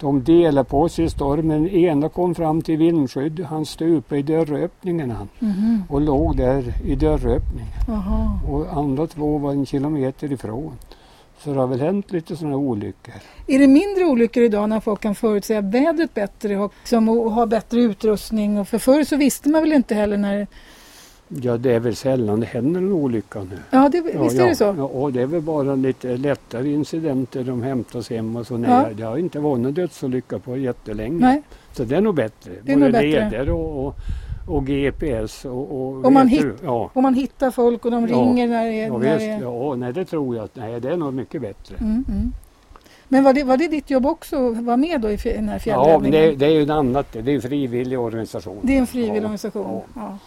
de 0.00 0.24
delade 0.24 0.68
på 0.68 0.88
sig 0.88 1.04
i 1.04 1.10
stormen. 1.10 1.68
Ena 1.68 2.08
kom 2.08 2.34
fram 2.34 2.62
till 2.62 2.76
vindskydd. 2.76 3.40
Han 3.50 3.66
stupade 3.66 4.18
i 4.18 4.22
dörröppningen 4.22 5.10
han 5.10 5.28
Mhm. 5.38 5.82
och 5.88 6.00
låg 6.00 6.36
där 6.36 6.74
i 6.84 6.94
dörröppningen. 6.94 7.72
Jaha. 7.88 8.38
Och 8.50 8.66
andra 8.72 9.06
två 9.06 9.38
var 9.38 9.50
en 9.52 9.66
kilometer 9.66 10.32
ifrån. 10.32 10.72
Så 11.44 11.52
det 11.52 11.60
har 11.60 11.66
väl 11.66 11.80
hänt 11.80 12.12
lite 12.12 12.36
sådana 12.36 12.56
olyckor. 12.56 13.14
Är 13.46 13.58
det 13.58 13.66
mindre 13.66 14.04
olyckor 14.04 14.42
idag 14.42 14.68
när 14.68 14.80
folk 14.80 15.00
kan 15.00 15.14
förutsäga 15.14 15.60
vädret 15.60 16.14
bättre 16.14 16.56
och, 16.56 16.72
liksom, 16.80 17.08
och 17.08 17.32
ha 17.32 17.46
bättre 17.46 17.80
utrustning? 17.80 18.58
Och 18.58 18.68
för 18.68 18.78
förr 18.78 19.04
så 19.04 19.16
visste 19.16 19.48
man 19.48 19.62
väl 19.62 19.72
inte 19.72 19.94
heller 19.94 20.16
när... 20.16 20.46
Ja, 21.28 21.56
det 21.56 21.74
är 21.74 21.80
väl 21.80 21.96
sällan 21.96 22.40
det 22.40 22.46
händer 22.46 22.80
en 22.80 22.92
olycka 22.92 23.38
nu. 23.42 23.58
Ja, 23.70 23.88
det, 23.88 24.00
visst 24.00 24.36
ja, 24.36 24.44
är 24.44 24.48
det 24.48 24.56
så? 24.56 24.74
Ja, 24.78 24.84
och 24.84 25.12
det 25.12 25.22
är 25.22 25.26
väl 25.26 25.40
bara 25.40 25.74
lite 25.74 26.16
lättare 26.16 26.72
incidenter. 26.72 27.44
De 27.44 27.62
hämtas 27.62 28.10
hem 28.10 28.36
och 28.36 28.46
så. 28.46 28.56
Nej, 28.56 28.70
Ja. 28.70 28.88
Det 28.96 29.02
har 29.02 29.16
inte 29.18 29.38
varit 29.40 29.60
någon 29.60 29.74
dödsolycka 29.74 30.38
på 30.38 30.56
jättelänge. 30.56 31.18
Nej. 31.20 31.42
Så 31.72 31.84
det 31.84 31.96
är 31.96 32.00
nog 32.00 32.14
bättre. 32.14 32.52
Det 32.62 32.72
är 32.72 32.76
Både 32.76 32.84
nog 32.86 32.92
bättre. 32.92 33.30
leder 33.30 33.50
och, 33.50 33.86
och, 33.86 33.94
och 34.48 34.66
GPS 34.66 35.44
och, 35.44 35.52
och 35.80 36.04
Om 36.04 36.14
man 36.14 36.28
hit- 36.28 36.42
du, 36.42 36.54
ja, 36.64 36.90
Och 36.92 37.02
man 37.02 37.14
hittar 37.14 37.50
folk 37.50 37.84
och 37.84 37.90
de 37.90 38.08
Ja. 38.08 38.16
ringer 38.16 38.48
när 38.48 38.64
det 38.64 38.80
är... 38.80 38.86
ja, 38.86 38.98
när 38.98 39.12
visst, 39.14 39.18
det 39.18 39.30
är... 39.30 39.40
ja, 39.42 39.74
nej 39.74 39.92
det 39.92 40.04
tror 40.04 40.36
jag. 40.36 40.48
Nej, 40.54 40.80
det 40.80 40.90
är 40.92 40.96
nog 40.96 41.14
mycket 41.14 41.40
bättre. 41.42 41.76
Mm, 41.76 42.04
mm. 42.08 42.32
Men 43.08 43.24
var 43.24 43.32
det, 43.32 43.44
var 43.44 43.56
det 43.56 43.68
ditt 43.68 43.90
jobb 43.90 44.06
också 44.06 44.50
att 44.50 44.64
vara 44.64 44.76
med 44.76 45.00
då 45.00 45.10
i 45.10 45.16
den 45.16 45.48
här 45.48 45.54
Ja, 45.54 45.58
fjällräddningen? 45.58 46.02
men 46.02 46.10
det, 46.10 46.34
det 46.36 46.46
är 46.46 46.50
ju 46.50 46.62
en 46.62 46.70
annat. 46.70 47.06
Det 47.12 47.18
är 47.18 47.34
en 47.34 47.42
frivillig 47.42 47.98
organisation. 48.00 48.58
Det 48.62 48.74
är 48.74 48.78
en 48.78 48.86
frivillig 48.86 49.16
Ja, 49.16 49.20
organisation? 49.22 49.80
Ja. 49.94 50.18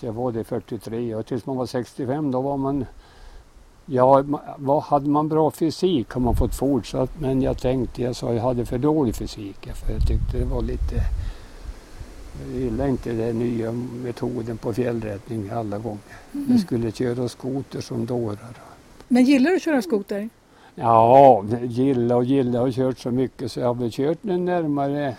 Jag 0.00 0.12
var 0.12 0.32
det 0.32 0.44
43 0.44 1.14
och 1.14 1.26
tills 1.26 1.46
man 1.46 1.56
var 1.56 1.66
65 1.66 2.30
då 2.30 2.40
var 2.40 2.56
man 2.56 2.86
Ja, 3.86 4.24
vad, 4.56 4.82
hade 4.82 5.08
man 5.10 5.28
bra 5.28 5.50
fysik 5.50 6.10
har 6.12 6.20
man 6.20 6.36
fått 6.36 6.54
fortsatt 6.54 7.10
men 7.20 7.42
jag 7.42 7.58
tänkte, 7.58 8.02
jag 8.02 8.16
sa 8.16 8.32
jag 8.34 8.42
hade 8.42 8.66
för 8.66 8.78
dålig 8.78 9.14
fysik 9.14 9.68
för 9.74 9.92
jag 9.92 10.06
tyckte 10.06 10.38
det 10.38 10.44
var 10.44 10.62
lite 10.62 10.94
jag 12.46 12.60
gillade 12.60 12.90
inte 12.90 13.12
den 13.12 13.38
nya 13.38 13.72
metoden 13.72 14.56
på 14.56 14.72
fjällräddning 14.72 15.50
alla 15.50 15.78
gånger. 15.78 15.98
Mm. 16.32 16.46
Vi 16.48 16.58
skulle 16.58 16.92
köra 16.92 17.28
skoter 17.28 17.80
som 17.80 18.06
dårar. 18.06 18.56
Men 19.08 19.24
gillar 19.24 19.50
du 19.50 19.56
att 19.56 19.62
köra 19.62 19.82
skoter? 19.82 20.28
Ja, 20.74 21.44
gilla 21.62 22.16
och 22.16 22.24
gilla. 22.24 22.52
Jag 22.52 22.60
har 22.60 22.72
kört 22.72 22.98
så 22.98 23.10
mycket 23.10 23.52
så 23.52 23.60
jag 23.60 23.66
har 23.66 23.74
väl 23.74 23.90
kört 23.92 24.22
närmare 24.22 25.16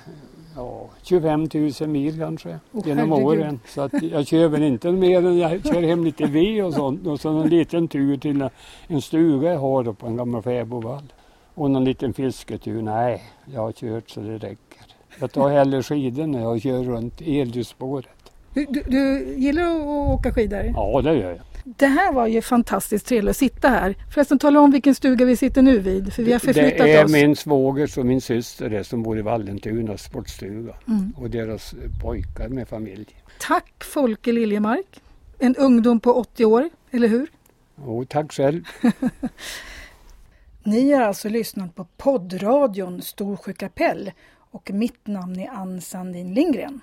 ja, 0.55 0.89
25 1.03 1.49
000 1.79 1.89
mil 1.89 2.19
kanske 2.19 2.59
oh, 2.71 2.87
genom 2.87 3.11
herregud. 3.11 3.27
åren. 3.27 3.59
Så 3.67 3.81
att 3.81 4.03
jag 4.03 4.27
kör 4.27 4.47
väl 4.47 4.63
inte 4.63 4.91
mer 4.91 5.25
än 5.25 5.37
jag 5.37 5.65
kör 5.65 5.81
hem 5.81 6.03
lite 6.03 6.25
ved 6.25 6.65
och 6.65 6.73
sånt 6.73 7.07
och 7.07 7.19
så 7.19 7.29
en 7.29 7.49
liten 7.49 7.87
tur 7.87 8.17
till 8.17 8.49
en 8.87 9.01
stuga 9.01 9.53
jag 9.53 9.59
har 9.59 9.93
på 9.93 10.07
en 10.07 10.17
gammal 10.17 10.41
fäbodvall. 10.41 11.13
Och 11.53 11.71
någon 11.71 11.83
liten 11.83 12.13
fisketur. 12.13 12.81
Nej, 12.81 13.23
jag 13.45 13.61
har 13.61 13.71
kört 13.71 14.09
så 14.09 14.19
det 14.19 14.37
räcker. 14.37 14.70
Jag 15.19 15.31
tar 15.31 15.49
hellre 15.49 15.83
skidor 15.83 16.27
när 16.27 16.41
jag 16.41 16.61
kör 16.61 16.83
runt 16.83 17.21
Eldjusspåret. 17.21 18.07
Du, 18.53 18.65
du, 18.65 18.83
du, 18.87 19.33
gillar 19.37 19.63
att 19.63 19.81
åka 20.19 20.33
skidor? 20.33 20.73
Ja, 20.75 21.01
det 21.01 21.13
gör 21.13 21.29
jag. 21.29 21.41
Det 21.63 21.87
här 21.87 22.13
var 22.13 22.27
ju 22.27 22.41
fantastiskt 22.41 23.05
trevligt 23.05 23.29
att 23.29 23.37
sitta 23.37 23.69
här. 23.69 23.95
Förresten, 24.13 24.39
tala 24.39 24.59
om 24.59 24.71
vilken 24.71 24.95
stuga 24.95 25.25
vi 25.25 25.37
sitter 25.37 25.61
nu 25.61 25.79
vid, 25.79 26.13
för 26.13 26.23
vi 26.23 26.31
har 26.31 26.39
förflyttat 26.39 26.79
oss. 26.79 26.85
Det 26.85 26.93
är 26.93 27.05
oss. 27.05 27.11
min 27.11 27.35
svåger 27.35 27.99
och 27.99 28.05
min 28.05 28.21
syster 28.21 28.83
som 28.83 29.03
bor 29.03 29.19
i 29.19 29.21
Vallentuna 29.21 29.97
sportstuga 29.97 30.75
mm. 30.87 31.13
och 31.17 31.29
deras 31.29 31.75
pojkar 32.01 32.49
med 32.49 32.67
familj. 32.67 33.05
Tack 33.39 33.83
Folke 33.83 34.31
Liljemark, 34.31 35.01
en 35.39 35.55
ungdom 35.55 35.99
på 35.99 36.13
80 36.13 36.45
år, 36.45 36.69
eller 36.91 37.07
hur? 37.07 37.27
Jo, 37.85 38.05
tack 38.05 38.33
själv. 38.33 38.63
Ni 40.63 40.91
har 40.91 41.01
alltså 41.01 41.29
lyssnat 41.29 41.75
på 41.75 41.87
poddradion 41.97 43.01
Storsjö 43.01 43.53
kapell 43.53 44.11
och 44.51 44.71
mitt 44.73 45.07
namn 45.07 45.39
är 45.39 45.49
Ann 45.49 45.81
Sandin 45.81 46.33
Lindgren. 46.33 46.81